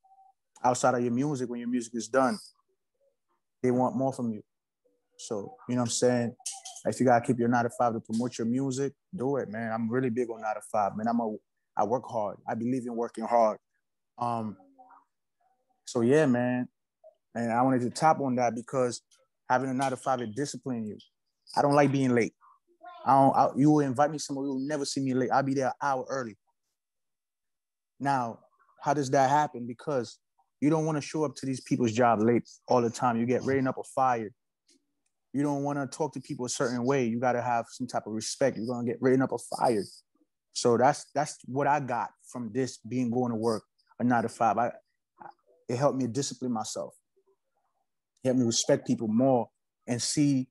outside 0.61 0.95
of 0.95 1.03
your 1.03 1.13
music, 1.13 1.49
when 1.49 1.61
your 1.61 1.69
music 1.69 1.95
is 1.95 2.09
done, 2.09 2.37
they 3.63 3.71
want 3.71 3.95
more 3.95 4.11
from 4.11 4.33
you. 4.33 4.41
So, 5.17 5.55
you 5.69 5.75
know 5.75 5.83
what 5.83 5.85
I'm 5.85 5.91
saying? 5.91 6.35
If 6.83 6.99
you 6.99 7.05
gotta 7.05 7.25
keep 7.25 7.39
your 7.39 7.47
nine 7.47 7.63
to 7.63 7.69
five 7.69 7.93
to 7.93 8.01
promote 8.01 8.37
your 8.39 8.47
music, 8.47 8.91
do 9.15 9.37
it, 9.37 9.47
man. 9.47 9.71
I'm 9.71 9.89
really 9.89 10.09
big 10.09 10.29
on 10.29 10.41
nine 10.41 10.55
to 10.55 10.61
five, 10.69 10.97
man. 10.97 11.07
I'm 11.07 11.21
a 11.21 11.33
I 11.77 11.85
work 11.85 12.03
hard. 12.09 12.39
I 12.45 12.55
believe 12.55 12.85
in 12.85 12.97
working 12.97 13.23
hard. 13.23 13.57
Um, 14.17 14.57
so 15.85 16.01
yeah, 16.01 16.25
man. 16.25 16.67
And 17.35 17.51
I 17.51 17.61
wanted 17.61 17.81
to 17.81 17.89
top 17.89 18.19
on 18.19 18.35
that 18.35 18.55
because 18.55 19.01
having 19.49 19.69
a 19.69 19.73
nine 19.73 19.91
to 19.91 19.97
five 19.97 20.21
it 20.21 20.35
discipline 20.35 20.85
you. 20.85 20.97
I 21.55 21.61
don't 21.61 21.75
like 21.75 21.91
being 21.91 22.13
late. 22.13 22.33
I 23.05 23.13
don't. 23.13 23.35
I, 23.35 23.49
you 23.55 23.71
will 23.71 23.79
invite 23.79 24.11
me 24.11 24.17
somewhere, 24.17 24.45
you 24.45 24.53
will 24.53 24.67
never 24.67 24.85
see 24.85 25.01
me 25.01 25.13
late. 25.13 25.31
I'll 25.31 25.43
be 25.43 25.53
there 25.53 25.67
an 25.67 25.73
hour 25.81 26.05
early. 26.09 26.37
Now, 27.99 28.39
how 28.81 28.93
does 28.93 29.09
that 29.11 29.29
happen? 29.29 29.65
Because 29.67 30.17
you 30.59 30.69
don't 30.69 30.85
want 30.85 30.97
to 30.97 31.01
show 31.01 31.23
up 31.23 31.35
to 31.37 31.45
these 31.45 31.61
people's 31.61 31.91
job 31.91 32.19
late 32.21 32.47
all 32.67 32.81
the 32.81 32.89
time. 32.89 33.19
You 33.19 33.25
get 33.25 33.43
written 33.43 33.67
up 33.67 33.77
or 33.77 33.83
fired. 33.95 34.33
You 35.33 35.43
don't 35.43 35.63
want 35.63 35.79
to 35.79 35.97
talk 35.97 36.13
to 36.13 36.19
people 36.19 36.45
a 36.45 36.49
certain 36.49 36.83
way. 36.83 37.05
You 37.05 37.19
got 37.19 37.33
to 37.33 37.41
have 37.41 37.65
some 37.69 37.87
type 37.87 38.05
of 38.05 38.13
respect. 38.13 38.57
You're 38.57 38.67
gonna 38.67 38.85
get 38.85 39.01
written 39.01 39.21
up 39.21 39.31
or 39.31 39.39
fired. 39.57 39.85
So 40.53 40.77
that's 40.77 41.05
that's 41.15 41.37
what 41.45 41.67
I 41.67 41.79
got 41.79 42.09
from 42.27 42.51
this 42.53 42.77
being 42.77 43.09
going 43.09 43.31
to 43.31 43.37
work 43.37 43.63
a 43.99 44.03
nine 44.03 44.23
to 44.23 44.29
five. 44.29 44.57
I 44.57 44.71
it 45.69 45.77
helped 45.77 45.97
me 45.97 46.07
discipline 46.07 46.51
myself. 46.51 46.95
It 48.23 48.27
helped 48.27 48.39
me 48.39 48.45
respect 48.45 48.87
people 48.87 49.07
more 49.07 49.49
and 49.87 50.01
see 50.01 50.47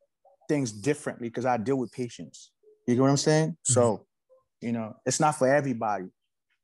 things 0.48 0.72
differently 0.72 1.28
because 1.28 1.46
I 1.46 1.56
deal 1.56 1.76
with 1.76 1.92
patients. 1.92 2.50
You 2.86 2.94
get 2.94 3.02
what 3.02 3.10
I'm 3.10 3.16
saying? 3.16 3.50
Mm-hmm. 3.50 3.72
So, 3.72 4.06
you 4.60 4.72
know, 4.72 4.94
it's 5.06 5.20
not 5.20 5.36
for 5.36 5.52
everybody. 5.52 6.06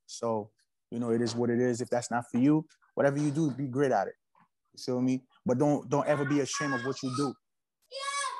So, 0.07 0.51
you 0.91 0.99
know, 0.99 1.11
it 1.11 1.21
is 1.21 1.35
what 1.35 1.51
it 1.51 1.61
is. 1.61 1.81
If 1.81 1.89
that's 1.89 2.11
not 2.11 2.25
for 2.31 2.39
you, 2.39 2.67
whatever 2.95 3.19
you 3.19 3.31
do, 3.31 3.51
be 3.51 3.67
great 3.67 3.93
at 3.93 4.09
it. 4.09 4.15
You 4.75 4.83
feel 4.83 5.01
me? 5.01 5.23
But 5.45 5.59
don't 5.59 5.89
don't 5.89 6.07
ever 6.07 6.25
be 6.25 6.41
ashamed 6.41 6.75
of 6.75 6.85
what 6.85 7.03
you 7.03 7.13
do. 7.17 7.33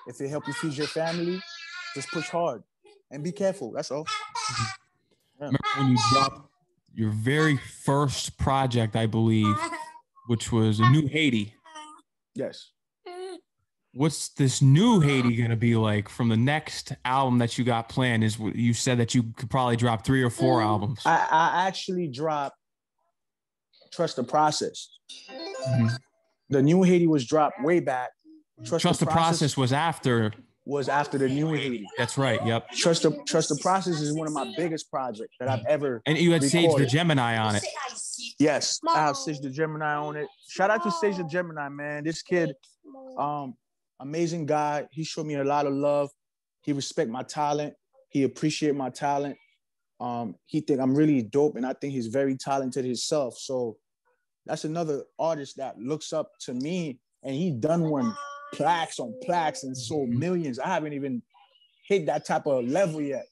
If 0.07 0.21
it 0.21 0.29
help 0.29 0.47
you 0.47 0.53
feed 0.53 0.75
your 0.75 0.87
family, 0.87 1.41
just 1.95 2.11
push 2.11 2.29
hard 2.29 2.63
and 3.11 3.23
be 3.23 3.33
careful. 3.33 3.73
That's 3.73 3.91
all. 3.91 4.07
Yeah. 5.41 5.47
Remember 5.47 5.59
when 5.77 5.89
you 5.89 5.99
dropped 6.13 6.51
your 6.95 7.11
very 7.11 7.57
first 7.57 8.39
project, 8.39 8.97
I 8.97 9.07
believe, 9.07 9.57
which 10.29 10.51
was 10.51 10.81
a 10.81 10.89
new 10.91 11.07
Haiti. 11.07 11.56
Yes. 12.37 12.71
What's 13.93 14.29
this 14.29 14.61
new 14.61 15.01
Haiti 15.01 15.37
gonna 15.37 15.57
be 15.57 15.75
like 15.75 16.11
from 16.11 16.29
the 16.29 16.37
next 16.37 16.93
album 17.07 17.39
that 17.39 17.57
you 17.57 17.65
got 17.65 17.89
planned? 17.89 18.23
Is 18.23 18.39
you 18.39 18.75
said 18.75 18.99
that 18.99 19.15
you 19.15 19.23
could 19.37 19.49
probably 19.49 19.77
drop 19.77 20.05
three 20.05 20.23
or 20.23 20.29
four 20.29 20.61
albums. 20.61 21.01
I, 21.07 21.27
I 21.31 21.67
actually 21.67 22.09
dropped 22.09 22.57
Trust 23.93 24.17
the 24.17 24.25
Process. 24.25 24.91
Mm-hmm. 25.31 25.87
The 26.51 26.63
new 26.63 26.83
Haiti 26.83 27.07
was 27.07 27.25
dropped 27.25 27.63
way 27.63 27.81
back. 27.81 28.11
Trust, 28.65 28.83
Trust 28.83 29.01
the, 29.01 29.07
the 29.07 29.11
process, 29.11 29.39
process 29.39 29.57
was 29.57 29.73
after 29.73 30.33
was 30.67 30.89
after 30.91 31.17
the 31.17 31.29
new 31.29 31.53
Haiti. 31.55 31.87
That's 31.97 32.19
right. 32.19 32.45
Yep. 32.45 32.73
Trust 32.73 33.03
the 33.03 33.19
Trust 33.27 33.49
the 33.49 33.59
Process 33.63 34.01
is 34.01 34.13
one 34.13 34.27
of 34.27 34.35
my 34.35 34.53
biggest 34.59 34.91
projects 34.91 35.37
that 35.41 35.49
I've 35.49 35.65
ever. 35.67 36.03
And 36.05 36.19
you 36.19 36.33
had 36.33 36.43
recorded. 36.43 36.71
Sage 36.71 36.79
the 36.79 36.87
Gemini 36.87 37.39
on 37.39 37.57
it. 37.57 37.65
Yes, 38.39 38.81
I 38.87 38.99
have 39.07 39.17
Sage 39.17 39.41
the 39.41 39.51
Gemini 39.51 39.95
on 39.95 40.17
it. 40.17 40.29
Shout 40.49 40.71
out 40.71 40.83
to 40.83 40.91
Sage 40.91 41.17
the 41.17 41.25
Gemini, 41.25 41.69
man. 41.69 42.05
This 42.05 42.23
kid, 42.23 42.53
um, 43.19 43.55
amazing 44.01 44.45
guy. 44.45 44.87
He 44.91 45.05
showed 45.05 45.27
me 45.27 45.37
a 45.37 45.45
lot 45.45 45.67
of 45.67 45.73
love. 45.73 46.11
He 46.61 46.73
respect 46.73 47.11
my 47.11 47.23
talent. 47.23 47.75
He 48.11 48.25
appreciate 48.25 48.75
my 48.75 48.91
talent. 48.91 49.37
Um, 50.01 50.35
he 50.45 50.61
think 50.61 50.81
I'm 50.81 50.95
really 50.95 51.23
dope, 51.23 51.57
and 51.57 51.65
I 51.65 51.73
think 51.73 51.95
he's 51.95 52.09
very 52.09 52.37
talented 52.37 52.85
himself. 52.85 53.39
So 53.39 53.79
that's 54.45 54.65
another 54.65 55.05
artist 55.19 55.57
that 55.57 55.79
looks 55.79 56.13
up 56.13 56.33
to 56.41 56.53
me, 56.53 56.99
and 57.23 57.35
he 57.35 57.51
done 57.51 57.89
one 57.89 58.15
plaques 58.53 59.01
on 59.01 59.15
plaques 59.23 59.65
and 59.65 59.77
sold 59.77 60.11
millions. 60.11 60.59
I 60.59 60.69
haven't 60.69 60.93
even 60.93 61.23
hit 61.89 62.07
that 62.07 62.27
type 62.27 62.47
of 62.47 62.65
level 62.67 63.01
yet. 63.01 63.27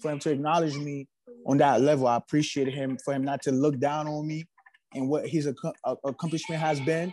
For 0.00 0.10
him 0.12 0.20
to 0.20 0.30
acknowledge 0.30 0.76
me 0.76 1.08
on 1.46 1.58
that 1.58 1.80
level, 1.80 2.06
I 2.06 2.16
appreciate 2.16 2.68
him. 2.68 2.98
For 3.04 3.14
him 3.14 3.24
not 3.24 3.42
to 3.42 3.52
look 3.52 3.78
down 3.78 4.06
on 4.06 4.26
me 4.26 4.46
and 4.94 5.08
what 5.08 5.26
his 5.28 5.46
ac- 5.46 5.96
accomplishment 6.04 6.60
has 6.60 6.80
been. 6.80 7.12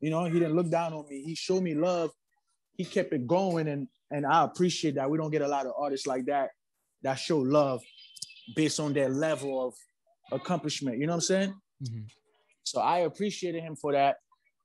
You 0.00 0.10
know, 0.10 0.24
he 0.24 0.32
didn't 0.32 0.54
look 0.54 0.70
down 0.70 0.92
on 0.92 1.06
me. 1.08 1.22
He 1.22 1.34
showed 1.34 1.62
me 1.62 1.74
love. 1.74 2.10
He 2.76 2.84
kept 2.84 3.12
it 3.12 3.26
going, 3.26 3.68
and 3.68 3.88
and 4.10 4.26
I 4.26 4.44
appreciate 4.44 4.96
that. 4.96 5.10
We 5.10 5.18
don't 5.18 5.30
get 5.30 5.42
a 5.42 5.48
lot 5.48 5.66
of 5.66 5.72
artists 5.78 6.06
like 6.06 6.26
that 6.26 6.50
that 7.02 7.14
show 7.14 7.38
love 7.38 7.82
based 8.54 8.80
on 8.80 8.92
their 8.92 9.08
level 9.08 9.66
of 9.66 9.74
accomplishment. 10.32 10.98
You 10.98 11.06
know 11.06 11.12
what 11.12 11.16
I'm 11.16 11.20
saying? 11.22 11.54
Mm-hmm. 11.84 12.00
So 12.64 12.80
I 12.80 13.00
appreciated 13.00 13.62
him 13.62 13.76
for 13.76 13.92
that. 13.92 14.16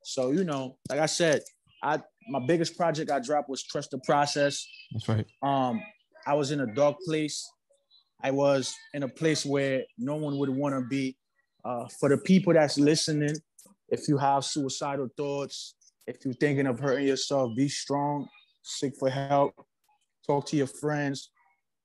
So 0.04 0.32
you 0.32 0.44
know, 0.44 0.78
like 0.90 1.00
I 1.00 1.06
said, 1.06 1.42
I 1.84 2.00
my 2.30 2.40
biggest 2.46 2.78
project 2.78 3.12
I 3.12 3.20
dropped 3.20 3.50
was 3.50 3.64
Trust 3.64 3.92
the 3.92 4.00
Process. 4.00 4.68
That's 4.92 5.08
right. 5.08 5.26
Um, 5.44 5.82
I 6.26 6.34
was 6.34 6.52
in 6.52 6.62
a 6.62 6.68
dark 6.68 6.98
place. 7.06 7.50
I 8.22 8.32
was 8.32 8.76
in 8.94 9.04
a 9.04 9.08
place 9.08 9.46
where 9.46 9.84
no 9.98 10.16
one 10.16 10.38
would 10.38 10.50
want 10.50 10.76
to 10.76 10.82
be. 10.82 11.16
Uh, 11.64 11.88
for 12.00 12.10
the 12.10 12.18
people 12.18 12.54
that's 12.54 12.78
listening, 12.78 13.36
if 13.90 14.08
you 14.08 14.18
have 14.18 14.46
suicidal 14.46 15.10
thoughts, 15.18 15.76
if 16.06 16.24
you're 16.24 16.34
thinking 16.34 16.68
of 16.68 16.80
hurting 16.80 17.08
yourself, 17.08 17.56
be 17.56 17.68
strong, 17.68 18.28
seek 18.64 18.96
for 18.98 19.10
help, 19.10 19.54
talk 20.26 20.46
to 20.48 20.56
your 20.56 20.68
friends. 20.68 21.30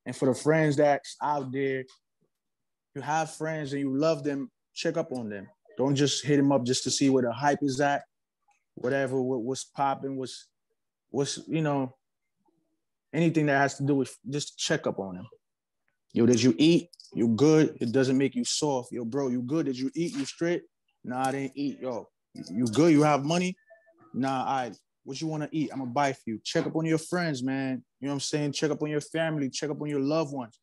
And 0.06 0.14
for 0.14 0.26
the 0.26 0.34
friends 0.34 0.76
that's 0.76 1.16
out 1.22 1.50
there, 1.52 1.84
you 2.94 3.02
have 3.02 3.34
friends 3.34 3.72
and 3.72 3.80
you 3.80 3.96
love 3.96 4.22
them, 4.22 4.50
check 4.74 4.96
up 4.96 5.12
on 5.12 5.28
them. 5.28 5.48
Don't 5.76 5.96
just 5.96 6.24
hit 6.24 6.36
them 6.36 6.52
up 6.52 6.64
just 6.64 6.84
to 6.84 6.90
see 6.90 7.10
where 7.10 7.22
the 7.22 7.32
hype 7.32 7.62
is 7.62 7.80
at 7.80 8.02
whatever 8.74 9.20
what, 9.20 9.42
what's 9.42 9.64
popping, 9.64 10.16
what's 10.16 10.48
what's 11.10 11.38
you 11.48 11.62
know 11.62 11.94
anything 13.12 13.46
that 13.46 13.58
has 13.58 13.76
to 13.76 13.82
do 13.82 13.94
with 13.94 14.16
just 14.28 14.58
check 14.58 14.86
up 14.86 14.98
on 14.98 15.16
him. 15.16 15.26
Yo, 16.12 16.26
did 16.26 16.42
you 16.42 16.54
eat? 16.58 16.90
You 17.14 17.28
good? 17.28 17.76
It 17.80 17.92
doesn't 17.92 18.18
make 18.18 18.34
you 18.34 18.44
soft. 18.44 18.92
Yo, 18.92 19.04
bro, 19.04 19.28
you 19.28 19.42
good? 19.42 19.66
Did 19.66 19.78
you 19.78 19.90
eat? 19.94 20.14
You 20.14 20.24
straight? 20.26 20.62
Nah, 21.04 21.28
I 21.28 21.32
didn't 21.32 21.52
eat. 21.54 21.80
Yo, 21.80 22.08
You 22.34 22.66
good? 22.66 22.92
You 22.92 23.02
have 23.02 23.24
money? 23.24 23.56
Nah, 24.14 24.44
I. 24.44 24.72
What 25.04 25.20
you 25.20 25.26
want 25.26 25.42
to 25.42 25.48
eat? 25.50 25.70
I'm 25.72 25.80
gonna 25.80 25.90
buy 25.90 26.12
for 26.12 26.22
you. 26.26 26.38
Check 26.44 26.64
up 26.64 26.76
on 26.76 26.84
your 26.84 26.98
friends, 26.98 27.42
man. 27.42 27.82
You 27.98 28.06
know 28.06 28.12
what 28.12 28.16
I'm 28.16 28.20
saying? 28.20 28.52
Check 28.52 28.70
up 28.70 28.82
on 28.82 28.88
your 28.88 29.00
family. 29.00 29.50
Check 29.50 29.70
up 29.70 29.80
on 29.80 29.88
your 29.88 30.00
loved 30.00 30.32
ones. 30.32 30.60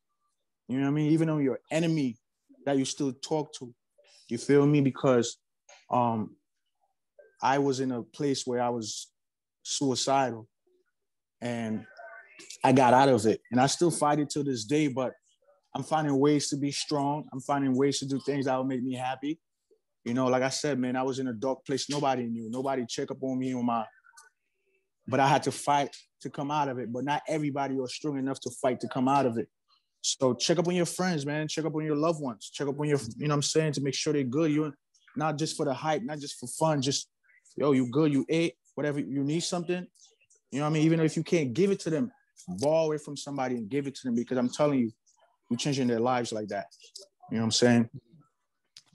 You 0.69 0.77
know 0.77 0.83
what 0.83 0.91
I 0.91 0.93
mean? 0.93 1.11
Even 1.11 1.29
on 1.29 1.43
your 1.43 1.59
enemy 1.71 2.17
that 2.65 2.77
you 2.77 2.85
still 2.85 3.11
talk 3.11 3.53
to. 3.55 3.73
You 4.29 4.37
feel 4.37 4.65
me? 4.65 4.79
Because 4.79 5.37
um, 5.91 6.35
I 7.41 7.57
was 7.57 7.81
in 7.81 7.91
a 7.91 8.01
place 8.01 8.47
where 8.47 8.61
I 8.61 8.69
was 8.69 9.11
suicidal, 9.63 10.47
and 11.41 11.85
I 12.63 12.71
got 12.71 12.93
out 12.93 13.09
of 13.09 13.25
it, 13.25 13.41
and 13.51 13.59
I 13.59 13.65
still 13.67 13.91
fight 13.91 14.19
it 14.19 14.29
to 14.31 14.43
this 14.43 14.63
day. 14.63 14.87
But 14.87 15.13
I'm 15.79 15.85
finding 15.85 16.19
ways 16.19 16.49
to 16.49 16.57
be 16.57 16.73
strong. 16.73 17.23
I'm 17.31 17.39
finding 17.39 17.73
ways 17.73 17.99
to 17.99 18.05
do 18.05 18.19
things 18.19 18.47
that 18.47 18.57
will 18.57 18.65
make 18.65 18.83
me 18.83 18.95
happy. 18.95 19.39
You 20.03 20.13
know, 20.13 20.27
like 20.27 20.43
I 20.43 20.49
said, 20.49 20.77
man, 20.77 20.97
I 20.97 21.03
was 21.03 21.19
in 21.19 21.27
a 21.29 21.33
dark 21.33 21.65
place. 21.65 21.89
Nobody 21.89 22.25
knew. 22.25 22.49
Nobody 22.49 22.85
check 22.85 23.11
up 23.11 23.23
on 23.23 23.39
me 23.39 23.53
on 23.53 23.65
my. 23.65 23.85
But 25.07 25.21
I 25.21 25.27
had 25.29 25.41
to 25.43 25.53
fight 25.53 25.95
to 26.19 26.29
come 26.29 26.51
out 26.51 26.67
of 26.67 26.79
it. 26.79 26.91
But 26.91 27.05
not 27.05 27.21
everybody 27.29 27.75
was 27.75 27.95
strong 27.95 28.17
enough 28.17 28.41
to 28.41 28.49
fight 28.61 28.81
to 28.81 28.89
come 28.89 29.07
out 29.07 29.25
of 29.25 29.37
it. 29.37 29.47
So 30.01 30.33
check 30.33 30.59
up 30.59 30.67
on 30.67 30.75
your 30.75 30.85
friends, 30.85 31.25
man. 31.25 31.47
Check 31.47 31.63
up 31.63 31.73
on 31.73 31.85
your 31.85 31.95
loved 31.95 32.21
ones. 32.21 32.49
Check 32.53 32.67
up 32.67 32.77
on 32.77 32.89
your, 32.89 32.99
you 33.15 33.29
know, 33.29 33.35
what 33.35 33.35
I'm 33.35 33.41
saying 33.43 33.71
to 33.73 33.81
make 33.81 33.93
sure 33.93 34.11
they're 34.11 34.23
good. 34.23 34.51
You 34.51 34.73
not 35.15 35.37
just 35.37 35.55
for 35.55 35.65
the 35.65 35.73
hype, 35.73 36.03
not 36.03 36.19
just 36.19 36.41
for 36.41 36.47
fun. 36.47 36.81
Just 36.81 37.07
yo, 37.55 37.71
you 37.71 37.89
good? 37.89 38.11
You 38.11 38.25
ate 38.27 38.55
whatever 38.75 38.99
you 38.99 39.23
need 39.23 39.43
something. 39.43 39.87
You 40.51 40.59
know 40.59 40.65
what 40.65 40.71
I 40.71 40.73
mean? 40.73 40.83
Even 40.83 40.99
if 40.99 41.15
you 41.15 41.23
can't 41.23 41.53
give 41.53 41.71
it 41.71 41.79
to 41.81 41.89
them, 41.89 42.11
borrow 42.49 42.91
it 42.91 43.01
from 43.01 43.15
somebody 43.15 43.55
and 43.55 43.69
give 43.69 43.87
it 43.87 43.95
to 43.95 44.01
them 44.03 44.15
because 44.15 44.37
I'm 44.37 44.49
telling 44.49 44.79
you, 44.79 44.91
you're 45.49 45.57
changing 45.57 45.87
their 45.87 45.99
lives 45.99 46.31
like 46.31 46.47
that. 46.49 46.67
You 47.29 47.37
know 47.37 47.41
what 47.41 47.45
I'm 47.45 47.51
saying? 47.51 47.89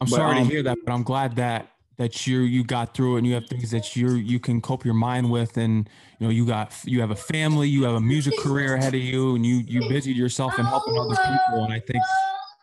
I'm 0.00 0.08
but, 0.08 0.16
sorry 0.16 0.38
um, 0.38 0.46
to 0.46 0.52
hear 0.52 0.62
that, 0.62 0.78
but 0.84 0.92
I'm 0.92 1.02
glad 1.02 1.36
that 1.36 1.68
that 1.96 2.26
you 2.26 2.40
you 2.40 2.64
got 2.64 2.94
through 2.94 3.14
it 3.14 3.18
and 3.18 3.26
you 3.26 3.34
have 3.34 3.46
things 3.46 3.70
that 3.70 3.94
you 3.94 4.14
you 4.14 4.40
can 4.40 4.60
cope 4.60 4.84
your 4.84 4.94
mind 4.94 5.30
with 5.30 5.56
and 5.56 5.88
you 6.18 6.26
know 6.26 6.30
you 6.30 6.44
got 6.44 6.72
you 6.84 7.00
have 7.00 7.10
a 7.10 7.16
family 7.16 7.68
you 7.68 7.84
have 7.84 7.94
a 7.94 8.00
music 8.00 8.36
career 8.38 8.74
ahead 8.74 8.94
of 8.94 9.00
you 9.00 9.36
and 9.36 9.46
you 9.46 9.56
you 9.66 9.88
busied 9.88 10.16
yourself 10.16 10.58
in 10.58 10.64
helping 10.64 10.98
other 10.98 11.14
people 11.14 11.64
and 11.64 11.72
i 11.72 11.78
think 11.78 12.02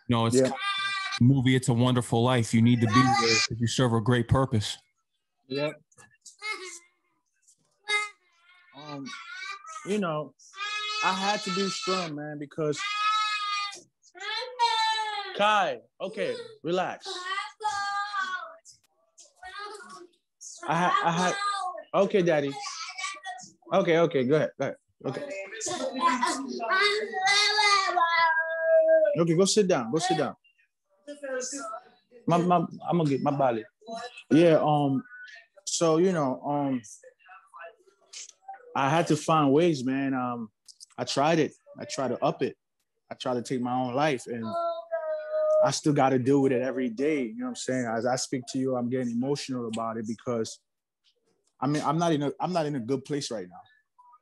you 0.07 0.15
know 0.15 0.25
it's 0.25 0.35
yeah. 0.35 0.43
kind 0.43 0.53
of 0.53 1.21
movie 1.21 1.55
it's 1.55 1.69
a 1.69 1.73
wonderful 1.73 2.21
life 2.23 2.53
you 2.53 2.61
need 2.61 2.81
to 2.81 2.87
be 2.87 2.93
there 2.93 3.13
because 3.21 3.57
you 3.59 3.67
serve 3.67 3.93
a 3.93 4.01
great 4.01 4.27
purpose 4.27 4.77
yep 5.47 5.73
um 8.75 9.05
you 9.85 9.97
know 9.97 10.33
i 11.05 11.13
had 11.13 11.39
to 11.41 11.51
be 11.51 11.69
strong 11.69 12.15
man 12.15 12.37
because 12.37 12.79
kai 15.41 15.79
okay 15.99 16.31
relax 16.63 17.07
I 20.67 20.91
I 21.03 21.11
had. 21.11 21.33
Okay, 21.93 22.21
daddy. 22.21 22.53
Okay, 23.73 23.97
okay, 23.99 24.23
go 24.23 24.35
ahead, 24.35 24.51
go 24.59 24.65
ahead. 24.65 24.75
Okay. 25.05 25.23
Okay, 29.19 29.35
go 29.35 29.45
sit 29.45 29.67
down. 29.67 29.91
Go 29.91 29.97
sit 29.97 30.17
down. 30.17 30.35
My, 32.27 32.37
my, 32.37 32.57
I'm 32.87 32.97
gonna 32.97 33.09
get 33.09 33.21
my 33.21 33.31
body. 33.31 33.63
Yeah. 34.29 34.59
Um. 34.61 35.03
So 35.65 35.97
you 35.97 36.11
know, 36.11 36.41
um, 36.45 36.81
I 38.75 38.89
had 38.89 39.07
to 39.07 39.15
find 39.15 39.51
ways, 39.51 39.83
man. 39.83 40.13
Um, 40.13 40.49
I 40.97 41.03
tried 41.03 41.39
it. 41.39 41.53
I 41.79 41.85
tried 41.85 42.09
to 42.09 42.23
up 42.23 42.43
it. 42.43 42.55
I 43.11 43.15
tried 43.15 43.35
to 43.35 43.41
take 43.41 43.61
my 43.61 43.73
own 43.73 43.95
life, 43.95 44.27
and 44.27 44.45
I 45.63 45.71
still 45.71 45.93
got 45.93 46.09
to 46.09 46.19
deal 46.19 46.41
with 46.41 46.51
it 46.51 46.61
every 46.61 46.89
day. 46.89 47.23
You 47.23 47.37
know 47.37 47.45
what 47.45 47.49
I'm 47.49 47.55
saying? 47.55 47.85
As 47.85 48.05
I 48.05 48.15
speak 48.15 48.43
to 48.53 48.59
you, 48.59 48.75
I'm 48.75 48.89
getting 48.89 49.11
emotional 49.11 49.67
about 49.67 49.97
it 49.97 50.07
because 50.07 50.59
I 51.59 51.67
mean, 51.67 51.83
I'm 51.85 51.97
not 51.97 52.11
in 52.11 52.23
a 52.23 52.31
I'm 52.39 52.53
not 52.53 52.65
in 52.65 52.75
a 52.75 52.79
good 52.79 53.05
place 53.05 53.29
right 53.29 53.47
now. 53.47 53.61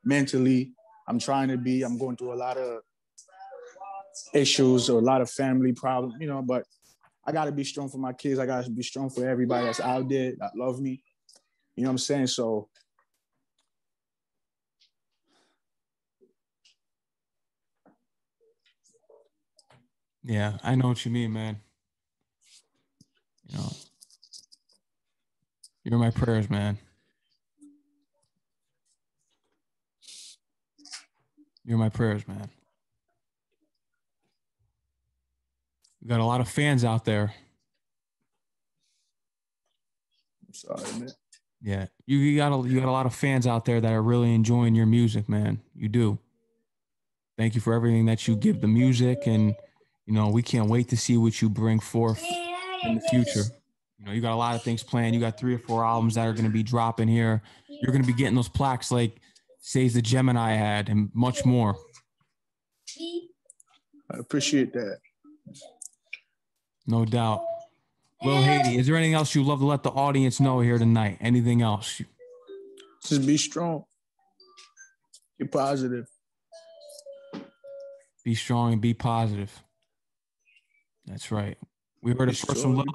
Mentally, 0.04 0.74
I'm 1.08 1.20
trying 1.20 1.48
to 1.50 1.58
be. 1.58 1.84
I'm 1.84 1.98
going 1.98 2.18
through 2.18 2.34
a 2.34 2.36
lot 2.36 2.58
of 2.58 2.82
issues 4.34 4.90
or 4.90 5.00
a 5.00 5.04
lot 5.04 5.22
of 5.22 5.30
family 5.30 5.72
problems, 5.74 6.16
you 6.20 6.28
know, 6.28 6.42
but 6.42 6.66
I 7.26 7.32
got 7.32 7.46
to 7.46 7.52
be 7.52 7.64
strong 7.64 7.90
for 7.90 7.98
my 7.98 8.14
kids. 8.14 8.40
I 8.40 8.46
got 8.46 8.66
to 8.66 8.72
be 8.72 8.84
strong 8.84 9.10
for 9.10 9.28
everybody 9.28 9.66
that's 9.66 9.80
out 9.80 10.10
there 10.10 10.34
that 10.40 10.52
love 10.56 10.82
me. 10.82 11.04
You 11.76 11.84
know 11.84 11.90
what 11.90 11.94
I'm 11.94 11.98
saying? 12.00 12.28
So 12.28 12.70
Yeah, 20.24 20.58
I 20.64 20.76
know 20.76 20.90
what 20.90 21.06
you 21.06 21.12
mean, 21.12 21.34
man. 21.34 21.58
You 23.48 23.58
know, 23.58 23.70
you're 25.84 26.00
my 26.00 26.12
prayers, 26.12 26.50
man. 26.50 26.78
You're 31.66 31.78
my 31.78 31.90
prayers, 31.90 32.28
man. 32.28 32.50
We 36.02 36.08
got 36.08 36.20
a 36.20 36.26
lot 36.26 36.42
of 36.42 36.50
fans 36.50 36.84
out 36.84 37.06
there. 37.06 37.34
I'm 40.48 40.54
sorry, 40.54 41.00
man. 41.00 41.12
Yeah, 41.62 41.88
you, 42.06 42.18
you 42.18 42.38
got 42.38 42.54
a 42.54 42.68
you 42.68 42.80
got 42.80 42.88
a 42.88 42.92
lot 42.92 43.06
of 43.06 43.14
fans 43.14 43.46
out 43.46 43.66
there 43.66 43.82
that 43.82 43.92
are 43.92 44.02
really 44.02 44.34
enjoying 44.34 44.76
your 44.76 44.86
music, 44.86 45.28
man. 45.28 45.62
You 45.76 45.90
do. 45.90 46.20
Thank 47.38 47.56
you 47.56 47.62
for 47.62 47.74
everything 47.74 48.06
that 48.06 48.28
you 48.28 48.36
give 48.36 48.62
the 48.62 48.68
music 48.68 49.20
and 49.26 49.56
you 50.10 50.16
know, 50.16 50.30
we 50.30 50.42
can't 50.42 50.68
wait 50.68 50.90
to 50.90 50.98
see 50.98 51.18
what 51.18 51.40
you 51.40 51.50
bring 51.50 51.80
forth 51.80 52.26
in 52.84 52.96
the 52.96 53.02
future. 53.12 53.44
You 54.00 54.06
know, 54.06 54.12
you 54.12 54.22
got 54.22 54.34
a 54.34 54.36
lot 54.36 54.56
of 54.56 54.64
things 54.64 54.82
planned. 54.82 55.14
You 55.14 55.22
got 55.22 55.38
three 55.38 55.54
or 55.54 55.60
four 55.60 55.86
albums 55.86 56.16
that 56.16 56.28
are 56.28 56.34
going 56.34 56.46
to 56.46 56.52
be 56.52 56.64
dropping 56.64 57.08
here. 57.08 57.44
You're 57.70 57.92
going 57.92 58.02
to 58.02 58.08
be 58.08 58.18
getting 58.18 58.34
those 58.34 58.50
plaques 58.50 58.92
like 58.92 59.22
Sage 59.60 59.94
the 59.94 60.02
Gemini 60.02 60.54
had 60.54 60.90
and 60.90 61.12
much 61.14 61.46
more. 61.46 61.76
I 64.12 64.18
appreciate 64.18 64.74
that. 64.74 64.98
No 66.88 67.06
doubt. 67.06 67.44
Lil 68.24 68.42
Haiti, 68.42 68.80
is 68.80 68.88
there 68.88 68.96
anything 68.96 69.14
else 69.14 69.36
you'd 69.36 69.46
love 69.46 69.60
to 69.60 69.68
let 69.68 69.84
the 69.84 69.92
audience 69.92 70.40
know 70.40 70.60
here 70.60 70.80
tonight? 70.80 71.20
Anything 71.22 71.62
else? 71.62 72.02
Just 73.06 73.28
be 73.28 73.38
strong. 73.38 73.84
Be 75.38 75.46
positive. 75.46 76.08
Be 78.26 78.34
strong 78.34 78.74
and 78.74 78.82
be 78.82 78.96
positive. 78.96 79.64
That's 81.10 81.32
right. 81.32 81.58
We 82.04 82.14
heard 82.14 82.30
it 82.30 82.38
first 82.38 82.62
from 82.62 82.86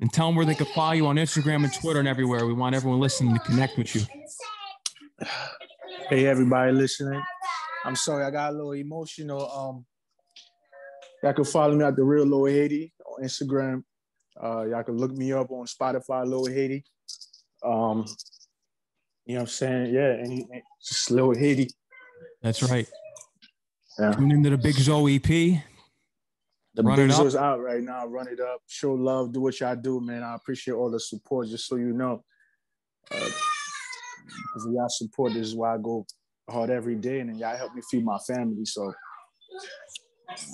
And 0.00 0.12
tell 0.12 0.26
them 0.26 0.34
where 0.34 0.44
they 0.44 0.56
can 0.56 0.66
follow 0.66 0.92
you 0.92 1.06
on 1.06 1.16
Instagram 1.16 1.62
and 1.62 1.72
Twitter 1.72 2.00
and 2.00 2.08
everywhere. 2.08 2.44
We 2.44 2.52
want 2.54 2.74
everyone 2.74 2.98
listening 2.98 3.34
to 3.34 3.40
connect 3.40 3.78
with 3.78 3.94
you. 3.94 4.02
Hey, 6.08 6.26
everybody 6.26 6.72
listening. 6.72 7.22
I'm 7.84 7.94
sorry, 7.94 8.24
I 8.24 8.30
got 8.30 8.52
a 8.52 8.56
little 8.56 8.72
emotional. 8.72 9.48
Um, 9.50 9.86
y'all 11.22 11.32
can 11.32 11.44
follow 11.44 11.76
me 11.76 11.84
at 11.84 11.94
the 11.94 12.02
real 12.02 12.26
Lil 12.26 12.46
Haiti 12.46 12.92
on 13.06 13.22
Instagram. 13.22 13.84
Uh, 14.42 14.64
y'all 14.64 14.82
can 14.82 14.96
look 14.96 15.12
me 15.12 15.32
up 15.32 15.50
on 15.52 15.66
Spotify, 15.66 16.26
Lil 16.26 16.46
Haiti. 16.46 16.84
Um, 17.64 18.04
you 19.24 19.34
know 19.34 19.40
what 19.40 19.40
I'm 19.42 19.46
saying? 19.46 19.94
Yeah, 19.94 20.10
and 20.10 20.44
just 20.84 21.12
Lil 21.12 21.32
Haiti. 21.34 21.70
That's 22.42 22.62
right. 22.64 22.88
Yeah. 24.00 24.12
Tune 24.12 24.32
into 24.32 24.50
the 24.50 24.58
Big 24.58 24.74
Zoe 24.74 25.16
EP. 25.16 25.62
The 26.74 26.82
Run 26.82 27.10
Zoe's 27.10 27.36
out 27.36 27.60
right 27.60 27.82
now. 27.82 28.06
Run 28.06 28.28
it 28.28 28.40
up. 28.40 28.62
Show 28.66 28.94
love. 28.94 29.32
Do 29.32 29.40
what 29.40 29.60
y'all 29.60 29.76
do, 29.76 30.00
man. 30.00 30.22
I 30.22 30.34
appreciate 30.34 30.74
all 30.74 30.90
the 30.90 31.00
support. 31.00 31.48
Just 31.48 31.66
so 31.66 31.76
you 31.76 31.92
know. 31.92 32.24
Uh, 33.10 33.30
y'all 34.70 34.88
support. 34.88 35.34
This 35.34 35.48
is 35.48 35.54
why 35.54 35.74
I 35.74 35.78
go 35.78 36.06
hard 36.48 36.70
every 36.70 36.94
day, 36.94 37.20
and 37.20 37.30
then 37.30 37.38
y'all 37.38 37.56
help 37.56 37.74
me 37.74 37.82
feed 37.90 38.04
my 38.04 38.18
family. 38.26 38.64
So 38.64 38.92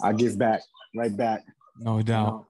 I 0.02 0.12
give 0.12 0.38
back, 0.38 0.60
right 0.96 1.16
back. 1.16 1.44
No 1.78 2.02
doubt. 2.02 2.46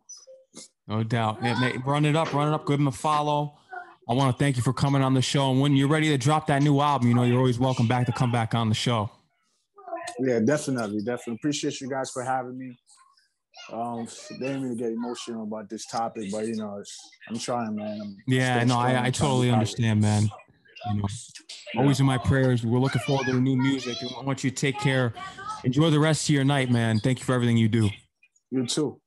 No 0.86 1.02
doubt. 1.02 1.42
run 1.84 2.06
it 2.06 2.16
up, 2.16 2.32
run 2.32 2.48
it 2.48 2.54
up. 2.54 2.66
Give 2.66 2.78
them 2.78 2.88
a 2.88 2.92
follow. 2.92 3.58
I 4.08 4.14
want 4.14 4.34
to 4.34 4.42
thank 4.42 4.56
you 4.56 4.62
for 4.62 4.72
coming 4.72 5.02
on 5.02 5.12
the 5.12 5.20
show. 5.20 5.50
And 5.50 5.60
when 5.60 5.76
you're 5.76 5.88
ready 5.88 6.08
to 6.08 6.16
drop 6.16 6.46
that 6.46 6.62
new 6.62 6.80
album, 6.80 7.08
you 7.08 7.14
know, 7.14 7.24
you're 7.24 7.36
always 7.36 7.58
welcome 7.58 7.86
back 7.86 8.06
to 8.06 8.12
come 8.12 8.32
back 8.32 8.54
on 8.54 8.70
the 8.70 8.74
show. 8.74 9.10
Yeah, 10.18 10.40
definitely. 10.40 11.00
Definitely. 11.00 11.34
Appreciate 11.34 11.82
you 11.82 11.90
guys 11.90 12.10
for 12.10 12.22
having 12.24 12.56
me. 12.56 12.78
Um, 13.72 14.08
they 14.30 14.46
didn't 14.46 14.62
really 14.62 14.76
get 14.76 14.92
emotional 14.92 15.42
about 15.42 15.68
this 15.68 15.86
topic, 15.86 16.30
but 16.30 16.46
you 16.46 16.56
know, 16.56 16.82
I'm 17.28 17.38
trying, 17.38 17.76
man. 17.76 18.00
I'm 18.00 18.16
yeah, 18.26 18.64
no, 18.64 18.78
I, 18.78 19.04
I 19.06 19.10
totally 19.10 19.50
understand, 19.50 20.00
man. 20.00 20.30
You 20.88 20.94
know, 20.94 21.08
always 21.76 22.00
in 22.00 22.06
my 22.06 22.18
prayers. 22.18 22.64
We're 22.64 22.78
looking 22.78 23.02
forward 23.02 23.26
to 23.26 23.32
the 23.32 23.40
new 23.40 23.56
music. 23.56 23.96
I 24.02 24.24
want 24.24 24.42
you 24.42 24.50
to 24.50 24.56
take 24.56 24.78
care. 24.78 25.12
Enjoy 25.64 25.90
the 25.90 25.98
rest 25.98 26.28
of 26.28 26.34
your 26.34 26.44
night, 26.44 26.70
man. 26.70 26.98
Thank 27.00 27.18
you 27.18 27.24
for 27.24 27.34
everything 27.34 27.56
you 27.56 27.68
do. 27.68 27.90
You 28.50 28.66
too. 28.66 29.00